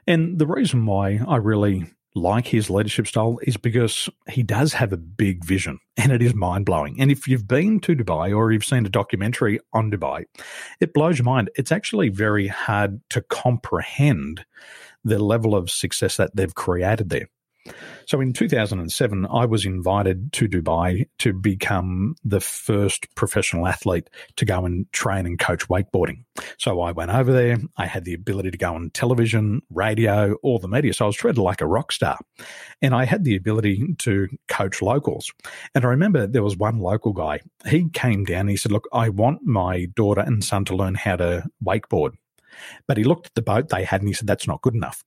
And 0.07 0.39
the 0.39 0.47
reason 0.47 0.85
why 0.85 1.19
I 1.27 1.37
really 1.37 1.85
like 2.13 2.47
his 2.47 2.69
leadership 2.69 3.07
style 3.07 3.39
is 3.43 3.57
because 3.57 4.09
he 4.29 4.43
does 4.43 4.73
have 4.73 4.91
a 4.91 4.97
big 4.97 5.45
vision 5.45 5.79
and 5.97 6.11
it 6.11 6.21
is 6.21 6.33
mind 6.35 6.65
blowing. 6.65 6.99
And 6.99 7.11
if 7.11 7.27
you've 7.27 7.47
been 7.47 7.79
to 7.81 7.95
Dubai 7.95 8.35
or 8.35 8.51
you've 8.51 8.65
seen 8.65 8.85
a 8.85 8.89
documentary 8.89 9.59
on 9.73 9.91
Dubai, 9.91 10.25
it 10.79 10.93
blows 10.93 11.17
your 11.17 11.25
mind. 11.25 11.49
It's 11.55 11.71
actually 11.71 12.09
very 12.09 12.47
hard 12.47 13.01
to 13.11 13.21
comprehend 13.21 14.45
the 15.03 15.19
level 15.19 15.55
of 15.55 15.71
success 15.71 16.17
that 16.17 16.35
they've 16.35 16.53
created 16.53 17.09
there. 17.09 17.29
So 18.05 18.19
in 18.19 18.33
2007, 18.33 19.27
I 19.27 19.45
was 19.45 19.65
invited 19.65 20.33
to 20.33 20.47
Dubai 20.47 21.07
to 21.19 21.33
become 21.33 22.15
the 22.23 22.39
first 22.39 23.13
professional 23.15 23.67
athlete 23.67 24.09
to 24.37 24.45
go 24.45 24.65
and 24.65 24.91
train 24.91 25.25
and 25.25 25.39
coach 25.39 25.67
wakeboarding. 25.67 26.23
So 26.57 26.81
I 26.81 26.91
went 26.91 27.11
over 27.11 27.31
there. 27.31 27.57
I 27.77 27.85
had 27.85 28.05
the 28.05 28.13
ability 28.13 28.51
to 28.51 28.57
go 28.57 28.73
on 28.73 28.89
television, 28.89 29.61
radio, 29.69 30.33
all 30.43 30.59
the 30.59 30.67
media. 30.67 30.93
So 30.93 31.05
I 31.05 31.07
was 31.07 31.15
treated 31.15 31.39
like 31.39 31.61
a 31.61 31.67
rock 31.67 31.91
star. 31.91 32.17
And 32.81 32.95
I 32.95 33.05
had 33.05 33.23
the 33.23 33.35
ability 33.35 33.95
to 33.99 34.27
coach 34.47 34.81
locals. 34.81 35.31
And 35.75 35.85
I 35.85 35.89
remember 35.89 36.27
there 36.27 36.43
was 36.43 36.57
one 36.57 36.79
local 36.79 37.13
guy. 37.13 37.41
He 37.67 37.89
came 37.89 38.25
down 38.25 38.47
he 38.47 38.57
said, 38.57 38.71
Look, 38.71 38.87
I 38.91 39.09
want 39.09 39.45
my 39.45 39.85
daughter 39.95 40.21
and 40.21 40.43
son 40.43 40.65
to 40.65 40.75
learn 40.75 40.95
how 40.95 41.15
to 41.15 41.45
wakeboard. 41.63 42.13
But 42.87 42.97
he 42.97 43.03
looked 43.03 43.27
at 43.27 43.35
the 43.35 43.41
boat 43.41 43.69
they 43.69 43.83
had 43.83 44.01
and 44.01 44.09
he 44.09 44.13
said, 44.13 44.27
That's 44.27 44.47
not 44.47 44.61
good 44.61 44.75
enough. 44.75 45.03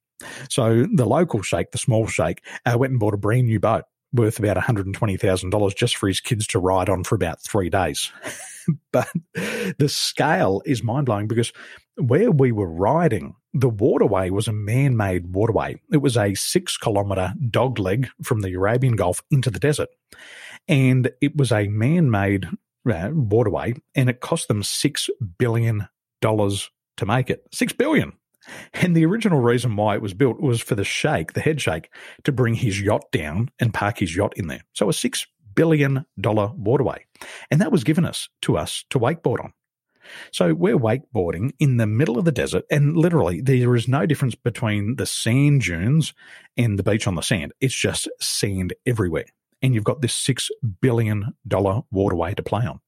So 0.49 0.87
the 0.93 1.07
local 1.07 1.43
sheikh, 1.43 1.71
the 1.73 1.79
small 1.79 2.07
sheikh, 2.07 2.43
uh, 2.67 2.77
went 2.79 2.93
and 2.93 3.01
bought 3.01 3.15
a 3.15 3.19
brand 3.19 3.47
new 3.47 3.61
boat 3.61 3.85
worth 4.13 4.39
about 4.39 4.57
$120,000 4.57 5.77
just 5.77 5.97
for 5.97 6.07
his 6.07 6.21
kids 6.21 6.47
to 6.47 6.59
ride 6.61 6.89
on 6.89 7.03
for 7.05 7.17
about 7.17 7.43
three 7.43 7.69
days. 7.69 8.13
but 8.93 9.09
the 9.35 9.89
scale 9.89 10.63
is 10.65 10.83
mind 10.83 11.07
blowing 11.07 11.27
because 11.27 11.53
where 11.97 12.31
we 12.31 12.53
were 12.53 12.71
riding, 12.71 13.35
the 13.53 13.69
waterway 13.69 14.31
was 14.31 14.49
a 14.49 14.53
man 14.53 14.97
made 14.97 15.35
waterway. 15.35 15.81
It 15.93 15.99
was 15.99 16.17
a 16.17 16.35
six 16.35 16.77
kilometer 16.77 17.35
dog 17.51 17.79
leg 17.79 18.09
from 18.23 18.41
the 18.41 18.53
Arabian 18.55 18.97
Gulf 18.97 19.23
into 19.31 19.51
the 19.51 19.61
desert. 19.61 19.89
And 20.69 21.11
it 21.21 21.37
was 21.37 21.53
a 21.53 21.69
man 21.69 22.11
made 22.11 22.49
uh, 22.91 23.11
waterway, 23.13 23.75
and 23.95 24.09
it 24.09 24.21
cost 24.21 24.49
them 24.49 24.63
$6 24.63 25.09
billion 25.39 25.89
to 26.23 27.07
make 27.07 27.31
it. 27.31 27.51
$6 27.53 27.77
billion. 27.77 28.13
And 28.73 28.97
the 28.97 29.07
original 29.07 29.41
reason 29.41 29.77
why 29.77 29.95
it 29.95 30.03
was 30.03 30.15
built 30.15 30.41
was 30.41 30.61
for 30.61 30.75
the 30.75 30.85
sheikh, 30.85 31.33
the 31.33 31.41
head 31.41 31.61
sheikh, 31.61 31.91
to 32.25 32.33
bring 32.33 32.55
his 32.55 32.81
yacht 32.81 33.11
down 33.13 33.51
and 33.59 33.73
park 33.75 33.99
his 33.99 34.15
yacht 34.15 34.35
in 34.37 34.47
there. 34.49 34.65
So 34.73 34.89
a 34.89 34.93
six 34.93 35.27
billion 35.55 36.05
dollar 36.21 36.53
waterway. 36.57 37.05
And 37.51 37.61
that 37.61 37.73
was 37.73 37.85
given 37.85 38.05
us 38.05 38.29
to 38.43 38.57
us 38.57 38.85
to 38.91 38.99
wakeboard 38.99 39.43
on. 39.43 39.53
So 40.33 40.53
we're 40.53 40.79
wakeboarding 40.79 41.53
in 41.59 41.79
the 41.79 41.87
middle 41.87 42.19
of 42.19 42.25
the 42.25 42.33
desert, 42.33 42.65
and 42.71 42.97
literally 42.97 43.41
there 43.41 43.75
is 43.75 43.89
no 43.89 44.05
difference 44.05 44.35
between 44.35 44.97
the 44.97 45.07
sand 45.07 45.63
dunes 45.63 46.13
and 46.57 46.79
the 46.79 46.83
beach 46.83 47.07
on 47.07 47.15
the 47.15 47.23
sand. 47.23 47.53
It's 47.61 47.75
just 47.75 48.09
sand 48.21 48.75
everywhere. 48.85 49.25
And 49.63 49.75
you've 49.75 49.85
got 49.85 50.03
this 50.03 50.15
$6 50.15 50.51
billion 50.83 51.33
waterway 51.91 52.35
to 52.35 52.43
play 52.43 52.67
on. 52.67 52.81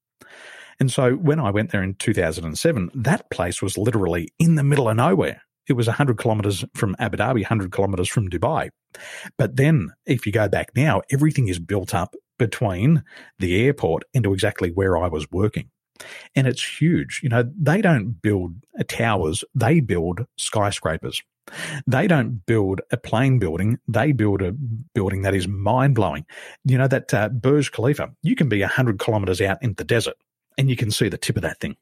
And 0.79 0.93
so 0.93 1.13
when 1.13 1.41
I 1.41 1.51
went 1.51 1.73
there 1.73 1.83
in 1.83 1.95
2007, 1.95 2.91
that 2.95 3.31
place 3.31 3.63
was 3.63 3.79
literally 3.79 4.29
in 4.39 4.57
the 4.57 4.63
middle 4.63 4.89
of 4.89 4.97
nowhere. 4.97 5.43
It 5.69 5.75
was 5.75 5.87
100 5.87 6.19
kilometers 6.19 6.65
from 6.75 6.97
Abu 6.99 7.17
Dhabi, 7.17 7.43
100 7.43 7.73
kilometers 7.73 8.09
from 8.09 8.29
Dubai. 8.29 8.71
But 9.37 9.57
then 9.57 9.91
if 10.07 10.27
you 10.27 10.33
go 10.33 10.49
back 10.49 10.71
now, 10.77 11.03
everything 11.11 11.49
is 11.49 11.59
built 11.59 11.95
up 11.95 12.15
between 12.39 13.03
the 13.39 13.65
airport 13.65 14.05
into 14.13 14.33
exactly 14.33 14.71
where 14.71 14.97
I 14.97 15.09
was 15.09 15.31
working. 15.31 15.71
And 16.35 16.47
it's 16.47 16.63
huge. 16.63 17.21
You 17.23 17.31
know, 17.31 17.51
they 17.59 17.81
don't 17.81 18.21
build 18.21 18.55
towers, 18.89 19.43
they 19.55 19.81
build 19.81 20.27
skyscrapers. 20.37 21.23
They 21.87 22.09
don't 22.09 22.45
build 22.45 22.81
a 22.91 22.97
plain 22.97 23.39
building. 23.39 23.79
They 23.87 24.11
build 24.13 24.43
a 24.43 24.53
building 24.95 25.23
that 25.23 25.35
is 25.35 25.47
mind 25.47 25.95
blowing. 25.95 26.27
You 26.65 26.77
know, 26.77 26.89
that 26.89 27.15
uh, 27.15 27.29
Burj 27.29 27.71
Khalifa, 27.71 28.11
you 28.23 28.35
can 28.35 28.49
be 28.49 28.61
100 28.61 28.99
kilometers 28.99 29.41
out 29.41 29.63
in 29.63 29.75
the 29.75 29.85
desert 29.85 30.17
and 30.59 30.69
you 30.69 30.77
can 30.77 30.91
see 30.91 31.09
the 31.09 31.19
tip 31.19 31.37
of 31.37 31.43
that 31.43 31.61
thing. 31.61 31.77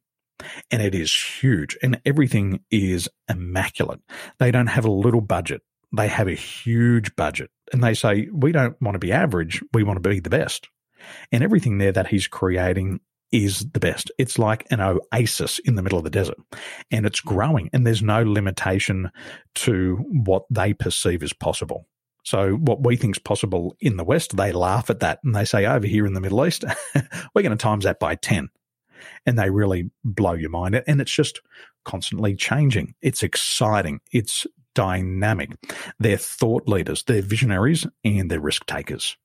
And 0.70 0.83
it 0.83 0.94
is 0.94 1.14
huge 1.14 1.77
and 1.83 2.01
everything 2.05 2.61
is 2.70 3.09
immaculate. 3.29 4.01
They 4.38 4.51
don't 4.51 4.66
have 4.66 4.85
a 4.85 4.90
little 4.90 5.20
budget. 5.20 5.62
They 5.97 6.09
have 6.09 6.29
a 6.29 6.35
huge 6.35 7.14
budget 7.16 7.51
and 7.73 7.83
they 7.83 7.94
say, 7.94 8.29
we 8.33 8.53
don't 8.53 8.81
want 8.83 8.94
to 8.94 8.99
be 8.99 9.12
average. 9.12 9.62
We 9.73 9.85
want 9.85 10.03
to 10.03 10.09
be 10.09 10.20
the 10.20 10.31
best. 10.31 10.68
And 11.31 11.44
everything 11.44 11.79
there 11.79 11.92
that 11.92 12.09
he's 12.09 12.27
creating 12.27 13.01
is 13.31 13.66
the 13.73 13.81
best. 13.81 14.11
It's 14.18 14.38
like 14.38 14.66
an 14.70 14.81
oasis 14.81 15.59
in 15.61 15.75
the 15.75 15.83
middle 15.83 15.99
of 15.99 16.05
the 16.05 16.11
desert 16.11 16.38
and 16.90 17.05
it's 17.05 17.20
growing 17.20 17.68
and 17.73 17.87
there's 17.87 18.03
no 18.03 18.23
limitation 18.23 19.11
to 19.57 19.97
what 20.09 20.44
they 20.51 20.73
perceive 20.73 21.23
as 21.23 21.33
possible. 21.33 21.87
So 22.25 22.53
what 22.53 22.85
we 22.85 22.97
think 22.97 23.16
is 23.16 23.23
possible 23.23 23.77
in 23.81 23.97
the 23.97 24.05
West, 24.05 24.37
they 24.37 24.53
laugh 24.53 24.88
at 24.88 25.01
that 25.01 25.18
and 25.25 25.35
they 25.35 25.44
say 25.44 25.66
over 25.66 25.87
here 25.87 26.07
in 26.07 26.14
the 26.14 26.20
Middle 26.20 26.47
East, 26.47 26.64
we're 27.35 27.42
going 27.42 27.51
to 27.51 27.57
times 27.57 27.85
that 27.85 28.01
by 28.01 28.14
10 28.14 28.49
and 29.27 29.38
they 29.38 29.51
really 29.51 29.90
blow 30.05 30.33
your 30.33 30.51
mind. 30.51 30.83
And 30.87 31.01
it's 31.01 31.12
just 31.12 31.40
constantly 31.85 32.35
changing. 32.35 32.95
It's 33.03 33.23
exciting. 33.23 34.01
It's 34.12 34.47
dynamic. 34.75 35.51
They're 35.99 36.17
thought 36.17 36.69
leaders, 36.69 37.03
they're 37.05 37.23
visionaries, 37.23 37.87
and 38.05 38.31
they're 38.31 38.40
risk 38.40 38.67
takers. 38.67 39.17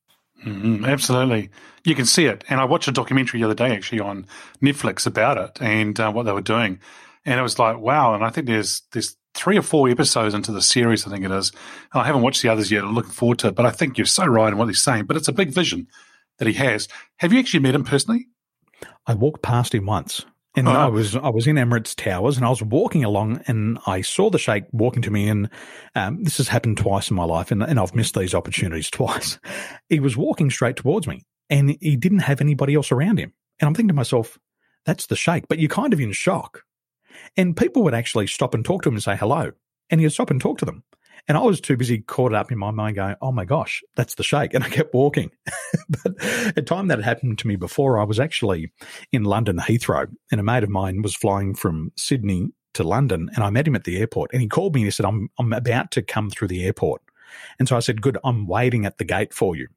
Mm-hmm, 0.45 0.85
absolutely. 0.85 1.49
You 1.83 1.95
can 1.95 2.05
see 2.05 2.25
it. 2.25 2.43
And 2.49 2.61
I 2.61 2.65
watched 2.65 2.87
a 2.87 2.91
documentary 2.91 3.41
the 3.41 3.45
other 3.45 3.55
day 3.55 3.75
actually 3.75 3.99
on 3.99 4.25
Netflix 4.61 5.05
about 5.05 5.37
it 5.37 5.61
and 5.61 5.99
uh, 5.99 6.11
what 6.11 6.23
they 6.23 6.31
were 6.31 6.41
doing. 6.41 6.79
And 7.25 7.39
it 7.39 7.43
was 7.43 7.59
like, 7.59 7.77
wow. 7.77 8.13
And 8.13 8.23
I 8.23 8.29
think 8.29 8.47
there's, 8.47 8.83
there's 8.93 9.17
three 9.33 9.57
or 9.57 9.61
four 9.61 9.89
episodes 9.89 10.33
into 10.33 10.51
the 10.51 10.61
series, 10.61 11.05
I 11.05 11.09
think 11.09 11.25
it 11.25 11.31
is. 11.31 11.51
And 11.93 12.01
I 12.01 12.05
haven't 12.05 12.21
watched 12.21 12.41
the 12.41 12.49
others 12.49 12.71
yet. 12.71 12.83
I'm 12.83 12.95
looking 12.95 13.11
forward 13.11 13.39
to 13.39 13.47
it. 13.47 13.55
But 13.55 13.65
I 13.65 13.71
think 13.71 13.97
you're 13.97 14.05
so 14.05 14.25
right 14.25 14.51
in 14.51 14.57
what 14.57 14.69
he's 14.69 14.81
saying. 14.81 15.05
But 15.05 15.17
it's 15.17 15.27
a 15.27 15.33
big 15.33 15.49
vision 15.49 15.87
that 16.37 16.47
he 16.47 16.53
has. 16.53 16.87
Have 17.17 17.33
you 17.33 17.39
actually 17.39 17.59
met 17.59 17.75
him 17.75 17.83
personally? 17.83 18.27
I 19.05 19.13
walked 19.13 19.41
past 19.41 19.73
him 19.73 19.85
once. 19.85 20.25
And 20.55 20.67
oh. 20.67 20.71
I 20.71 20.87
was 20.87 21.15
I 21.15 21.29
was 21.29 21.47
in 21.47 21.57
Emirates 21.57 21.95
Towers 21.95 22.35
and 22.35 22.45
I 22.45 22.49
was 22.49 22.63
walking 22.63 23.03
along 23.03 23.41
and 23.47 23.77
I 23.85 24.01
saw 24.01 24.29
the 24.29 24.39
sheikh 24.39 24.65
walking 24.71 25.03
to 25.03 25.11
me 25.11 25.29
and 25.29 25.49
um, 25.95 26.23
this 26.23 26.37
has 26.37 26.47
happened 26.47 26.77
twice 26.77 27.09
in 27.09 27.15
my 27.15 27.23
life 27.23 27.51
and, 27.51 27.61
and 27.61 27.79
I've 27.79 27.93
missed 27.93 28.15
these 28.15 28.33
opportunities 28.33 28.89
twice. 28.91 29.39
He 29.89 29.99
was 29.99 30.17
walking 30.17 30.49
straight 30.49 30.75
towards 30.75 31.07
me 31.07 31.23
and 31.49 31.77
he 31.79 31.95
didn't 31.95 32.19
have 32.19 32.41
anybody 32.41 32.73
else 32.73 32.91
around 32.91 33.19
him. 33.19 33.33
And 33.59 33.67
I'm 33.67 33.73
thinking 33.73 33.89
to 33.89 33.93
myself, 33.93 34.39
that's 34.85 35.05
the 35.05 35.15
sheikh, 35.15 35.47
but 35.47 35.59
you're 35.59 35.69
kind 35.69 35.93
of 35.93 35.99
in 35.99 36.11
shock. 36.13 36.63
And 37.37 37.55
people 37.55 37.83
would 37.83 37.93
actually 37.93 38.27
stop 38.27 38.53
and 38.53 38.65
talk 38.65 38.83
to 38.83 38.89
him 38.89 38.95
and 38.95 39.03
say 39.03 39.15
hello. 39.15 39.51
And 39.89 40.01
he'd 40.01 40.09
stop 40.11 40.31
and 40.31 40.41
talk 40.41 40.57
to 40.59 40.65
them. 40.65 40.83
And 41.29 41.37
I 41.37 41.41
was 41.41 41.61
too 41.61 41.77
busy 41.77 41.99
caught 41.99 42.33
up 42.33 42.51
in 42.51 42.57
my 42.57 42.71
mind 42.71 42.95
going, 42.95 43.15
oh 43.21 43.31
my 43.31 43.45
gosh, 43.45 43.83
that's 43.95 44.15
the 44.15 44.23
sheikh. 44.23 44.53
And 44.55 44.63
I 44.63 44.69
kept 44.69 44.95
walking. 44.95 45.29
but 46.03 46.15
a 46.57 46.61
time 46.63 46.87
that 46.87 46.97
had 46.97 47.05
happened 47.05 47.37
to 47.39 47.47
me 47.47 47.55
before, 47.55 47.99
I 47.99 48.03
was 48.03 48.19
actually 48.19 48.71
in 49.11 49.23
London 49.23 49.57
Heathrow 49.57 50.11
and 50.31 50.41
a 50.41 50.43
mate 50.43 50.63
of 50.63 50.69
mine 50.69 51.03
was 51.03 51.15
flying 51.15 51.53
from 51.53 51.91
Sydney 51.95 52.49
to 52.73 52.83
London 52.83 53.29
and 53.35 53.43
I 53.43 53.51
met 53.51 53.67
him 53.67 53.75
at 53.75 53.83
the 53.83 53.97
airport 53.99 54.31
and 54.33 54.41
he 54.41 54.47
called 54.47 54.73
me 54.73 54.81
and 54.81 54.87
he 54.87 54.91
said, 54.91 55.05
I'm, 55.05 55.29
I'm 55.37 55.53
about 55.53 55.91
to 55.91 56.01
come 56.01 56.31
through 56.31 56.47
the 56.47 56.65
airport. 56.65 57.03
And 57.59 57.67
so 57.67 57.77
I 57.77 57.79
said, 57.79 58.01
Good, 58.01 58.17
I'm 58.23 58.47
waiting 58.47 58.87
at 58.87 58.97
the 58.97 59.03
gate 59.03 59.35
for 59.35 59.55
you. 59.55 59.67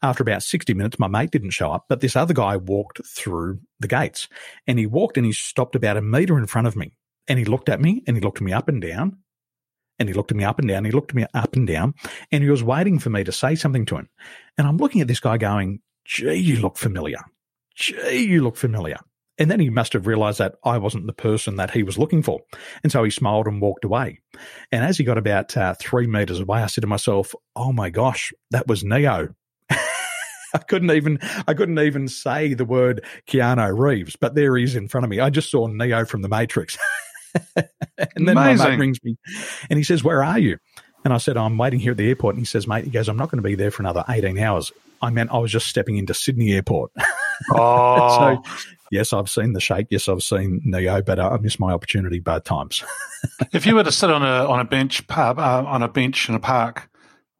After 0.00 0.22
about 0.22 0.44
60 0.44 0.74
minutes, 0.74 1.00
my 1.00 1.08
mate 1.08 1.32
didn't 1.32 1.50
show 1.50 1.72
up, 1.72 1.86
but 1.88 2.00
this 2.00 2.14
other 2.14 2.34
guy 2.34 2.56
walked 2.56 3.04
through 3.04 3.58
the 3.80 3.88
gates 3.88 4.28
and 4.68 4.78
he 4.78 4.86
walked 4.86 5.16
and 5.16 5.26
he 5.26 5.32
stopped 5.32 5.74
about 5.74 5.96
a 5.96 6.02
meter 6.02 6.38
in 6.38 6.46
front 6.46 6.68
of 6.68 6.76
me 6.76 6.92
and 7.26 7.40
he 7.40 7.44
looked 7.44 7.68
at 7.68 7.80
me 7.80 8.04
and 8.06 8.16
he 8.16 8.22
looked 8.22 8.40
me 8.40 8.52
up 8.52 8.68
and 8.68 8.80
down 8.80 9.16
and 10.00 10.08
he 10.08 10.14
looked 10.14 10.32
at 10.32 10.36
me 10.36 10.44
up 10.44 10.58
and 10.58 10.66
down. 10.66 10.84
He 10.86 10.90
looked 10.90 11.12
at 11.12 11.14
me 11.14 11.26
up 11.34 11.54
and 11.54 11.66
down 11.66 11.94
and 12.32 12.42
he 12.42 12.50
was 12.50 12.64
waiting 12.64 12.98
for 12.98 13.10
me 13.10 13.22
to 13.22 13.30
say 13.30 13.54
something 13.54 13.84
to 13.86 13.96
him. 13.96 14.08
And 14.58 14.66
I'm 14.66 14.78
looking 14.78 15.02
at 15.02 15.06
this 15.06 15.20
guy 15.20 15.36
going, 15.36 15.80
gee, 16.06 16.34
you 16.34 16.60
look 16.60 16.78
familiar. 16.78 17.20
Gee, 17.76 18.26
you 18.26 18.42
look 18.42 18.56
familiar. 18.56 18.96
And 19.38 19.50
then 19.50 19.60
he 19.60 19.70
must 19.70 19.92
have 19.92 20.06
realized 20.06 20.38
that 20.38 20.56
I 20.64 20.78
wasn't 20.78 21.06
the 21.06 21.12
person 21.12 21.56
that 21.56 21.70
he 21.70 21.82
was 21.82 21.96
looking 21.96 22.22
for. 22.22 22.40
And 22.82 22.90
so 22.90 23.04
he 23.04 23.10
smiled 23.10 23.46
and 23.46 23.60
walked 23.60 23.84
away. 23.84 24.20
And 24.72 24.84
as 24.84 24.98
he 24.98 25.04
got 25.04 25.18
about 25.18 25.56
uh, 25.56 25.74
three 25.78 26.06
meters 26.06 26.40
away, 26.40 26.60
I 26.62 26.66
said 26.66 26.82
to 26.82 26.86
myself, 26.86 27.34
oh 27.54 27.72
my 27.72 27.90
gosh, 27.90 28.32
that 28.50 28.66
was 28.66 28.84
Neo. 28.84 29.34
I 29.70 30.58
couldn't 30.66 30.90
even 30.90 31.20
I 31.46 31.54
couldn't 31.54 31.78
even 31.78 32.08
say 32.08 32.54
the 32.54 32.64
word 32.64 33.04
Keanu 33.28 33.78
Reeves, 33.78 34.16
but 34.16 34.34
there 34.34 34.56
he 34.56 34.64
is 34.64 34.74
in 34.74 34.88
front 34.88 35.04
of 35.04 35.10
me. 35.10 35.20
I 35.20 35.30
just 35.30 35.50
saw 35.50 35.66
Neo 35.68 36.04
from 36.04 36.22
the 36.22 36.28
Matrix. 36.28 36.76
and 37.56 38.28
then 38.28 38.36
Amazing. 38.36 38.64
my 38.64 38.70
mate 38.70 38.78
rings 38.78 39.04
me 39.04 39.16
and 39.68 39.78
he 39.78 39.82
says, 39.82 40.02
Where 40.02 40.22
are 40.22 40.38
you? 40.38 40.58
And 41.04 41.14
I 41.14 41.18
said, 41.18 41.36
I'm 41.36 41.56
waiting 41.56 41.80
here 41.80 41.92
at 41.92 41.96
the 41.96 42.08
airport. 42.08 42.34
And 42.34 42.42
he 42.42 42.46
says, 42.46 42.66
Mate, 42.66 42.84
he 42.84 42.90
goes, 42.90 43.08
I'm 43.08 43.16
not 43.16 43.30
going 43.30 43.42
to 43.42 43.48
be 43.48 43.54
there 43.54 43.70
for 43.70 43.82
another 43.82 44.04
18 44.08 44.38
hours. 44.38 44.72
I 45.02 45.10
meant 45.10 45.30
I 45.32 45.38
was 45.38 45.50
just 45.50 45.66
stepping 45.66 45.96
into 45.96 46.14
Sydney 46.14 46.52
Airport. 46.52 46.92
Oh. 47.52 48.42
so, 48.44 48.66
yes, 48.90 49.14
I've 49.14 49.30
seen 49.30 49.54
the 49.54 49.62
Sheikh. 49.62 49.86
Yes, 49.88 50.10
I've 50.10 50.22
seen 50.22 50.60
Neo, 50.62 51.00
but 51.00 51.18
I 51.18 51.38
missed 51.38 51.58
my 51.58 51.72
opportunity 51.72 52.18
both 52.18 52.44
times. 52.44 52.84
if 53.54 53.64
you 53.64 53.74
were 53.74 53.82
to 53.82 53.90
sit 53.90 54.10
on 54.10 54.22
a 54.22 54.46
on 54.46 54.60
a 54.60 54.64
bench 54.66 55.06
pub 55.06 55.38
uh, 55.38 55.64
on 55.66 55.82
a 55.82 55.88
bench 55.88 56.28
in 56.28 56.34
a 56.34 56.38
park 56.38 56.90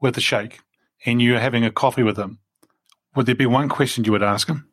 with 0.01 0.15
the 0.15 0.23
Sheikh 0.23 0.61
and 1.05 1.21
you're 1.21 1.39
having 1.39 1.67
a 1.67 1.71
coffee 1.71 2.03
with 2.03 2.19
him, 2.19 2.39
would 3.15 3.27
there 3.27 3.35
be 3.35 3.45
one 3.45 3.69
question 3.69 4.05
you 4.05 4.13
would 4.13 4.23
ask 4.23 4.49
him? 4.49 4.67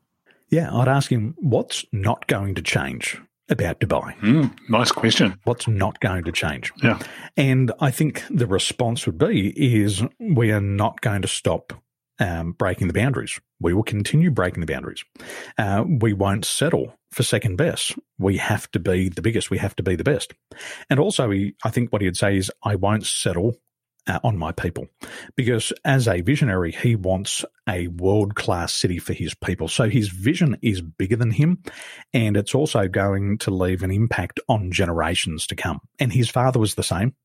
Yeah, 0.49 0.73
I'd 0.73 0.87
ask 0.87 1.11
him, 1.11 1.35
what's 1.39 1.83
not 1.91 2.25
going 2.27 2.55
to 2.55 2.61
change? 2.61 3.21
About 3.49 3.79
Dubai? 3.79 4.17
Mm, 4.19 4.55
nice 4.69 4.91
question. 4.91 5.39
What's 5.43 5.67
not 5.67 5.99
going 5.99 6.23
to 6.25 6.31
change? 6.31 6.71
Yeah. 6.83 6.99
And 7.35 7.71
I 7.79 7.91
think 7.91 8.23
the 8.29 8.47
response 8.47 9.05
would 9.05 9.17
be 9.17 9.53
is 9.55 10.03
we 10.19 10.51
are 10.51 10.61
not 10.61 11.01
going 11.01 11.21
to 11.21 11.27
stop 11.27 11.73
um, 12.19 12.53
breaking 12.53 12.87
the 12.87 12.93
boundaries. 12.93 13.39
We 13.59 13.73
will 13.73 13.83
continue 13.83 14.31
breaking 14.31 14.61
the 14.61 14.71
boundaries. 14.71 15.03
Uh, 15.57 15.83
we 15.87 16.13
won't 16.13 16.45
settle 16.45 16.95
for 17.11 17.23
second 17.23 17.57
best. 17.57 17.95
We 18.17 18.37
have 18.37 18.69
to 18.71 18.79
be 18.79 19.09
the 19.09 19.21
biggest. 19.21 19.49
We 19.49 19.57
have 19.59 19.75
to 19.77 19.83
be 19.83 19.95
the 19.95 20.03
best. 20.03 20.33
And 20.89 20.99
also, 20.99 21.29
he, 21.31 21.55
I 21.63 21.69
think 21.69 21.91
what 21.91 22.01
he'd 22.01 22.17
say 22.17 22.37
is, 22.37 22.51
I 22.63 22.75
won't 22.75 23.05
settle 23.05 23.55
uh, 24.07 24.19
on 24.23 24.37
my 24.37 24.51
people. 24.51 24.87
Because 25.35 25.71
as 25.85 26.07
a 26.07 26.21
visionary, 26.21 26.71
he 26.71 26.95
wants 26.95 27.45
a 27.67 27.87
world 27.87 28.35
class 28.35 28.73
city 28.73 28.99
for 28.99 29.13
his 29.13 29.33
people. 29.33 29.67
So 29.67 29.89
his 29.89 30.09
vision 30.09 30.57
is 30.61 30.81
bigger 30.81 31.15
than 31.15 31.31
him, 31.31 31.61
and 32.13 32.37
it's 32.37 32.55
also 32.55 32.87
going 32.87 33.37
to 33.39 33.51
leave 33.51 33.83
an 33.83 33.91
impact 33.91 34.39
on 34.47 34.71
generations 34.71 35.47
to 35.47 35.55
come. 35.55 35.79
And 35.99 36.13
his 36.13 36.29
father 36.29 36.59
was 36.59 36.75
the 36.75 36.83
same. 36.83 37.15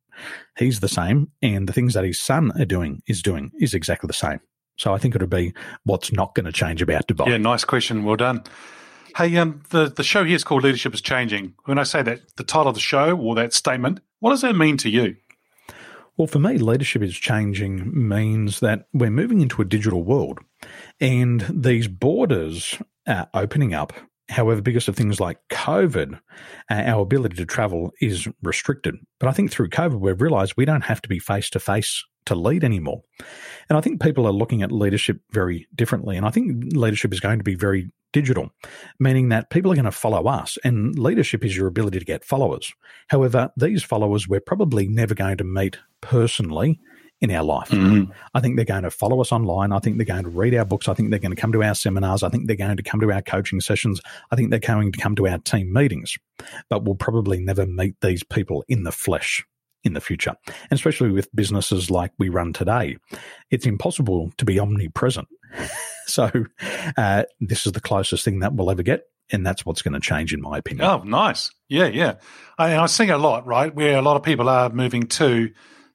He's 0.59 0.81
the 0.81 0.89
same, 0.89 1.31
and 1.41 1.69
the 1.69 1.73
things 1.73 1.95
that 1.95 2.05
his 2.05 2.19
son 2.19 2.53
are 2.61 2.67
doing 2.67 3.03
is 3.07 3.23
doing 3.23 3.51
is 3.59 3.73
exactly 3.75 4.07
the 4.07 4.13
same. 4.13 4.41
So 4.77 4.93
I 4.93 4.99
think 4.99 5.15
it 5.15 5.21
would 5.21 5.31
be 5.31 5.55
what's 5.85 6.13
not 6.13 6.35
going 6.35 6.47
to 6.47 6.53
change 6.53 6.83
about 6.83 7.07
Dubai. 7.07 7.29
Yeah, 7.29 7.37
nice 7.39 7.65
question. 7.65 8.05
Well 8.05 8.17
done. 8.17 8.45
Hey, 9.17 9.37
um, 9.37 9.63
the, 9.71 9.87
the 9.91 10.03
show 10.03 10.25
here 10.25 10.37
is 10.37 10.45
called 10.45 10.65
Leadership 10.65 10.95
is 10.95 11.03
Changing. 11.03 11.55
When 11.67 11.79
I 11.79 11.83
say 11.83 12.03
that, 12.03 12.21
the 12.37 12.45
title 12.45 12.69
of 12.69 12.75
the 12.75 12.81
show 12.81 13.17
or 13.17 13.35
that 13.35 13.53
statement, 13.53 14.01
what 14.21 14.31
does 14.31 14.41
that 14.41 14.57
mean 14.57 14.79
to 14.79 14.89
you? 14.89 15.17
Well, 16.17 16.27
for 16.27 16.39
me, 16.39 16.59
leadership 16.59 17.03
is 17.03 17.17
changing 17.17 17.91
means 18.09 18.61
that 18.61 18.87
we're 18.93 19.11
moving 19.11 19.41
into 19.41 19.63
a 19.63 19.67
digital 19.67 20.03
world 20.03 20.41
and 21.01 21.41
these 21.49 21.89
borders 21.89 22.79
are 23.07 23.29
opening 23.35 23.75
up. 23.75 23.93
However, 24.29 24.63
because 24.63 24.89
of 24.89 24.97
things 24.97 25.21
like 25.21 25.39
COVID, 25.51 26.15
uh, 26.71 26.75
our 26.75 27.03
ability 27.03 27.37
to 27.37 27.47
travel 27.47 27.93
is 28.01 28.29
restricted. 28.43 28.97
But 29.19 29.29
I 29.29 29.33
think 29.33 29.51
through 29.51 29.71
COVID, 29.71 30.01
we've 30.01 30.21
realized 30.21 30.55
we 30.57 30.65
don't 30.65 30.85
have 30.85 31.03
to 31.03 31.09
be 31.09 31.19
face 31.19 31.51
to 31.51 31.61
face 31.61 32.05
to 32.27 32.35
lead 32.35 32.65
anymore. 32.65 33.03
And 33.69 33.79
I 33.79 33.81
think 33.81 34.03
people 34.03 34.27
are 34.27 34.33
looking 34.33 34.63
at 34.63 34.73
leadership 34.73 35.21
very 35.31 35.67
differently. 35.75 36.17
And 36.17 36.27
I 36.27 36.31
think 36.31 36.73
leadership 36.75 37.13
is 37.13 37.21
going 37.21 37.39
to 37.39 37.45
be 37.45 37.55
very 37.55 37.91
digital, 38.13 38.51
meaning 38.99 39.31
that 39.31 39.51
people 39.51 39.73
are 39.73 39.75
going 39.75 39.85
to 39.85 39.91
follow 39.91 40.27
us, 40.27 40.59
and 40.65 40.99
leadership 40.99 41.45
is 41.45 41.57
your 41.57 41.67
ability 41.67 41.99
to 41.99 42.05
get 42.05 42.25
followers. 42.25 42.73
However, 43.09 43.51
these 43.57 43.83
followers 43.83 44.29
we're 44.29 44.41
probably 44.41 44.87
never 44.87 45.15
going 45.15 45.39
to 45.39 45.45
meet 45.45 45.79
personally 46.01 46.79
in 47.23 47.31
our 47.31 47.45
life. 47.45 47.71
Mm-hmm. 47.71 48.11
I 48.35 48.41
think 48.41 48.57
they're 48.57 48.65
going 48.65 48.83
to 48.83 48.91
follow 48.91 49.21
us 49.21 49.31
online. 49.31 49.73
I 49.73 49.79
think 49.79 49.97
they're 49.97 50.05
going 50.05 50.25
to 50.25 50.29
read 50.29 50.55
our 50.57 50.65
books. 50.65 50.89
I 50.89 50.95
think 50.95 51.11
they're 51.11 51.21
going 51.21 51.35
to 51.35 51.41
come 51.41 51.53
to 51.53 51.63
our 51.63 51.75
seminars. 51.75 52.25
I 52.25 52.29
think 52.29 52.49
they're 52.49 52.57
going 52.57 52.77
to 52.77 52.83
come 52.83 53.01
to 53.01 53.13
our 53.13 53.23
coaching 53.23 53.61
sessions. 53.61 54.01
I 54.31 54.37
think 54.37 54.51
they're 54.51 54.59
going 54.59 54.91
to 54.91 55.01
come 55.01 55.15
to 55.17 55.29
our 55.29 55.39
team 55.39 55.73
meetings, 55.73 56.19
but 56.69 56.85
we'll 56.85 56.97
probably 56.97 57.41
never 57.41 57.65
meet 57.65 57.95
these 58.01 58.25
people 58.25 58.65
in 58.69 58.83
the 58.83 58.93
flesh 58.93 59.47
in 59.85 59.95
the 59.95 60.01
future. 60.01 60.35
And 60.47 60.73
especially 60.73 61.11
with 61.11 61.35
businesses 61.35 61.91
like 61.91 62.13
we 62.19 62.29
run 62.29 62.53
today, 62.53 62.97
it's 63.51 63.67
impossible 63.67 64.33
to 64.39 64.45
be 64.45 64.59
omnipresent. 64.59 65.29
so, 66.07 66.31
uh, 66.97 67.25
this 67.41 67.67
is 67.67 67.73
the 67.73 67.81
closest 67.81 68.25
thing 68.25 68.41
that 68.41 68.55
we'll 68.55 68.71
ever 68.71 68.83
get. 68.83 69.05
And 69.31 69.47
that's 69.47 69.65
what's 69.65 69.81
going 69.83 69.95
to 69.95 70.01
change, 70.01 70.35
in 70.35 70.43
my 70.43 70.59
opinion. 70.59 70.87
Oh, 70.87 71.03
nice. 71.05 71.51
Yeah, 71.69 71.87
yeah. 71.87 72.17
I, 72.59 72.77
I 72.77 72.87
see 72.87 73.09
a 73.09 73.17
lot, 73.17 73.47
right? 73.47 73.75
Where 73.75 73.97
a 73.97 74.03
lot 74.03 74.17
of 74.17 74.23
people 74.23 74.49
are 74.49 74.69
moving 74.69 75.05
to 75.05 75.51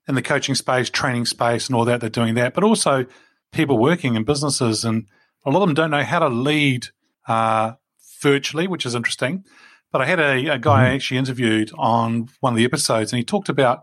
in 0.08 0.16
the 0.16 0.22
coaching 0.22 0.56
space, 0.56 0.90
training 0.90 1.26
space, 1.26 1.68
and 1.68 1.76
all 1.76 1.86
that. 1.86 2.02
They're 2.02 2.10
doing 2.10 2.36
that, 2.36 2.54
but 2.54 2.64
also 2.64 3.06
people 3.52 3.78
working 3.78 4.16
in 4.16 4.24
businesses, 4.24 4.86
and 4.86 5.06
a 5.46 5.52
lot 5.52 5.62
of 5.62 5.68
them 5.68 5.76
don't 5.76 5.92
know 5.92 6.04
how 6.04 6.20
to 6.20 6.30
lead 6.30 6.88
uh, 7.28 7.74
virtually, 8.22 8.68
which 8.68 8.86
is 8.86 8.96
interesting. 8.96 9.44
But 9.92 10.02
I 10.02 10.06
had 10.06 10.20
a, 10.20 10.54
a 10.54 10.58
guy 10.60 10.84
mm-hmm. 10.84 10.92
I 10.92 10.94
actually 10.96 11.18
interviewed 11.18 11.72
on 11.78 12.30
one 12.42 12.54
of 12.54 12.58
the 12.58 12.66
episodes, 12.66 13.12
and 13.12 13.18
he 13.18 13.24
talked 13.24 13.50
about, 13.50 13.82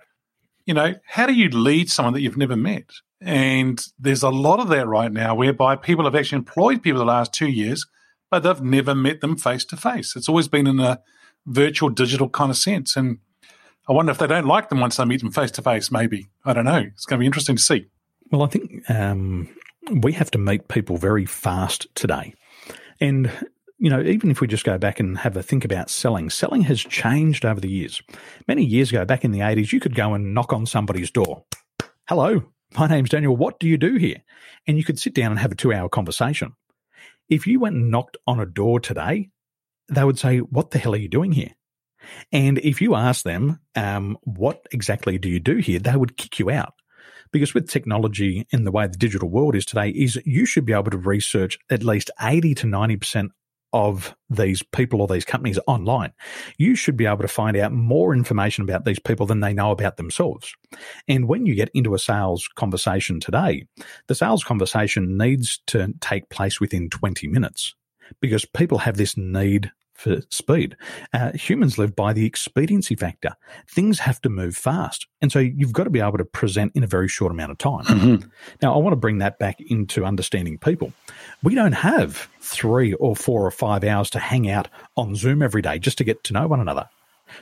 you 0.66 0.74
know, 0.74 0.94
how 1.06 1.26
do 1.26 1.32
you 1.32 1.48
lead 1.48 1.90
someone 1.90 2.14
that 2.14 2.20
you've 2.20 2.36
never 2.36 2.56
met? 2.56 2.90
And 3.20 3.82
there's 3.98 4.22
a 4.22 4.30
lot 4.30 4.60
of 4.60 4.68
that 4.68 4.86
right 4.86 5.10
now, 5.10 5.34
whereby 5.34 5.76
people 5.76 6.04
have 6.04 6.14
actually 6.14 6.38
employed 6.38 6.82
people 6.82 6.98
the 6.98 7.06
last 7.06 7.32
two 7.32 7.48
years, 7.48 7.86
but 8.30 8.42
they've 8.42 8.60
never 8.60 8.94
met 8.94 9.20
them 9.20 9.36
face 9.36 9.64
to 9.66 9.76
face. 9.76 10.14
It's 10.14 10.28
always 10.28 10.48
been 10.48 10.66
in 10.66 10.80
a 10.80 11.00
virtual, 11.46 11.88
digital 11.88 12.28
kind 12.28 12.50
of 12.50 12.56
sense, 12.56 12.96
and 12.96 13.18
I 13.88 13.92
wonder 13.92 14.12
if 14.12 14.18
they 14.18 14.26
don't 14.26 14.46
like 14.46 14.68
them 14.68 14.80
once 14.80 14.96
they 14.96 15.04
meet 15.04 15.20
them 15.20 15.30
face 15.30 15.50
to 15.52 15.62
face. 15.62 15.90
Maybe 15.90 16.28
I 16.44 16.52
don't 16.52 16.64
know. 16.64 16.84
It's 16.94 17.06
going 17.06 17.18
to 17.18 17.22
be 17.22 17.26
interesting 17.26 17.56
to 17.56 17.62
see. 17.62 17.86
Well, 18.30 18.42
I 18.42 18.46
think 18.46 18.90
um, 18.90 19.48
we 19.90 20.12
have 20.12 20.30
to 20.32 20.38
meet 20.38 20.68
people 20.68 20.96
very 20.96 21.26
fast 21.26 21.86
today, 21.94 22.34
and 23.00 23.30
you 23.78 23.90
know, 23.90 24.00
even 24.00 24.30
if 24.30 24.40
we 24.40 24.46
just 24.46 24.64
go 24.64 24.78
back 24.78 25.00
and 25.00 25.18
have 25.18 25.36
a 25.36 25.42
think 25.42 25.64
about 25.64 25.90
selling, 25.90 26.30
selling 26.30 26.62
has 26.62 26.80
changed 26.80 27.44
over 27.44 27.60
the 27.60 27.68
years. 27.68 28.02
Many 28.46 28.64
years 28.64 28.90
ago, 28.90 29.04
back 29.04 29.24
in 29.24 29.32
the 29.32 29.40
80s, 29.40 29.72
you 29.72 29.80
could 29.80 29.94
go 29.94 30.14
and 30.14 30.34
knock 30.34 30.52
on 30.52 30.66
somebody's 30.66 31.10
door. 31.10 31.44
Hello, 32.08 32.42
my 32.78 32.86
name's 32.86 33.10
Daniel. 33.10 33.36
What 33.36 33.58
do 33.58 33.68
you 33.68 33.76
do 33.76 33.96
here? 33.96 34.22
And 34.66 34.76
you 34.76 34.84
could 34.84 34.98
sit 34.98 35.14
down 35.14 35.32
and 35.32 35.40
have 35.40 35.52
a 35.52 35.56
two 35.56 35.72
hour 35.72 35.88
conversation. 35.88 36.52
If 37.28 37.46
you 37.46 37.60
went 37.60 37.76
and 37.76 37.90
knocked 37.90 38.16
on 38.26 38.40
a 38.40 38.46
door 38.46 38.80
today, 38.80 39.30
they 39.88 40.04
would 40.04 40.18
say, 40.18 40.38
What 40.38 40.70
the 40.70 40.78
hell 40.78 40.94
are 40.94 40.98
you 40.98 41.08
doing 41.08 41.32
here? 41.32 41.52
And 42.32 42.58
if 42.58 42.80
you 42.80 42.94
ask 42.94 43.24
them, 43.24 43.60
um, 43.74 44.18
what 44.22 44.66
exactly 44.72 45.18
do 45.18 45.28
you 45.28 45.40
do 45.40 45.56
here? 45.56 45.78
They 45.78 45.96
would 45.96 46.16
kick 46.16 46.38
you 46.38 46.50
out. 46.50 46.74
Because 47.32 47.54
with 47.54 47.68
technology 47.68 48.46
and 48.52 48.66
the 48.66 48.70
way 48.70 48.86
the 48.86 48.96
digital 48.96 49.28
world 49.28 49.56
is 49.56 49.64
today, 49.64 49.88
is 49.88 50.20
you 50.24 50.46
should 50.46 50.64
be 50.64 50.72
able 50.72 50.90
to 50.90 50.98
research 50.98 51.58
at 51.70 51.82
least 51.82 52.10
80 52.20 52.54
to 52.56 52.66
90% 52.66 53.30
of 53.74 54.14
these 54.30 54.62
people 54.62 55.02
or 55.02 55.08
these 55.08 55.24
companies 55.24 55.58
online. 55.66 56.12
You 56.58 56.76
should 56.76 56.96
be 56.96 57.06
able 57.06 57.22
to 57.22 57.28
find 57.28 57.56
out 57.56 57.72
more 57.72 58.14
information 58.14 58.62
about 58.62 58.84
these 58.84 59.00
people 59.00 59.26
than 59.26 59.40
they 59.40 59.52
know 59.52 59.72
about 59.72 59.96
themselves. 59.96 60.54
And 61.08 61.26
when 61.26 61.44
you 61.44 61.56
get 61.56 61.70
into 61.74 61.92
a 61.92 61.98
sales 61.98 62.48
conversation 62.54 63.18
today, 63.18 63.66
the 64.06 64.14
sales 64.14 64.44
conversation 64.44 65.18
needs 65.18 65.60
to 65.66 65.92
take 66.00 66.30
place 66.30 66.60
within 66.60 66.88
20 66.88 67.26
minutes 67.26 67.74
because 68.20 68.44
people 68.44 68.78
have 68.78 68.96
this 68.96 69.16
need 69.16 69.72
for 69.94 70.20
speed. 70.30 70.76
Uh, 71.12 71.32
humans 71.32 71.78
live 71.78 71.96
by 71.96 72.12
the 72.12 72.26
expediency 72.26 72.94
factor. 72.94 73.36
Things 73.68 74.00
have 74.00 74.20
to 74.22 74.28
move 74.28 74.56
fast. 74.56 75.06
And 75.22 75.32
so 75.32 75.38
you've 75.38 75.72
got 75.72 75.84
to 75.84 75.90
be 75.90 76.00
able 76.00 76.18
to 76.18 76.24
present 76.24 76.72
in 76.74 76.84
a 76.84 76.86
very 76.88 77.08
short 77.08 77.32
amount 77.32 77.52
of 77.52 77.58
time. 77.58 77.84
Mm-hmm. 77.84 78.28
Now, 78.60 78.74
I 78.74 78.78
want 78.78 78.92
to 78.92 78.96
bring 78.96 79.18
that 79.18 79.38
back 79.38 79.60
into 79.60 80.04
understanding 80.04 80.58
people. 80.58 80.92
We 81.42 81.54
don't 81.54 81.72
have 81.72 82.28
three 82.40 82.92
or 82.94 83.16
four 83.16 83.46
or 83.46 83.50
five 83.50 83.84
hours 83.84 84.10
to 84.10 84.18
hang 84.18 84.50
out 84.50 84.68
on 84.96 85.14
Zoom 85.14 85.42
every 85.42 85.62
day 85.62 85.78
just 85.78 85.98
to 85.98 86.04
get 86.04 86.24
to 86.24 86.32
know 86.32 86.46
one 86.46 86.60
another. 86.60 86.88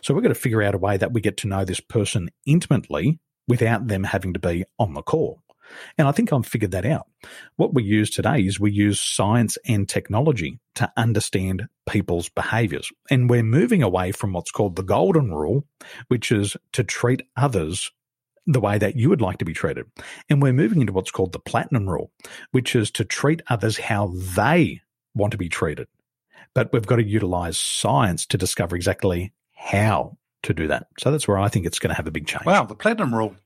So 0.03 0.15
we've 0.15 0.23
got 0.23 0.29
to 0.29 0.35
figure 0.35 0.63
out 0.63 0.75
a 0.75 0.79
way 0.79 0.97
that 0.97 1.13
we 1.13 1.21
get 1.21 1.37
to 1.39 1.49
know 1.49 1.65
this 1.65 1.81
person 1.81 2.31
intimately 2.47 3.19
without 3.49 3.89
them 3.89 4.05
having 4.05 4.33
to 4.33 4.39
be 4.39 4.65
on 4.79 4.95
the 4.95 5.03
call. 5.03 5.43
And 5.99 6.09
I 6.09 6.13
think 6.13 6.33
I've 6.33 6.47
figured 6.47 6.73
that 6.73 6.87
out. 6.87 7.07
What 7.57 7.75
we 7.75 7.83
use 7.83 8.11
today 8.11 8.41
is 8.41 8.59
we 8.59 8.73
use 8.73 9.01
science 9.01 9.59
and 9.67 9.89
technology 9.89 10.59
to 10.77 10.93
understand 10.97 11.69
people's 11.89 12.29
behaviors. 12.29 12.91
And 13.11 13.29
we're 13.29 13.43
moving 13.43 13.83
away 13.83 14.13
from 14.13 14.33
what's 14.33 14.51
called 14.51 14.77
the 14.77 14.83
golden 14.83 15.33
rule, 15.33 15.65
which 16.09 16.33
is 16.33 16.57
to 16.73 16.85
treat 16.85 17.23
others 17.37 17.91
the 18.47 18.61
way 18.61 18.79
that 18.79 18.97
you 18.97 19.09
would 19.09 19.21
like 19.21 19.39
to 19.39 19.45
be 19.45 19.53
treated. 19.53 19.87
And 20.29 20.43
we're 20.43 20.53
moving 20.53 20.81
into 20.81 20.93
what's 20.93 21.11
called 21.13 21.33
the 21.33 21.39
platinum 21.39 21.89
rule, 21.89 22.11
which 22.51 22.75
is 22.75 22.91
to 22.93 23.05
treat 23.05 23.43
others 23.49 23.79
how 23.79 24.13
they 24.15 24.81
want 25.15 25.33
to 25.33 25.39
be 25.39 25.49
treated. 25.49 25.87
But 26.55 26.73
we've 26.73 26.87
got 26.87 26.97
to 26.97 27.05
utilize 27.05 27.59
science 27.59 28.27
to 28.27 28.39
discover 28.39 28.77
exactly 28.77 29.33
how 29.55 30.19
to 30.43 30.53
do 30.53 30.67
that. 30.69 30.89
So 30.99 31.11
that's 31.11 31.29
where 31.29 31.39
I 31.39 31.49
think 31.49 31.67
it's 31.67 31.79
going 31.79 31.91
to 31.91 31.97
have 31.97 32.07
a 32.07 32.11
big 32.11 32.27
change. 32.27 32.45
Wow, 32.45 32.65
the 32.65 32.75
platinum 32.75 33.15
rule 33.15 33.37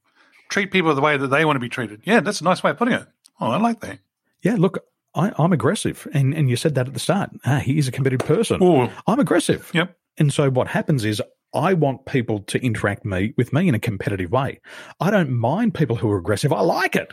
treat 0.49 0.71
people 0.71 0.95
the 0.95 1.01
way 1.01 1.17
that 1.17 1.29
they 1.29 1.45
want 1.45 1.57
to 1.57 1.61
be 1.61 1.69
treated. 1.69 2.03
Yeah, 2.05 2.21
that's 2.21 2.41
a 2.41 2.45
nice 2.45 2.63
way 2.63 2.71
of 2.71 2.79
putting 2.79 2.95
it. 2.95 3.07
Oh, 3.41 3.51
I 3.51 3.59
like 3.59 3.81
that. 3.81 3.99
Yeah, 4.43 4.57
look, 4.59 4.85
I, 5.15 5.33
am 5.39 5.53
aggressive, 5.53 6.07
and 6.13 6.35
and 6.35 6.49
you 6.49 6.57
said 6.57 6.75
that 6.75 6.87
at 6.87 6.95
the 6.95 7.01
start. 7.01 7.31
Ah, 7.45 7.59
he 7.59 7.79
is 7.79 7.89
a 7.89 7.93
competitive 7.93 8.27
person. 8.27 8.63
Ooh. 8.63 8.89
I'm 9.07 9.19
aggressive. 9.19 9.71
Yep. 9.75 9.97
And 10.19 10.33
so 10.33 10.51
what 10.51 10.69
happens 10.69 11.05
is 11.05 11.23
I 11.55 11.75
want 11.75 12.07
people 12.07 12.41
to 12.41 12.59
interact 12.65 13.05
me 13.05 13.33
with 13.37 13.53
me 13.53 13.69
in 13.69 13.75
a 13.75 13.79
competitive 13.79 14.31
way. 14.31 14.61
I 15.01 15.11
don't 15.11 15.31
mind 15.31 15.75
people 15.75 15.97
who 15.97 16.11
are 16.11 16.19
aggressive. 16.19 16.53
I 16.53 16.61
like 16.61 16.97
it. 16.97 17.13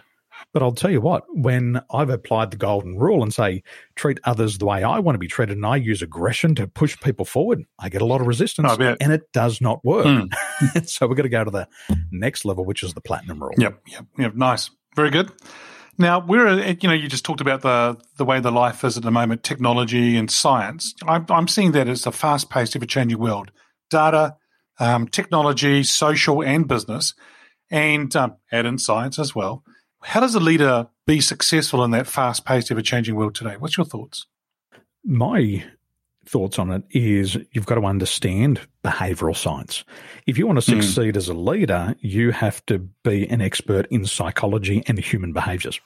But 0.54 0.62
I'll 0.62 0.72
tell 0.72 0.92
you 0.92 1.02
what, 1.02 1.24
when 1.30 1.82
I've 1.92 2.12
applied 2.12 2.52
the 2.52 2.58
golden 2.58 2.98
rule 2.98 3.24
and 3.24 3.34
say, 3.34 3.64
treat 3.96 4.20
others 4.24 4.60
the 4.60 4.66
way 4.66 4.84
I 4.84 5.00
want 5.00 5.16
to 5.16 5.20
be 5.20 5.28
treated, 5.28 5.58
and 5.58 5.66
I 5.66 5.78
use 5.78 6.04
aggression 6.04 6.54
to 6.56 6.68
push 6.68 7.00
people 7.00 7.26
forward, 7.26 7.64
I 7.80 7.90
get 7.90 8.04
a 8.04 8.06
lot 8.06 8.22
of 8.22 8.28
resistance 8.28 8.72
and 8.80 9.12
it 9.12 9.32
does 9.34 9.62
not 9.62 9.84
work. 9.84 10.06
Mm. 10.06 10.88
so 10.88 11.08
we're 11.08 11.16
going 11.16 11.24
to 11.24 11.30
go 11.30 11.44
to 11.44 11.52
the 11.52 11.68
next 12.12 12.46
level, 12.46 12.66
which 12.66 12.84
is 12.84 12.94
the 12.94 13.02
platinum 13.02 13.42
rule. 13.42 13.54
Yep, 13.58 13.82
yep, 13.88 14.06
yep. 14.20 14.36
Nice. 14.36 14.70
Very 14.96 15.10
good. 15.10 15.32
Now 15.98 16.20
we're, 16.26 16.60
you 16.60 16.88
know, 16.88 16.94
you 16.94 17.08
just 17.08 17.26
talked 17.26 17.42
about 17.42 17.62
the 17.62 17.98
the 18.18 18.26
way 18.26 18.40
the 18.40 18.52
life 18.52 18.84
is 18.84 18.98
at 18.98 19.04
the 19.04 19.12
moment, 19.12 19.44
technology 19.44 20.18
and 20.18 20.30
science. 20.30 20.94
I'm, 21.08 21.26
I'm 21.30 21.48
seeing 21.48 21.72
that 21.74 21.88
as 21.88 22.06
a 22.06 22.12
fast 22.12 22.50
paced, 22.50 22.76
ever 22.76 22.86
changing 22.86 23.20
world. 23.20 23.52
Data, 23.90 24.38
um, 24.80 25.08
technology, 25.08 25.84
social, 25.84 26.44
and 26.44 26.68
business, 26.68 27.14
and 27.70 28.16
um, 28.16 28.38
add 28.52 28.66
in 28.66 28.80
science 28.80 29.20
as 29.20 29.36
well. 29.36 29.64
How 30.04 30.20
does 30.20 30.36
a 30.36 30.40
leader 30.40 30.88
be 31.08 31.22
successful 31.22 31.84
in 31.84 31.92
that 31.92 32.08
fast 32.08 32.46
paced, 32.46 32.72
ever 32.72 32.82
changing 32.82 33.16
world 33.16 33.36
today? 33.36 33.56
What's 33.58 33.78
your 33.78 33.86
thoughts? 33.86 34.28
My 35.04 35.64
thoughts 36.26 36.58
on 36.58 36.72
it 36.72 36.84
is 36.92 37.38
you've 37.52 37.66
got 37.66 37.76
to 37.76 37.86
understand 37.86 38.62
behavioral 38.84 39.36
science. 39.36 39.84
If 40.26 40.38
you 40.38 40.48
want 40.48 40.62
to 40.62 40.72
hmm. 40.72 40.82
succeed 40.82 41.16
mm. 41.16 41.18
as 41.18 41.28
a 41.28 41.34
leader, 41.34 41.96
you 42.00 42.32
have 42.32 42.66
to 42.68 42.80
be 43.04 43.28
an 43.30 43.42
expert 43.42 43.88
in 43.92 44.06
psychology 44.06 44.84
and 44.88 44.98
human 45.00 45.34
behaviors. 45.34 45.80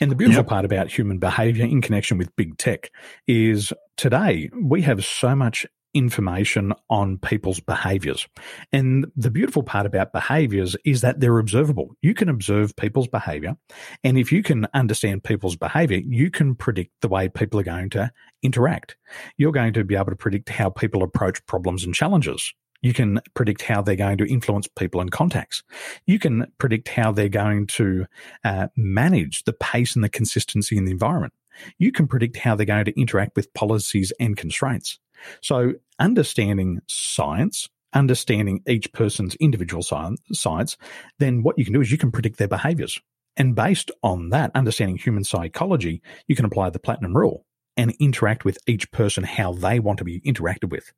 And 0.00 0.10
the 0.10 0.16
beautiful 0.16 0.42
yep. 0.42 0.48
part 0.48 0.64
about 0.64 0.88
human 0.88 1.18
behavior 1.18 1.64
in 1.64 1.80
connection 1.80 2.18
with 2.18 2.34
big 2.36 2.56
tech 2.58 2.90
is 3.26 3.72
today 3.96 4.50
we 4.60 4.82
have 4.82 5.04
so 5.04 5.34
much 5.34 5.66
information 5.94 6.72
on 6.88 7.18
people's 7.18 7.60
behaviors. 7.60 8.26
And 8.72 9.06
the 9.16 9.30
beautiful 9.30 9.62
part 9.62 9.86
about 9.86 10.12
behaviors 10.12 10.76
is 10.84 11.00
that 11.00 11.20
they're 11.20 11.38
observable. 11.38 11.96
You 12.02 12.14
can 12.14 12.28
observe 12.28 12.76
people's 12.76 13.08
behavior. 13.08 13.56
And 14.04 14.18
if 14.18 14.32
you 14.32 14.42
can 14.42 14.66
understand 14.74 15.24
people's 15.24 15.56
behavior, 15.56 16.00
you 16.04 16.30
can 16.30 16.54
predict 16.54 16.92
the 17.00 17.08
way 17.08 17.28
people 17.28 17.60
are 17.60 17.64
going 17.64 17.90
to 17.90 18.10
interact. 18.42 18.96
You're 19.36 19.52
going 19.52 19.72
to 19.74 19.84
be 19.84 19.96
able 19.96 20.06
to 20.06 20.16
predict 20.16 20.48
how 20.48 20.70
people 20.70 21.02
approach 21.02 21.44
problems 21.46 21.84
and 21.84 21.94
challenges. 21.94 22.52
You 22.82 22.94
can 22.94 23.20
predict 23.34 23.62
how 23.62 23.82
they're 23.82 23.96
going 23.96 24.18
to 24.18 24.30
influence 24.30 24.66
people 24.66 25.00
and 25.00 25.10
contacts. 25.10 25.62
You 26.06 26.18
can 26.18 26.46
predict 26.58 26.88
how 26.88 27.12
they're 27.12 27.28
going 27.28 27.66
to 27.68 28.06
uh, 28.42 28.68
manage 28.76 29.44
the 29.44 29.52
pace 29.52 29.94
and 29.94 30.02
the 30.02 30.08
consistency 30.08 30.78
in 30.78 30.86
the 30.86 30.92
environment. 30.92 31.34
You 31.78 31.92
can 31.92 32.06
predict 32.06 32.38
how 32.38 32.54
they're 32.54 32.64
going 32.64 32.86
to 32.86 32.98
interact 32.98 33.36
with 33.36 33.52
policies 33.52 34.12
and 34.18 34.36
constraints. 34.36 34.98
So, 35.42 35.74
understanding 35.98 36.80
science, 36.88 37.68
understanding 37.92 38.62
each 38.68 38.92
person's 38.92 39.34
individual 39.36 39.82
science, 39.82 40.76
then 41.18 41.42
what 41.42 41.58
you 41.58 41.64
can 41.64 41.74
do 41.74 41.80
is 41.80 41.90
you 41.90 41.98
can 41.98 42.12
predict 42.12 42.38
their 42.38 42.48
behaviors. 42.48 42.98
And 43.36 43.54
based 43.54 43.90
on 44.02 44.30
that, 44.30 44.50
understanding 44.54 44.98
human 44.98 45.24
psychology, 45.24 46.02
you 46.26 46.36
can 46.36 46.44
apply 46.44 46.70
the 46.70 46.78
platinum 46.78 47.16
rule 47.16 47.46
and 47.76 47.94
interact 48.00 48.44
with 48.44 48.58
each 48.66 48.90
person 48.92 49.24
how 49.24 49.52
they 49.52 49.80
want 49.80 49.98
to 49.98 50.04
be 50.04 50.20
interacted 50.20 50.70
with. 50.70 50.92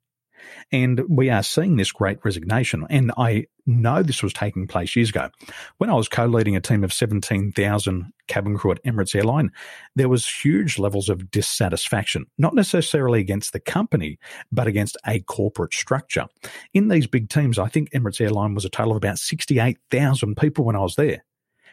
And 0.71 1.01
we 1.09 1.29
are 1.29 1.43
seeing 1.43 1.75
this 1.75 1.91
great 1.91 2.19
resignation. 2.23 2.85
And 2.89 3.11
I 3.17 3.45
know 3.65 4.03
this 4.03 4.23
was 4.23 4.33
taking 4.33 4.67
place 4.67 4.95
years 4.95 5.09
ago. 5.09 5.29
When 5.77 5.89
I 5.89 5.93
was 5.93 6.09
co 6.09 6.25
leading 6.25 6.55
a 6.55 6.61
team 6.61 6.83
of 6.83 6.93
17,000 6.93 8.13
cabin 8.27 8.57
crew 8.57 8.71
at 8.71 8.83
Emirates 8.83 9.15
Airline, 9.15 9.51
there 9.95 10.09
was 10.09 10.27
huge 10.27 10.79
levels 10.79 11.09
of 11.09 11.31
dissatisfaction, 11.31 12.25
not 12.37 12.53
necessarily 12.53 13.19
against 13.19 13.53
the 13.53 13.59
company, 13.59 14.19
but 14.51 14.67
against 14.67 14.97
a 15.05 15.19
corporate 15.21 15.73
structure. 15.73 16.27
In 16.73 16.87
these 16.87 17.07
big 17.07 17.29
teams, 17.29 17.59
I 17.59 17.67
think 17.67 17.91
Emirates 17.91 18.21
Airline 18.21 18.55
was 18.55 18.65
a 18.65 18.69
total 18.69 18.91
of 18.91 18.97
about 18.97 19.19
68,000 19.19 20.37
people 20.37 20.65
when 20.65 20.75
I 20.75 20.79
was 20.81 20.95
there. 20.95 21.23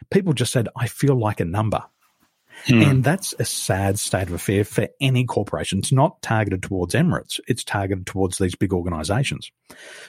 People 0.09 0.33
just 0.33 0.51
said, 0.51 0.67
I 0.75 0.87
feel 0.87 1.15
like 1.15 1.39
a 1.39 1.45
number. 1.45 1.83
Hmm. 2.65 2.81
And 2.81 3.03
that's 3.03 3.33
a 3.39 3.45
sad 3.45 3.99
state 3.99 4.27
of 4.27 4.33
affair 4.33 4.63
for 4.63 4.87
any 4.99 5.25
corporation. 5.25 5.79
It's 5.79 5.91
not 5.91 6.21
targeted 6.21 6.63
towards 6.63 6.93
Emirates, 6.93 7.39
it's 7.47 7.63
targeted 7.63 8.05
towards 8.05 8.37
these 8.37 8.55
big 8.55 8.73
organizations. 8.73 9.51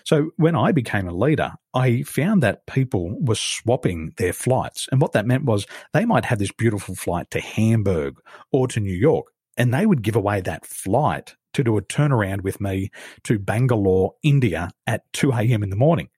So 0.04 0.30
when 0.36 0.56
I 0.56 0.72
became 0.72 1.08
a 1.08 1.14
leader, 1.14 1.52
I 1.74 2.02
found 2.02 2.42
that 2.42 2.66
people 2.66 3.16
were 3.20 3.34
swapping 3.34 4.12
their 4.16 4.32
flights. 4.32 4.88
And 4.90 5.00
what 5.00 5.12
that 5.12 5.26
meant 5.26 5.44
was 5.44 5.66
they 5.92 6.04
might 6.04 6.24
have 6.24 6.38
this 6.38 6.52
beautiful 6.52 6.94
flight 6.94 7.30
to 7.30 7.40
Hamburg 7.40 8.20
or 8.50 8.68
to 8.68 8.80
New 8.80 8.96
York, 8.96 9.26
and 9.56 9.72
they 9.72 9.86
would 9.86 10.02
give 10.02 10.16
away 10.16 10.40
that 10.40 10.66
flight 10.66 11.36
to 11.54 11.64
do 11.64 11.76
a 11.76 11.82
turnaround 11.82 12.42
with 12.42 12.60
me 12.60 12.90
to 13.24 13.38
Bangalore, 13.38 14.14
India 14.22 14.70
at 14.86 15.10
2 15.12 15.32
a.m. 15.32 15.62
in 15.62 15.70
the 15.70 15.76
morning. 15.76 16.08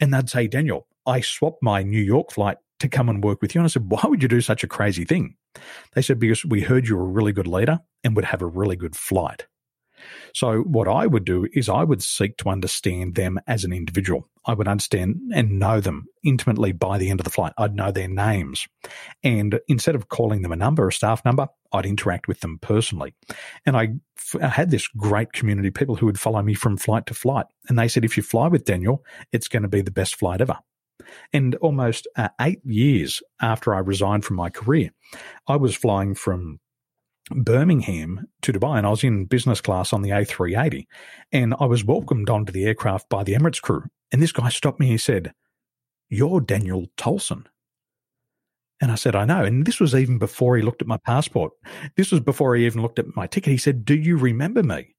And 0.00 0.12
they'd 0.12 0.30
say, 0.30 0.46
Daniel, 0.46 0.86
I 1.06 1.20
swapped 1.20 1.62
my 1.62 1.82
New 1.82 2.00
York 2.00 2.32
flight 2.32 2.56
to 2.80 2.88
come 2.88 3.08
and 3.08 3.22
work 3.22 3.40
with 3.42 3.54
you. 3.54 3.60
And 3.60 3.66
I 3.66 3.68
said, 3.68 3.90
why 3.90 4.02
would 4.04 4.22
you 4.22 4.28
do 4.28 4.40
such 4.40 4.64
a 4.64 4.68
crazy 4.68 5.04
thing? 5.04 5.36
They 5.94 6.02
said, 6.02 6.18
because 6.18 6.44
we 6.44 6.62
heard 6.62 6.88
you 6.88 6.96
were 6.96 7.04
a 7.04 7.12
really 7.12 7.32
good 7.32 7.46
leader 7.46 7.80
and 8.04 8.16
would 8.16 8.26
have 8.26 8.42
a 8.42 8.46
really 8.46 8.76
good 8.76 8.96
flight. 8.96 9.46
So 10.34 10.62
what 10.62 10.88
I 10.88 11.06
would 11.06 11.24
do 11.24 11.46
is 11.52 11.68
I 11.68 11.84
would 11.84 12.02
seek 12.02 12.36
to 12.38 12.48
understand 12.48 13.14
them 13.14 13.38
as 13.46 13.64
an 13.64 13.72
individual. 13.72 14.28
I 14.44 14.54
would 14.54 14.66
understand 14.66 15.30
and 15.32 15.60
know 15.60 15.80
them 15.80 16.06
intimately 16.24 16.72
by 16.72 16.98
the 16.98 17.10
end 17.10 17.20
of 17.20 17.24
the 17.24 17.30
flight. 17.30 17.52
I'd 17.56 17.76
know 17.76 17.92
their 17.92 18.08
names. 18.08 18.66
And 19.22 19.60
instead 19.68 19.94
of 19.94 20.08
calling 20.08 20.42
them 20.42 20.52
a 20.52 20.56
number, 20.56 20.88
a 20.88 20.92
staff 20.92 21.24
number, 21.24 21.46
I'd 21.72 21.86
interact 21.86 22.26
with 22.26 22.40
them 22.40 22.58
personally. 22.60 23.14
And 23.64 23.76
I, 23.76 23.90
I 24.40 24.48
had 24.48 24.70
this 24.70 24.88
great 24.88 25.32
community 25.32 25.68
of 25.68 25.74
people 25.74 25.94
who 25.94 26.06
would 26.06 26.18
follow 26.18 26.42
me 26.42 26.54
from 26.54 26.76
flight 26.76 27.06
to 27.06 27.14
flight. 27.14 27.46
And 27.68 27.78
they 27.78 27.88
said, 27.88 28.04
if 28.04 28.16
you 28.16 28.22
fly 28.22 28.48
with 28.48 28.64
Daniel, 28.64 29.04
it's 29.30 29.48
going 29.48 29.62
to 29.62 29.68
be 29.68 29.82
the 29.82 29.92
best 29.92 30.16
flight 30.16 30.40
ever. 30.40 30.58
And 31.32 31.54
almost 31.56 32.06
uh, 32.16 32.28
eight 32.40 32.60
years 32.64 33.22
after 33.40 33.74
I 33.74 33.78
resigned 33.78 34.24
from 34.24 34.36
my 34.36 34.50
career, 34.50 34.90
I 35.46 35.56
was 35.56 35.74
flying 35.74 36.14
from 36.14 36.60
Birmingham 37.30 38.26
to 38.42 38.52
Dubai 38.52 38.78
and 38.78 38.86
I 38.86 38.90
was 38.90 39.04
in 39.04 39.26
business 39.26 39.60
class 39.60 39.92
on 39.92 40.02
the 40.02 40.10
A380 40.10 40.86
and 41.32 41.54
I 41.58 41.66
was 41.66 41.84
welcomed 41.84 42.28
onto 42.28 42.52
the 42.52 42.64
aircraft 42.64 43.08
by 43.08 43.22
the 43.22 43.34
Emirates 43.34 43.62
crew. 43.62 43.84
And 44.10 44.22
this 44.22 44.32
guy 44.32 44.48
stopped 44.48 44.80
me 44.80 44.86
and 44.86 44.92
he 44.92 44.98
said, 44.98 45.32
You're 46.08 46.40
Daniel 46.40 46.86
Tolson. 46.96 47.46
And 48.80 48.90
I 48.90 48.96
said, 48.96 49.14
I 49.14 49.24
know. 49.24 49.44
And 49.44 49.64
this 49.64 49.78
was 49.78 49.94
even 49.94 50.18
before 50.18 50.56
he 50.56 50.62
looked 50.62 50.82
at 50.82 50.88
my 50.88 50.96
passport. 50.96 51.52
This 51.96 52.10
was 52.10 52.20
before 52.20 52.56
he 52.56 52.66
even 52.66 52.82
looked 52.82 52.98
at 52.98 53.14
my 53.14 53.28
ticket. 53.28 53.52
He 53.52 53.56
said, 53.56 53.84
Do 53.84 53.94
you 53.94 54.16
remember 54.16 54.62
me? 54.64 54.91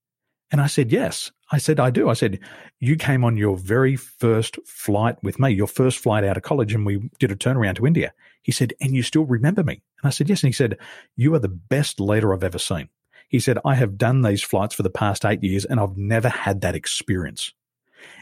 And 0.53 0.61
I 0.61 0.67
said, 0.67 0.91
Yes. 0.91 1.31
I 1.51 1.57
said, 1.57 1.79
I 1.79 1.89
do. 1.89 2.09
I 2.09 2.13
said, 2.13 2.39
You 2.79 2.95
came 2.95 3.25
on 3.25 3.37
your 3.37 3.57
very 3.57 3.95
first 3.95 4.59
flight 4.65 5.17
with 5.23 5.39
me, 5.39 5.49
your 5.49 5.67
first 5.67 5.97
flight 5.97 6.23
out 6.23 6.37
of 6.37 6.43
college, 6.43 6.73
and 6.75 6.85
we 6.85 7.09
did 7.19 7.31
a 7.31 7.35
turnaround 7.35 7.75
to 7.77 7.87
India. 7.87 8.13
He 8.43 8.51
said, 8.51 8.71
And 8.79 8.95
you 8.95 9.01
still 9.01 9.25
remember 9.25 9.63
me? 9.63 9.81
And 10.01 10.07
I 10.07 10.11
said, 10.11 10.29
Yes. 10.29 10.43
And 10.43 10.49
he 10.49 10.53
said, 10.53 10.77
You 11.15 11.33
are 11.33 11.39
the 11.39 11.49
best 11.49 11.99
leader 11.99 12.33
I've 12.33 12.43
ever 12.43 12.59
seen. 12.59 12.89
He 13.29 13.39
said, 13.39 13.57
I 13.65 13.73
have 13.73 13.97
done 13.97 14.21
these 14.21 14.43
flights 14.43 14.75
for 14.75 14.83
the 14.83 14.91
past 14.91 15.25
eight 15.25 15.43
years 15.43 15.65
and 15.65 15.79
I've 15.79 15.97
never 15.97 16.29
had 16.29 16.61
that 16.61 16.75
experience. 16.75 17.51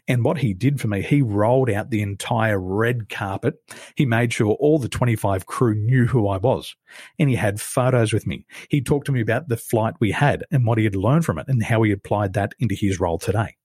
And 0.07 0.23
what 0.23 0.39
he 0.39 0.53
did 0.53 0.81
for 0.81 0.87
me, 0.87 1.01
he 1.01 1.21
rolled 1.21 1.69
out 1.69 1.89
the 1.89 2.01
entire 2.01 2.59
red 2.59 3.09
carpet. 3.09 3.55
He 3.95 4.05
made 4.05 4.33
sure 4.33 4.53
all 4.53 4.79
the 4.79 4.89
25 4.89 5.45
crew 5.45 5.75
knew 5.75 6.05
who 6.05 6.27
I 6.27 6.37
was. 6.37 6.75
And 7.19 7.29
he 7.29 7.35
had 7.35 7.61
photos 7.61 8.13
with 8.13 8.25
me. 8.27 8.45
He 8.69 8.81
talked 8.81 9.05
to 9.05 9.11
me 9.11 9.21
about 9.21 9.47
the 9.47 9.57
flight 9.57 9.95
we 9.99 10.11
had 10.11 10.43
and 10.51 10.65
what 10.65 10.77
he 10.77 10.83
had 10.83 10.95
learned 10.95 11.25
from 11.25 11.37
it 11.37 11.47
and 11.47 11.63
how 11.63 11.81
he 11.83 11.91
applied 11.91 12.33
that 12.33 12.53
into 12.59 12.75
his 12.75 12.99
role 12.99 13.19
today. 13.19 13.55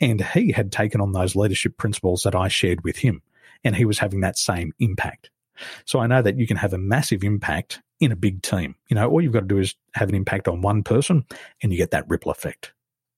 And 0.00 0.20
he 0.20 0.52
had 0.52 0.70
taken 0.70 1.00
on 1.00 1.12
those 1.12 1.36
leadership 1.36 1.76
principles 1.76 2.22
that 2.22 2.34
I 2.34 2.48
shared 2.48 2.84
with 2.84 2.98
him. 2.98 3.22
And 3.64 3.76
he 3.76 3.84
was 3.84 3.98
having 3.98 4.20
that 4.20 4.38
same 4.38 4.72
impact. 4.78 5.30
So 5.84 6.00
I 6.00 6.06
know 6.06 6.22
that 6.22 6.38
you 6.38 6.46
can 6.46 6.56
have 6.56 6.72
a 6.72 6.78
massive 6.78 7.22
impact 7.22 7.80
in 8.00 8.12
a 8.12 8.16
big 8.16 8.42
team. 8.42 8.74
You 8.88 8.96
know, 8.96 9.08
all 9.08 9.20
you've 9.20 9.32
got 9.32 9.40
to 9.40 9.46
do 9.46 9.58
is 9.58 9.74
have 9.94 10.08
an 10.08 10.14
impact 10.14 10.48
on 10.48 10.60
one 10.60 10.82
person 10.82 11.24
and 11.62 11.72
you 11.72 11.78
get 11.78 11.92
that 11.92 12.08
ripple 12.08 12.32
effect. 12.32 12.72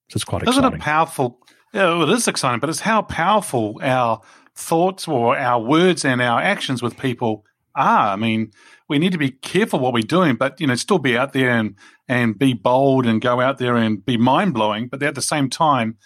So 0.09 0.17
it's 0.17 0.23
quite 0.23 0.43
Isn't 0.43 0.49
exciting. 0.49 0.67
Isn't 0.67 0.81
it 0.81 0.83
powerful? 0.83 1.39
Yeah, 1.75 2.03
it 2.03 2.09
is 2.09 2.25
exciting, 2.25 2.61
but 2.61 2.69
it's 2.69 2.79
how 2.79 3.01
powerful 3.01 3.81
our 3.83 4.21
thoughts 4.55 5.09
or 5.09 5.37
our 5.37 5.59
words 5.61 6.05
and 6.05 6.21
our 6.21 6.39
actions 6.39 6.81
with 6.81 6.97
people 6.97 7.43
are. 7.75 8.13
I 8.13 8.15
mean, 8.15 8.53
we 8.87 8.97
need 8.97 9.11
to 9.11 9.17
be 9.17 9.31
careful 9.31 9.81
what 9.81 9.91
we're 9.91 10.03
doing, 10.03 10.35
but 10.37 10.61
you 10.61 10.67
know, 10.67 10.75
still 10.75 10.99
be 10.99 11.17
out 11.17 11.33
there 11.33 11.49
and 11.49 11.75
and 12.07 12.39
be 12.39 12.53
bold 12.53 13.05
and 13.05 13.19
go 13.19 13.41
out 13.41 13.57
there 13.57 13.75
and 13.75 14.05
be 14.05 14.15
mind 14.15 14.53
blowing. 14.53 14.87
But 14.87 15.03
at 15.03 15.15
the 15.15 15.21
same 15.21 15.49
time, 15.49 15.97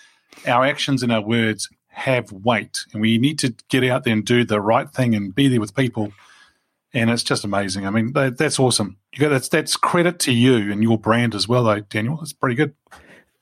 our 0.48 0.66
actions 0.66 1.04
and 1.04 1.12
our 1.12 1.22
words 1.22 1.70
have 1.90 2.32
weight, 2.32 2.80
and 2.92 3.00
we 3.00 3.20
need 3.20 3.38
to 3.38 3.54
get 3.70 3.84
out 3.84 4.06
there 4.06 4.14
and 4.14 4.26
do 4.26 4.44
the 4.44 4.60
right 4.60 4.90
thing 4.90 5.14
and 5.14 5.36
be 5.36 5.50
there 5.50 5.60
with 5.60 5.76
people. 5.76 6.14
And 6.96 7.12
it's 7.12 7.22
just 7.22 7.44
amazing. 7.44 7.86
I 7.86 7.92
mean, 7.92 8.14
that, 8.14 8.40
that's 8.40 8.58
awesome. 8.58 8.98
You 9.14 9.20
got 9.20 9.30
that's 9.30 9.50
that's 9.50 9.78
credit 9.78 10.18
to 10.22 10.34
you 10.34 10.72
and 10.72 10.82
your 10.82 10.98
brand 10.98 11.36
as 11.36 11.48
well, 11.48 11.66
though, 11.66 11.82
Daniel. 11.82 12.18
It's 12.24 12.34
pretty 12.34 12.56
good. 12.56 12.74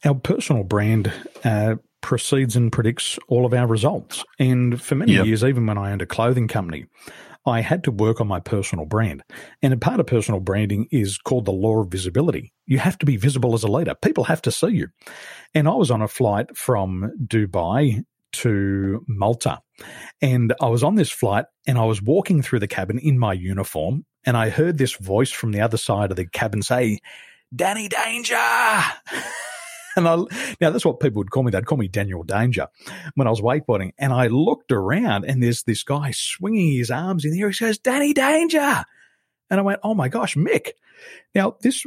Our 0.04 0.14
personal 0.14 0.66
brand 0.66 1.14
uh, 1.46 1.78
precedes 2.02 2.56
and 2.56 2.72
predicts 2.72 3.18
all 3.28 3.46
of 3.46 3.54
our 3.54 3.68
results. 3.68 4.24
And 4.40 4.82
for 4.82 4.96
many 4.96 5.14
yep. 5.14 5.26
years, 5.26 5.44
even 5.44 5.66
when 5.66 5.78
I 5.78 5.92
owned 5.92 6.02
a 6.02 6.06
clothing 6.06 6.48
company, 6.48 6.86
I 7.46 7.62
had 7.62 7.84
to 7.86 7.92
work 7.92 8.20
on 8.20 8.28
my 8.28 8.40
personal 8.40 8.86
brand. 8.86 9.24
And 9.62 9.74
a 9.74 9.78
part 9.78 10.00
of 10.00 10.08
personal 10.08 10.40
branding 10.40 10.88
is 10.92 11.18
called 11.18 11.46
the 11.46 11.52
law 11.52 11.82
of 11.82 11.90
visibility. 11.90 12.54
You 12.66 12.80
have 12.80 12.98
to 13.00 13.06
be 13.06 13.18
visible 13.18 13.54
as 13.54 13.64
a 13.64 13.72
leader. 13.72 13.96
People 13.96 14.26
have 14.26 14.42
to 14.44 14.52
see 14.52 14.70
you. 14.70 14.88
And 15.54 15.68
I 15.68 15.74
was 15.74 15.90
on 15.90 16.02
a 16.02 16.08
flight 16.08 16.56
from 16.58 17.12
Dubai 17.26 18.04
to 18.34 19.06
Malta. 19.08 19.60
And 20.22 20.54
I 20.62 20.68
was 20.68 20.84
on 20.84 20.96
this 20.96 21.10
flight 21.10 21.46
and 21.66 21.78
I 21.78 21.86
was 21.86 22.02
walking 22.02 22.42
through 22.42 22.60
the 22.60 22.68
cabin 22.68 23.00
in 23.00 23.18
my 23.18 23.34
uniform. 23.34 24.06
And 24.26 24.36
I 24.36 24.50
heard 24.50 24.78
this 24.78 24.96
voice 24.96 25.32
from 25.32 25.54
the 25.54 25.62
other 25.62 25.78
side 25.78 26.12
of 26.12 26.18
the 26.18 26.28
cabin 26.28 26.62
say, 26.62 27.00
Danny 27.56 27.88
Danger. 27.88 28.36
and 29.98 30.08
I, 30.08 30.16
now 30.62 30.70
that's 30.70 30.86
what 30.86 31.00
people 31.00 31.20
would 31.20 31.32
call 31.32 31.44
me. 31.44 31.52
They'd 31.52 31.66
call 31.66 31.78
me 31.78 31.88
Daniel 31.88 32.24
Danger 32.24 32.68
when 33.16 33.28
I 33.28 33.30
was 33.30 33.42
wakeboarding. 33.42 33.92
And 33.98 34.14
I 34.14 34.28
looked 34.28 34.72
around 34.72 35.26
and 35.26 35.42
there's 35.44 35.64
this 35.64 35.84
guy 35.84 36.12
swinging 36.14 36.78
his 36.78 36.92
arms 36.92 37.26
in 37.26 37.32
the 37.32 37.42
air. 37.42 37.50
He 37.50 37.54
says, 37.54 37.78
Danny 37.78 38.14
Danger. 38.14 38.84
And 39.50 39.60
I 39.60 39.64
went, 39.64 39.80
oh 39.84 39.94
my 39.94 40.08
gosh, 40.08 40.36
Mick. 40.36 40.72
Now, 41.36 41.56
this 41.62 41.86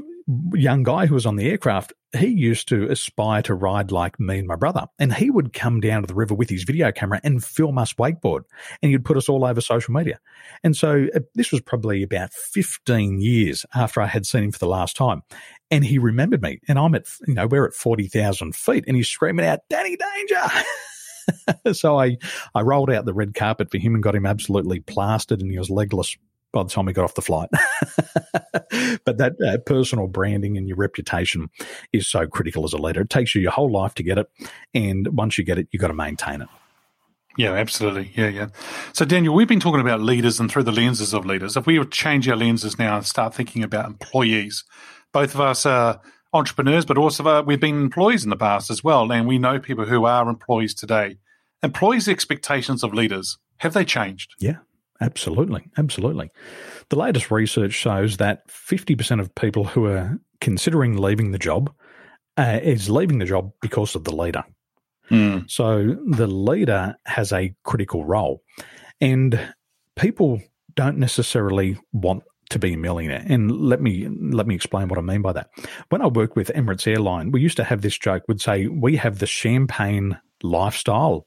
young 0.54 0.82
guy 0.82 1.06
who 1.06 1.14
was 1.14 1.26
on 1.26 1.36
the 1.36 1.48
aircraft, 1.48 1.92
he 2.16 2.26
used 2.26 2.68
to 2.68 2.88
aspire 2.90 3.42
to 3.42 3.54
ride 3.54 3.92
like 3.92 4.18
me 4.18 4.38
and 4.38 4.48
my 4.48 4.56
brother. 4.56 4.86
And 4.98 5.12
he 5.14 5.30
would 5.30 5.52
come 5.52 5.80
down 5.80 6.02
to 6.02 6.06
the 6.06 6.14
river 6.14 6.34
with 6.34 6.50
his 6.50 6.64
video 6.64 6.90
camera 6.92 7.20
and 7.22 7.42
film 7.42 7.78
us 7.78 7.94
wakeboard. 7.94 8.42
And 8.82 8.90
he'd 8.90 9.04
put 9.04 9.16
us 9.16 9.28
all 9.28 9.44
over 9.44 9.60
social 9.60 9.94
media. 9.94 10.18
And 10.64 10.76
so 10.76 11.06
uh, 11.14 11.20
this 11.34 11.52
was 11.52 11.60
probably 11.60 12.02
about 12.02 12.32
15 12.32 13.20
years 13.20 13.64
after 13.74 14.00
I 14.00 14.06
had 14.06 14.26
seen 14.26 14.44
him 14.44 14.52
for 14.52 14.58
the 14.58 14.66
last 14.66 14.96
time. 14.96 15.22
And 15.70 15.84
he 15.84 15.98
remembered 15.98 16.42
me. 16.42 16.60
And 16.68 16.78
I'm 16.78 16.94
at, 16.94 17.06
you 17.26 17.34
know, 17.34 17.46
we're 17.46 17.66
at 17.66 17.74
40,000 17.74 18.54
feet 18.54 18.84
and 18.86 18.96
he's 18.96 19.08
screaming 19.08 19.46
out, 19.46 19.60
Danny 19.68 19.96
Danger. 19.96 21.72
so 21.72 21.98
I, 21.98 22.18
I 22.54 22.62
rolled 22.62 22.90
out 22.90 23.04
the 23.04 23.14
red 23.14 23.34
carpet 23.34 23.70
for 23.70 23.78
him 23.78 23.94
and 23.94 24.02
got 24.02 24.14
him 24.14 24.26
absolutely 24.26 24.80
plastered 24.80 25.40
and 25.40 25.50
he 25.50 25.58
was 25.58 25.70
legless 25.70 26.16
by 26.52 26.62
the 26.62 26.68
time 26.68 26.86
we 26.86 26.92
got 26.92 27.04
off 27.04 27.14
the 27.14 27.22
flight. 27.22 27.48
but 29.04 29.18
that 29.18 29.34
uh, 29.46 29.58
personal 29.66 30.06
branding 30.06 30.56
and 30.56 30.66
your 30.68 30.76
reputation 30.76 31.50
is 31.92 32.08
so 32.08 32.26
critical 32.26 32.64
as 32.64 32.72
a 32.72 32.78
leader. 32.78 33.02
It 33.02 33.10
takes 33.10 33.34
you 33.34 33.40
your 33.40 33.52
whole 33.52 33.70
life 33.70 33.94
to 33.94 34.02
get 34.02 34.18
it. 34.18 34.30
And 34.74 35.08
once 35.16 35.38
you 35.38 35.44
get 35.44 35.58
it, 35.58 35.68
you've 35.70 35.80
got 35.80 35.88
to 35.88 35.94
maintain 35.94 36.42
it. 36.42 36.48
Yeah, 37.36 37.52
absolutely. 37.52 38.12
Yeah, 38.14 38.28
yeah. 38.28 38.48
So, 38.92 39.04
Daniel, 39.04 39.34
we've 39.34 39.48
been 39.48 39.60
talking 39.60 39.80
about 39.80 40.00
leaders 40.00 40.40
and 40.40 40.50
through 40.50 40.64
the 40.64 40.72
lenses 40.72 41.14
of 41.14 41.24
leaders. 41.24 41.56
If 41.56 41.66
we 41.66 41.82
change 41.86 42.28
our 42.28 42.36
lenses 42.36 42.78
now 42.78 42.96
and 42.96 43.06
start 43.06 43.34
thinking 43.34 43.62
about 43.62 43.86
employees, 43.86 44.64
both 45.12 45.34
of 45.34 45.40
us 45.40 45.64
are 45.64 46.00
entrepreneurs, 46.32 46.84
but 46.84 46.98
also 46.98 47.24
uh, 47.24 47.42
we've 47.42 47.60
been 47.60 47.80
employees 47.80 48.24
in 48.24 48.30
the 48.30 48.36
past 48.36 48.70
as 48.70 48.82
well. 48.82 49.10
And 49.10 49.26
we 49.26 49.38
know 49.38 49.58
people 49.58 49.84
who 49.84 50.04
are 50.04 50.28
employees 50.28 50.74
today. 50.74 51.18
Employees' 51.62 52.08
expectations 52.08 52.82
of 52.82 52.94
leaders, 52.94 53.38
have 53.58 53.74
they 53.74 53.84
changed? 53.84 54.34
Yeah, 54.38 54.58
Absolutely. 55.00 55.66
Absolutely. 55.78 56.30
The 56.90 56.98
latest 56.98 57.30
research 57.30 57.72
shows 57.72 58.18
that 58.18 58.46
50% 58.48 59.20
of 59.20 59.34
people 59.34 59.64
who 59.64 59.86
are 59.86 60.18
considering 60.40 60.96
leaving 60.96 61.32
the 61.32 61.38
job 61.38 61.72
uh, 62.36 62.60
is 62.62 62.90
leaving 62.90 63.18
the 63.18 63.24
job 63.24 63.52
because 63.60 63.94
of 63.94 64.04
the 64.04 64.14
leader. 64.14 64.44
Mm. 65.10 65.50
So 65.50 65.96
the 66.06 66.26
leader 66.26 66.96
has 67.06 67.32
a 67.32 67.54
critical 67.64 68.04
role. 68.04 68.42
And 69.00 69.38
people 69.96 70.40
don't 70.74 70.98
necessarily 70.98 71.78
want 71.92 72.22
to 72.50 72.58
be 72.58 72.74
a 72.74 72.76
millionaire. 72.76 73.24
And 73.26 73.50
let 73.50 73.80
me 73.80 74.08
let 74.08 74.46
me 74.46 74.54
explain 74.54 74.88
what 74.88 74.98
I 74.98 75.02
mean 75.02 75.22
by 75.22 75.32
that. 75.32 75.50
When 75.88 76.02
I 76.02 76.06
worked 76.06 76.36
with 76.36 76.48
Emirates 76.48 76.86
Airline, 76.86 77.30
we 77.30 77.40
used 77.40 77.56
to 77.56 77.64
have 77.64 77.82
this 77.82 77.96
joke. 77.96 78.24
Would 78.28 78.40
say 78.40 78.66
we 78.66 78.96
have 78.96 79.18
the 79.18 79.26
champagne 79.26 80.18
lifestyle 80.42 81.26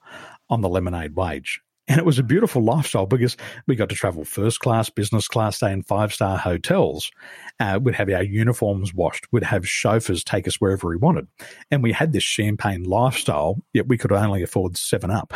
on 0.49 0.61
the 0.61 0.69
lemonade 0.69 1.15
wage. 1.15 1.61
And 1.87 1.99
it 1.99 2.05
was 2.05 2.17
a 2.17 2.23
beautiful 2.23 2.63
lifestyle 2.63 3.05
because 3.05 3.35
we 3.67 3.75
got 3.75 3.89
to 3.89 3.95
travel 3.95 4.23
first 4.23 4.59
class, 4.61 4.89
business 4.89 5.27
class, 5.27 5.57
stay 5.57 5.71
in 5.71 5.83
five 5.83 6.13
star 6.13 6.37
hotels. 6.37 7.11
Uh, 7.59 7.79
we'd 7.81 7.95
have 7.95 8.09
our 8.09 8.23
uniforms 8.23 8.93
washed. 8.93 9.27
We'd 9.31 9.43
have 9.43 9.67
chauffeurs 9.67 10.23
take 10.23 10.47
us 10.47 10.61
wherever 10.61 10.87
we 10.87 10.95
wanted. 10.95 11.27
And 11.69 11.83
we 11.83 11.91
had 11.91 12.13
this 12.13 12.23
champagne 12.23 12.83
lifestyle, 12.83 13.61
yet 13.73 13.87
we 13.87 13.97
could 13.97 14.13
only 14.13 14.43
afford 14.43 14.77
7 14.77 15.11
Up. 15.11 15.33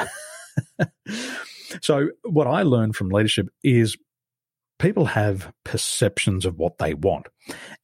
so, 1.81 2.09
what 2.23 2.47
I 2.47 2.63
learned 2.63 2.95
from 2.95 3.09
leadership 3.09 3.49
is 3.61 3.97
people 4.79 5.05
have 5.05 5.51
perceptions 5.65 6.45
of 6.45 6.57
what 6.57 6.77
they 6.77 6.93
want. 6.93 7.27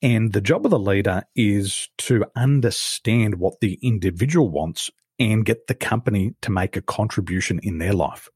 And 0.02 0.32
the 0.32 0.42
job 0.42 0.66
of 0.66 0.72
the 0.72 0.80
leader 0.80 1.24
is 1.36 1.90
to 2.00 2.26
understand 2.36 3.36
what 3.36 3.60
the 3.60 3.78
individual 3.82 4.50
wants 4.50 4.90
and 5.20 5.46
get 5.46 5.68
the 5.68 5.76
company 5.76 6.36
to 6.42 6.52
make 6.52 6.76
a 6.76 6.82
contribution 6.82 7.60
in 7.64 7.78
their 7.78 7.94
life. 7.94 8.30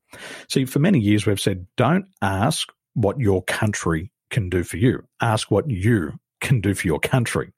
See, 0.49 0.65
for 0.65 0.79
many 0.79 0.99
years, 0.99 1.25
we've 1.25 1.39
said, 1.39 1.67
don't 1.75 2.05
ask 2.21 2.69
what 2.93 3.19
your 3.19 3.43
country 3.43 4.11
can 4.29 4.49
do 4.49 4.63
for 4.63 4.77
you, 4.77 5.03
ask 5.21 5.49
what 5.49 5.69
you 5.69 6.13
can 6.41 6.61
do 6.61 6.73
for 6.73 6.87
your 6.87 6.99
country. 6.99 7.51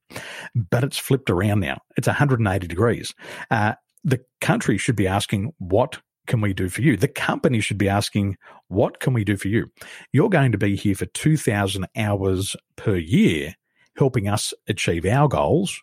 But 0.54 0.84
it's 0.84 0.98
flipped 0.98 1.30
around 1.30 1.60
now. 1.60 1.78
It's 1.96 2.06
180 2.06 2.66
degrees. 2.66 3.14
Uh, 3.50 3.74
the 4.04 4.20
country 4.40 4.78
should 4.78 4.96
be 4.96 5.06
asking, 5.06 5.52
what 5.58 6.00
can 6.26 6.40
we 6.40 6.54
do 6.54 6.68
for 6.68 6.80
you? 6.80 6.96
The 6.96 7.08
company 7.08 7.60
should 7.60 7.78
be 7.78 7.88
asking, 7.88 8.36
what 8.68 9.00
can 9.00 9.12
we 9.12 9.24
do 9.24 9.36
for 9.36 9.48
you? 9.48 9.70
You're 10.12 10.30
going 10.30 10.52
to 10.52 10.58
be 10.58 10.76
here 10.76 10.94
for 10.94 11.06
2,000 11.06 11.86
hours 11.96 12.56
per 12.76 12.96
year 12.96 13.54
helping 13.96 14.28
us 14.28 14.54
achieve 14.68 15.04
our 15.04 15.28
goals. 15.28 15.82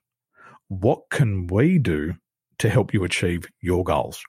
What 0.70 1.10
can 1.10 1.48
we 1.48 1.78
do 1.78 2.16
to 2.60 2.70
help 2.70 2.94
you 2.94 3.04
achieve 3.04 3.46
your 3.62 3.84
goals. 3.84 4.24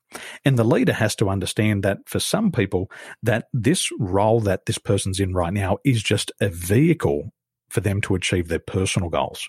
And 0.44 0.58
the 0.58 0.64
leader 0.64 0.92
has 0.92 1.14
to 1.16 1.28
understand 1.28 1.82
that 1.82 1.98
for 2.06 2.20
some 2.20 2.52
people, 2.52 2.90
that 3.22 3.48
this 3.52 3.88
role 3.98 4.40
that 4.40 4.66
this 4.66 4.78
person's 4.78 5.20
in 5.20 5.32
right 5.34 5.52
now 5.52 5.78
is 5.84 6.02
just 6.02 6.32
a 6.40 6.48
vehicle 6.48 7.32
for 7.70 7.80
them 7.80 8.00
to 8.02 8.14
achieve 8.14 8.48
their 8.48 8.58
personal 8.58 9.08
goals. 9.08 9.48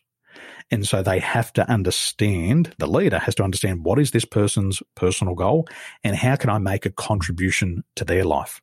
And 0.71 0.87
so 0.87 1.01
they 1.01 1.19
have 1.19 1.51
to 1.53 1.69
understand, 1.69 2.73
the 2.77 2.87
leader 2.87 3.19
has 3.19 3.35
to 3.35 3.43
understand 3.43 3.83
what 3.83 3.99
is 3.99 4.11
this 4.11 4.25
person's 4.25 4.81
personal 4.95 5.35
goal 5.35 5.67
and 6.03 6.15
how 6.15 6.35
can 6.35 6.49
I 6.49 6.59
make 6.59 6.85
a 6.85 6.91
contribution 6.91 7.83
to 7.95 8.05
their 8.05 8.23
life? 8.23 8.61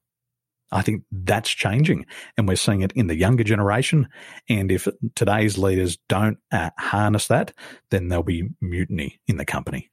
I 0.73 0.83
think 0.83 1.05
that's 1.13 1.51
changing 1.51 2.07
and 2.37 2.49
we're 2.49 2.57
seeing 2.57 2.83
it 2.83 2.93
in 2.93 3.07
the 3.07 3.17
younger 3.17 3.45
generation. 3.45 4.09
And 4.49 4.73
if 4.73 4.89
today's 5.15 5.59
leaders 5.59 5.99
don't 6.09 6.39
uh, 6.51 6.71
harness 6.79 7.29
that, 7.29 7.53
then 7.91 8.09
there'll 8.09 8.25
be 8.25 8.49
mutiny 8.61 9.21
in 9.27 9.37
the 9.37 9.45
company. 9.45 9.91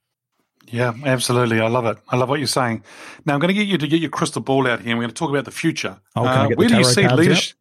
Yeah, 0.68 0.94
absolutely. 1.06 1.60
I 1.60 1.68
love 1.68 1.86
it. 1.86 1.98
I 2.10 2.16
love 2.16 2.30
what 2.30 2.40
you're 2.40 2.48
saying. 2.48 2.84
Now 3.26 3.34
I'm 3.34 3.40
going 3.40 3.50
to 3.50 3.54
get 3.54 3.68
you 3.68 3.78
to 3.78 3.88
get 3.88 4.02
your 4.02 4.10
crystal 4.10 4.42
ball 4.42 4.68
out 4.68 4.82
here. 4.82 4.92
and 4.92 5.00
We're 5.00 5.04
going 5.04 5.14
to 5.14 5.20
talk 5.20 5.30
about 5.30 5.46
the 5.46 5.52
future. 5.52 6.00
Oh, 6.16 6.26
uh, 6.26 6.50
where 6.56 6.68
do 6.68 6.78
you 6.78 6.84
see 6.84 7.08
leadership? 7.08 7.58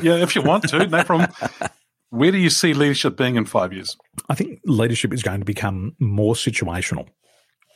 Yeah, 0.00 0.16
if 0.16 0.34
you 0.34 0.42
want 0.42 0.68
to, 0.68 0.86
no 0.86 1.04
problem. 1.04 1.30
Where 2.10 2.30
do 2.30 2.38
you 2.38 2.50
see 2.50 2.74
leadership 2.74 3.16
being 3.16 3.34
in 3.34 3.44
five 3.44 3.72
years? 3.72 3.96
I 4.28 4.36
think 4.36 4.60
leadership 4.64 5.12
is 5.12 5.24
going 5.24 5.40
to 5.40 5.44
become 5.44 5.96
more 5.98 6.34
situational, 6.34 7.08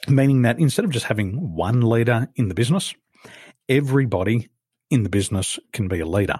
meaning 0.06 0.42
that 0.42 0.60
instead 0.60 0.84
of 0.84 0.92
just 0.92 1.06
having 1.06 1.56
one 1.56 1.80
leader 1.80 2.28
in 2.36 2.46
the 2.46 2.54
business, 2.54 2.94
everybody 3.68 4.48
in 4.90 5.02
the 5.02 5.08
business 5.08 5.58
can 5.72 5.88
be 5.88 5.98
a 5.98 6.06
leader. 6.06 6.36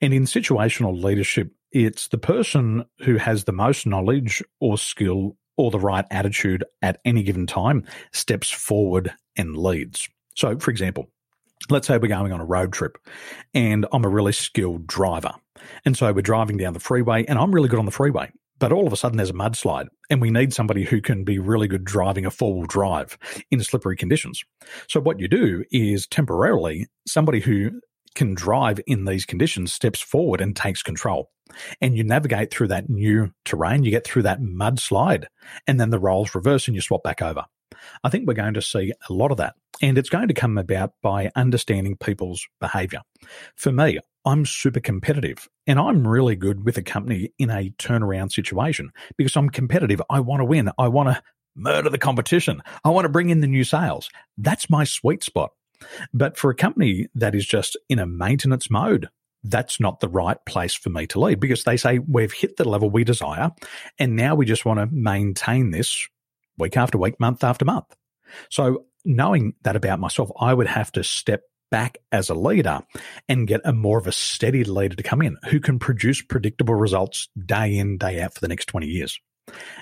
And 0.00 0.14
in 0.14 0.24
situational 0.24 1.02
leadership, 1.02 1.52
it's 1.70 2.08
the 2.08 2.16
person 2.16 2.86
who 3.00 3.16
has 3.16 3.44
the 3.44 3.52
most 3.52 3.86
knowledge 3.86 4.42
or 4.58 4.78
skill 4.78 5.36
or 5.56 5.70
the 5.70 5.78
right 5.78 6.04
attitude 6.10 6.64
at 6.82 7.00
any 7.04 7.22
given 7.22 7.46
time 7.46 7.84
steps 8.12 8.50
forward 8.50 9.12
and 9.36 9.56
leads. 9.56 10.08
So, 10.36 10.58
for 10.58 10.70
example, 10.70 11.08
let's 11.70 11.86
say 11.86 11.98
we're 11.98 12.08
going 12.08 12.32
on 12.32 12.40
a 12.40 12.44
road 12.44 12.72
trip 12.72 12.98
and 13.52 13.86
I'm 13.92 14.04
a 14.04 14.08
really 14.08 14.32
skilled 14.32 14.86
driver. 14.86 15.32
And 15.84 15.96
so 15.96 16.12
we're 16.12 16.22
driving 16.22 16.56
down 16.56 16.72
the 16.72 16.80
freeway 16.80 17.24
and 17.26 17.38
I'm 17.38 17.54
really 17.54 17.68
good 17.68 17.78
on 17.78 17.86
the 17.86 17.90
freeway. 17.90 18.30
But 18.58 18.72
all 18.72 18.86
of 18.86 18.92
a 18.92 18.96
sudden 18.96 19.16
there's 19.16 19.30
a 19.30 19.34
mudslide 19.34 19.88
and 20.10 20.20
we 20.20 20.30
need 20.30 20.52
somebody 20.52 20.84
who 20.84 21.00
can 21.00 21.24
be 21.24 21.38
really 21.38 21.68
good 21.68 21.84
driving 21.84 22.24
a 22.24 22.30
four 22.30 22.54
wheel 22.54 22.66
drive 22.66 23.18
in 23.50 23.62
slippery 23.62 23.96
conditions. 23.96 24.44
So 24.88 25.00
what 25.00 25.20
you 25.20 25.28
do 25.28 25.64
is 25.70 26.06
temporarily 26.06 26.86
somebody 27.06 27.40
who 27.40 27.80
can 28.14 28.34
drive 28.34 28.80
in 28.86 29.06
these 29.06 29.26
conditions 29.26 29.72
steps 29.72 30.00
forward 30.00 30.40
and 30.40 30.54
takes 30.54 30.82
control. 30.82 31.30
And 31.80 31.96
you 31.96 32.04
navigate 32.04 32.50
through 32.50 32.68
that 32.68 32.88
new 32.88 33.32
terrain, 33.44 33.84
you 33.84 33.90
get 33.90 34.06
through 34.06 34.22
that 34.22 34.40
mudslide, 34.40 35.26
and 35.66 35.78
then 35.78 35.90
the 35.90 35.98
roles 35.98 36.34
reverse 36.34 36.66
and 36.66 36.74
you 36.74 36.80
swap 36.80 37.02
back 37.02 37.22
over. 37.22 37.44
I 38.02 38.08
think 38.08 38.26
we're 38.26 38.34
going 38.34 38.54
to 38.54 38.62
see 38.62 38.92
a 39.08 39.12
lot 39.12 39.30
of 39.30 39.36
that. 39.38 39.54
And 39.82 39.98
it's 39.98 40.08
going 40.08 40.28
to 40.28 40.34
come 40.34 40.58
about 40.58 40.92
by 41.02 41.30
understanding 41.36 41.96
people's 41.96 42.46
behavior. 42.60 43.02
For 43.56 43.72
me, 43.72 43.98
I'm 44.24 44.46
super 44.46 44.80
competitive 44.80 45.48
and 45.66 45.78
I'm 45.78 46.06
really 46.06 46.36
good 46.36 46.64
with 46.64 46.78
a 46.78 46.82
company 46.82 47.32
in 47.38 47.50
a 47.50 47.70
turnaround 47.78 48.32
situation 48.32 48.90
because 49.18 49.36
I'm 49.36 49.50
competitive. 49.50 50.00
I 50.08 50.20
want 50.20 50.40
to 50.40 50.46
win. 50.46 50.70
I 50.78 50.88
want 50.88 51.10
to 51.10 51.22
murder 51.54 51.90
the 51.90 51.98
competition. 51.98 52.62
I 52.84 52.90
want 52.90 53.04
to 53.04 53.10
bring 53.10 53.30
in 53.30 53.40
the 53.40 53.46
new 53.46 53.64
sales. 53.64 54.08
That's 54.38 54.70
my 54.70 54.84
sweet 54.84 55.22
spot. 55.22 55.50
But 56.12 56.38
for 56.38 56.50
a 56.50 56.54
company 56.54 57.08
that 57.14 57.34
is 57.34 57.44
just 57.44 57.76
in 57.88 57.98
a 57.98 58.06
maintenance 58.06 58.70
mode, 58.70 59.08
that's 59.44 59.78
not 59.78 60.00
the 60.00 60.08
right 60.08 60.38
place 60.46 60.74
for 60.74 60.90
me 60.90 61.06
to 61.08 61.20
lead 61.20 61.38
because 61.38 61.64
they 61.64 61.76
say 61.76 61.98
we've 61.98 62.32
hit 62.32 62.56
the 62.56 62.68
level 62.68 62.90
we 62.90 63.04
desire 63.04 63.52
and 63.98 64.16
now 64.16 64.34
we 64.34 64.46
just 64.46 64.64
want 64.64 64.80
to 64.80 64.86
maintain 64.90 65.70
this 65.70 66.08
week 66.58 66.76
after 66.76 66.98
week, 66.98 67.20
month 67.20 67.44
after 67.44 67.64
month. 67.64 67.94
So 68.50 68.86
knowing 69.04 69.54
that 69.62 69.76
about 69.76 70.00
myself, 70.00 70.30
I 70.40 70.54
would 70.54 70.66
have 70.66 70.90
to 70.92 71.04
step 71.04 71.42
back 71.70 71.98
as 72.12 72.30
a 72.30 72.34
leader 72.34 72.80
and 73.28 73.46
get 73.48 73.60
a 73.64 73.72
more 73.72 73.98
of 73.98 74.06
a 74.06 74.12
steady 74.12 74.64
leader 74.64 74.96
to 74.96 75.02
come 75.02 75.20
in 75.20 75.36
who 75.50 75.60
can 75.60 75.78
produce 75.78 76.22
predictable 76.22 76.74
results 76.74 77.28
day 77.44 77.76
in, 77.76 77.98
day 77.98 78.20
out 78.20 78.34
for 78.34 78.40
the 78.40 78.48
next 78.48 78.66
20 78.66 78.86
years. 78.86 79.18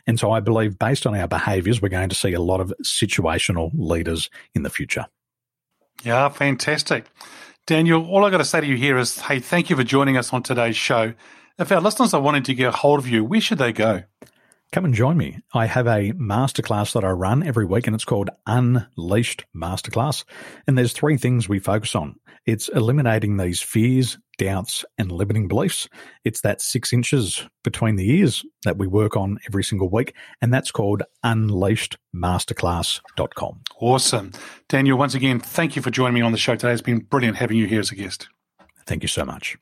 And 0.06 0.18
so 0.18 0.30
I 0.30 0.40
believe 0.40 0.78
based 0.78 1.06
on 1.06 1.14
our 1.14 1.28
behaviors, 1.28 1.80
we're 1.80 1.88
going 1.88 2.08
to 2.08 2.14
see 2.14 2.32
a 2.32 2.40
lot 2.40 2.60
of 2.60 2.72
situational 2.84 3.70
leaders 3.74 4.28
in 4.54 4.62
the 4.62 4.70
future. 4.70 5.06
Yeah, 6.02 6.28
fantastic. 6.30 7.06
Daniel, 7.66 8.04
all 8.06 8.24
I 8.24 8.30
got 8.30 8.38
to 8.38 8.44
say 8.44 8.60
to 8.60 8.66
you 8.66 8.76
here 8.76 8.98
is, 8.98 9.20
hey, 9.20 9.38
thank 9.38 9.70
you 9.70 9.76
for 9.76 9.84
joining 9.84 10.16
us 10.16 10.32
on 10.32 10.42
today's 10.42 10.76
show. 10.76 11.14
If 11.60 11.70
our 11.70 11.80
listeners 11.80 12.12
are 12.12 12.20
wanting 12.20 12.42
to 12.44 12.54
get 12.54 12.68
a 12.68 12.72
hold 12.72 12.98
of 12.98 13.06
you, 13.06 13.22
where 13.22 13.40
should 13.40 13.58
they 13.58 13.72
go? 13.72 14.02
Come 14.72 14.84
and 14.86 14.94
join 14.94 15.18
me. 15.18 15.38
I 15.52 15.66
have 15.66 15.86
a 15.86 16.12
masterclass 16.12 16.94
that 16.94 17.04
I 17.04 17.10
run 17.10 17.42
every 17.42 17.66
week 17.66 17.86
and 17.86 17.94
it's 17.94 18.06
called 18.06 18.30
Unleashed 18.46 19.44
Masterclass. 19.54 20.24
And 20.66 20.78
there's 20.78 20.94
three 20.94 21.18
things 21.18 21.46
we 21.46 21.58
focus 21.58 21.94
on. 21.94 22.18
It's 22.46 22.70
eliminating 22.70 23.36
these 23.36 23.60
fears, 23.60 24.16
doubts, 24.38 24.82
and 24.96 25.12
limiting 25.12 25.46
beliefs. 25.46 25.90
It's 26.24 26.40
that 26.40 26.62
six 26.62 26.90
inches 26.90 27.46
between 27.62 27.96
the 27.96 28.10
ears 28.10 28.46
that 28.64 28.78
we 28.78 28.86
work 28.86 29.14
on 29.14 29.36
every 29.46 29.62
single 29.62 29.90
week. 29.90 30.14
And 30.40 30.54
that's 30.54 30.70
called 30.70 31.02
unleashedmasterclass.com. 31.22 33.60
Awesome. 33.78 34.32
Daniel, 34.70 34.96
once 34.96 35.14
again, 35.14 35.38
thank 35.38 35.76
you 35.76 35.82
for 35.82 35.90
joining 35.90 36.14
me 36.14 36.22
on 36.22 36.32
the 36.32 36.38
show 36.38 36.56
today. 36.56 36.72
It's 36.72 36.80
been 36.80 37.00
brilliant 37.00 37.36
having 37.36 37.58
you 37.58 37.66
here 37.66 37.80
as 37.80 37.90
a 37.90 37.94
guest. 37.94 38.30
Thank 38.86 39.02
you 39.02 39.08
so 39.08 39.26
much. 39.26 39.58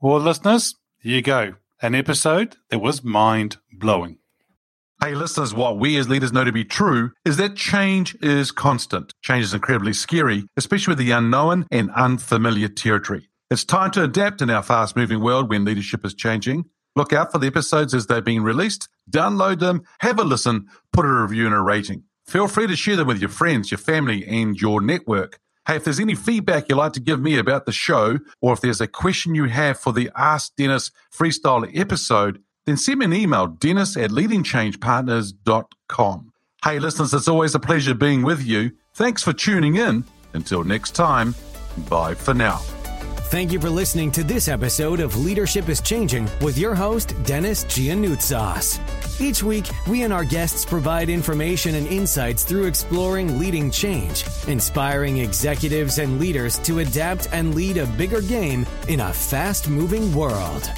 Well, 0.00 0.18
listeners, 0.18 0.74
here 0.98 1.14
you 1.14 1.22
go. 1.22 1.54
An 1.80 1.94
episode 1.94 2.56
that 2.70 2.80
was 2.80 3.04
mind 3.04 3.58
blowing. 3.70 4.18
Hey, 5.00 5.14
listeners, 5.14 5.54
what 5.54 5.78
we 5.78 5.96
as 5.96 6.08
leaders 6.08 6.32
know 6.32 6.42
to 6.42 6.50
be 6.50 6.64
true 6.64 7.12
is 7.24 7.36
that 7.36 7.54
change 7.54 8.16
is 8.20 8.50
constant. 8.50 9.12
Change 9.22 9.44
is 9.44 9.54
incredibly 9.54 9.92
scary, 9.92 10.44
especially 10.56 10.90
with 10.90 10.98
the 10.98 11.12
unknown 11.12 11.68
and 11.70 11.92
unfamiliar 11.92 12.66
territory. 12.66 13.28
It's 13.48 13.64
time 13.64 13.92
to 13.92 14.02
adapt 14.02 14.42
in 14.42 14.50
our 14.50 14.62
fast 14.64 14.96
moving 14.96 15.20
world 15.20 15.50
when 15.50 15.64
leadership 15.64 16.04
is 16.04 16.14
changing. 16.14 16.64
Look 16.96 17.12
out 17.12 17.30
for 17.30 17.38
the 17.38 17.46
episodes 17.46 17.94
as 17.94 18.08
they're 18.08 18.20
being 18.20 18.42
released, 18.42 18.88
download 19.08 19.60
them, 19.60 19.84
have 20.00 20.18
a 20.18 20.24
listen, 20.24 20.66
put 20.92 21.04
a 21.04 21.22
review 21.22 21.46
and 21.46 21.54
a 21.54 21.60
rating. 21.60 22.02
Feel 22.26 22.48
free 22.48 22.66
to 22.66 22.74
share 22.74 22.96
them 22.96 23.06
with 23.06 23.20
your 23.20 23.30
friends, 23.30 23.70
your 23.70 23.78
family, 23.78 24.26
and 24.26 24.60
your 24.60 24.80
network. 24.80 25.38
Hey, 25.68 25.76
if 25.76 25.84
there's 25.84 26.00
any 26.00 26.16
feedback 26.16 26.68
you'd 26.68 26.76
like 26.76 26.94
to 26.94 27.00
give 27.00 27.20
me 27.20 27.38
about 27.38 27.66
the 27.66 27.72
show, 27.72 28.18
or 28.40 28.52
if 28.52 28.62
there's 28.62 28.80
a 28.80 28.88
question 28.88 29.36
you 29.36 29.44
have 29.44 29.78
for 29.78 29.92
the 29.92 30.10
Ask 30.16 30.56
Dennis 30.56 30.90
freestyle 31.16 31.70
episode, 31.78 32.42
then 32.68 32.76
send 32.76 32.98
me 32.98 33.06
an 33.06 33.14
email, 33.14 33.46
dennis 33.46 33.96
at 33.96 34.10
leadingchangepartners.com. 34.10 36.32
Hey, 36.64 36.78
listeners, 36.78 37.14
it's 37.14 37.28
always 37.28 37.54
a 37.54 37.60
pleasure 37.60 37.94
being 37.94 38.22
with 38.22 38.44
you. 38.44 38.72
Thanks 38.94 39.22
for 39.22 39.32
tuning 39.32 39.76
in. 39.76 40.04
Until 40.34 40.64
next 40.64 40.90
time, 40.92 41.34
bye 41.88 42.14
for 42.14 42.34
now. 42.34 42.60
Thank 43.28 43.52
you 43.52 43.60
for 43.60 43.68
listening 43.68 44.10
to 44.12 44.24
this 44.24 44.48
episode 44.48 45.00
of 45.00 45.14
Leadership 45.16 45.68
is 45.68 45.82
Changing 45.82 46.26
with 46.40 46.56
your 46.56 46.74
host, 46.74 47.14
Dennis 47.24 47.64
Giannoutsas. 47.64 48.80
Each 49.20 49.42
week, 49.42 49.66
we 49.86 50.02
and 50.02 50.12
our 50.12 50.24
guests 50.24 50.64
provide 50.64 51.10
information 51.10 51.74
and 51.74 51.86
insights 51.88 52.42
through 52.42 52.64
exploring 52.64 53.38
leading 53.38 53.70
change, 53.70 54.24
inspiring 54.46 55.18
executives 55.18 55.98
and 55.98 56.18
leaders 56.18 56.58
to 56.60 56.78
adapt 56.78 57.28
and 57.30 57.54
lead 57.54 57.76
a 57.76 57.86
bigger 57.86 58.22
game 58.22 58.66
in 58.88 59.00
a 59.00 59.12
fast 59.12 59.68
moving 59.68 60.14
world. 60.14 60.70